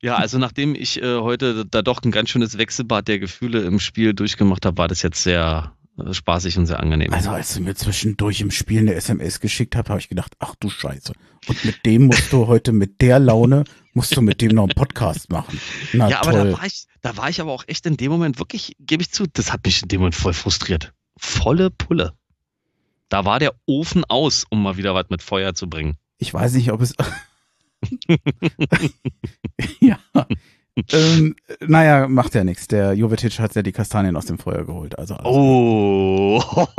Ja, 0.00 0.16
also 0.16 0.38
nachdem 0.38 0.74
ich 0.74 1.00
äh, 1.00 1.18
heute 1.20 1.64
da 1.64 1.80
doch 1.80 2.02
ein 2.02 2.10
ganz 2.10 2.30
schönes 2.30 2.58
Wechselbad 2.58 3.06
der 3.06 3.20
Gefühle 3.20 3.60
im 3.60 3.78
Spiel 3.78 4.14
durchgemacht 4.14 4.66
habe, 4.66 4.76
war 4.76 4.88
das 4.88 5.02
jetzt 5.02 5.22
sehr 5.22 5.76
äh, 5.96 6.12
spaßig 6.12 6.58
und 6.58 6.66
sehr 6.66 6.80
angenehm. 6.80 7.12
Also 7.12 7.30
als 7.30 7.54
du 7.54 7.60
mir 7.60 7.76
zwischendurch 7.76 8.40
im 8.40 8.50
Spiel 8.50 8.80
eine 8.80 8.94
SMS 8.94 9.38
geschickt 9.38 9.76
hast, 9.76 9.88
habe 9.88 10.00
ich 10.00 10.08
gedacht, 10.08 10.34
ach 10.40 10.56
du 10.58 10.70
Scheiße. 10.70 11.12
Und 11.46 11.64
mit 11.64 11.86
dem 11.86 12.06
musst 12.06 12.32
du 12.32 12.48
heute 12.48 12.72
mit 12.72 13.00
der 13.00 13.20
Laune, 13.20 13.62
musst 13.94 14.16
du 14.16 14.22
mit 14.22 14.40
dem 14.40 14.56
noch 14.56 14.64
einen 14.64 14.74
Podcast 14.74 15.30
machen. 15.30 15.60
Na 15.92 16.08
ja, 16.08 16.20
aber 16.20 16.32
toll. 16.32 16.50
da 16.50 16.58
war 16.58 16.66
ich, 16.66 16.84
da 17.00 17.16
war 17.16 17.30
ich 17.30 17.40
aber 17.40 17.52
auch 17.52 17.64
echt 17.68 17.86
in 17.86 17.96
dem 17.96 18.10
Moment 18.10 18.40
wirklich, 18.40 18.74
gebe 18.80 19.02
ich 19.02 19.12
zu, 19.12 19.26
das 19.32 19.52
hat 19.52 19.64
mich 19.64 19.82
in 19.82 19.88
dem 19.88 20.00
Moment 20.00 20.16
voll 20.16 20.32
frustriert. 20.32 20.92
Volle 21.16 21.70
Pulle. 21.70 22.12
Da 23.08 23.24
war 23.24 23.38
der 23.38 23.54
Ofen 23.66 24.04
aus, 24.06 24.46
um 24.48 24.62
mal 24.62 24.76
wieder 24.76 24.94
was 24.94 25.10
mit 25.10 25.22
Feuer 25.22 25.54
zu 25.54 25.68
bringen. 25.68 25.96
Ich 26.18 26.32
weiß 26.32 26.54
nicht, 26.54 26.72
ob 26.72 26.80
es. 26.80 26.94
ja. 29.80 29.98
Ähm, 30.90 31.36
naja, 31.60 32.08
macht 32.08 32.34
ja 32.34 32.44
nichts. 32.44 32.68
Der 32.68 32.94
Jovetic 32.94 33.38
hat 33.38 33.54
ja 33.54 33.62
die 33.62 33.72
Kastanien 33.72 34.16
aus 34.16 34.26
dem 34.26 34.38
Feuer 34.38 34.64
geholt. 34.64 34.98
Also 34.98 35.18
Oh. 35.24 36.42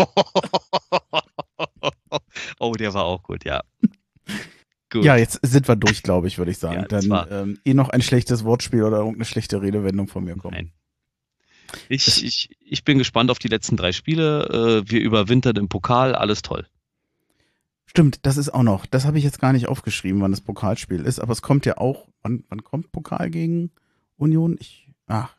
oh, 2.59 2.73
der 2.73 2.93
war 2.93 3.05
auch 3.05 3.21
gut, 3.23 3.45
ja. 3.45 3.61
Gut. 4.89 5.05
Ja, 5.05 5.15
jetzt 5.17 5.39
sind 5.41 5.67
wir 5.67 5.75
durch, 5.75 6.03
glaube 6.03 6.27
ich, 6.27 6.37
würde 6.37 6.51
ich 6.51 6.59
sagen. 6.59 6.81
Ja, 6.81 6.87
Dann 6.87 7.27
ähm, 7.31 7.59
eh 7.65 7.73
noch 7.73 7.89
ein 7.89 8.03
schlechtes 8.03 8.43
Wortspiel 8.43 8.83
oder 8.83 8.97
irgendeine 8.97 9.25
schlechte 9.25 9.59
Redewendung 9.59 10.07
von 10.07 10.23
mir 10.23 10.35
kommt. 10.35 10.53
Nein. 10.53 10.71
Ich, 11.89 12.23
ich, 12.23 12.49
ich 12.59 12.83
bin 12.83 12.97
gespannt 12.97 13.31
auf 13.31 13.39
die 13.39 13.47
letzten 13.47 13.77
drei 13.77 13.91
Spiele. 13.91 14.83
Äh, 14.85 14.89
Wir 14.89 15.01
überwintern 15.01 15.55
im 15.55 15.69
Pokal, 15.69 16.15
alles 16.15 16.41
toll. 16.41 16.67
Stimmt, 17.85 18.25
das 18.25 18.37
ist 18.37 18.49
auch 18.53 18.63
noch. 18.63 18.85
Das 18.85 19.05
habe 19.05 19.17
ich 19.17 19.23
jetzt 19.23 19.39
gar 19.39 19.53
nicht 19.53 19.67
aufgeschrieben, 19.67 20.21
wann 20.21 20.31
das 20.31 20.41
Pokalspiel 20.41 21.01
ist, 21.01 21.19
aber 21.19 21.31
es 21.31 21.41
kommt 21.41 21.65
ja 21.65 21.77
auch. 21.77 22.07
Wann, 22.23 22.43
wann 22.49 22.63
kommt 22.63 22.91
Pokal 22.91 23.29
gegen 23.29 23.71
Union? 24.17 24.57
Ich, 24.59 24.87
ach, 25.07 25.35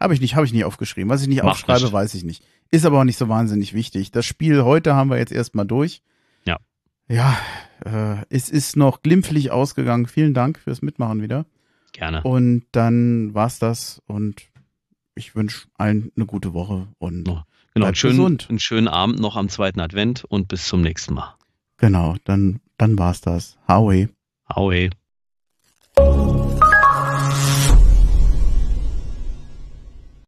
habe 0.00 0.14
ich 0.14 0.20
nicht, 0.20 0.34
habe 0.34 0.44
ich 0.46 0.52
nicht 0.52 0.64
aufgeschrieben. 0.64 1.10
Was 1.10 1.22
ich 1.22 1.28
nicht 1.28 1.42
Macht 1.42 1.52
aufschreibe, 1.52 1.80
nichts. 1.82 1.92
weiß 1.92 2.14
ich 2.14 2.24
nicht. 2.24 2.44
Ist 2.70 2.86
aber 2.86 3.00
auch 3.00 3.04
nicht 3.04 3.18
so 3.18 3.28
wahnsinnig 3.28 3.72
wichtig. 3.74 4.10
Das 4.10 4.26
Spiel 4.26 4.64
heute 4.64 4.94
haben 4.94 5.10
wir 5.10 5.18
jetzt 5.18 5.30
erstmal 5.32 5.66
durch. 5.66 6.02
Ja. 6.44 6.58
Ja, 7.08 7.38
äh, 7.84 8.24
es 8.30 8.48
ist 8.48 8.76
noch 8.76 9.02
glimpflich 9.02 9.50
ausgegangen. 9.50 10.06
Vielen 10.06 10.34
Dank 10.34 10.58
fürs 10.58 10.82
Mitmachen 10.82 11.22
wieder. 11.22 11.46
Gerne. 11.92 12.22
Und 12.22 12.64
dann 12.72 13.34
war's 13.34 13.58
das 13.58 14.00
und 14.06 14.42
ich 15.14 15.34
wünsche 15.34 15.66
allen 15.76 16.10
eine 16.16 16.26
gute 16.26 16.52
Woche 16.54 16.88
und 16.98 17.26
Ja. 17.28 17.44
Genau, 17.74 17.86
Bleibt 17.86 17.86
einen 17.86 17.94
schönen, 17.96 18.16
gesund. 18.16 18.46
einen 18.50 18.58
schönen 18.58 18.88
Abend 18.88 19.18
noch 19.18 19.34
am 19.36 19.48
zweiten 19.48 19.80
Advent 19.80 20.24
und 20.24 20.48
bis 20.48 20.66
zum 20.66 20.82
nächsten 20.82 21.14
Mal. 21.14 21.34
genau, 21.78 22.16
dann, 22.24 22.60
dann 22.76 22.98
war's 22.98 23.20
das. 23.22 23.56
Howie. 23.66 24.08
Aue. 24.46 24.90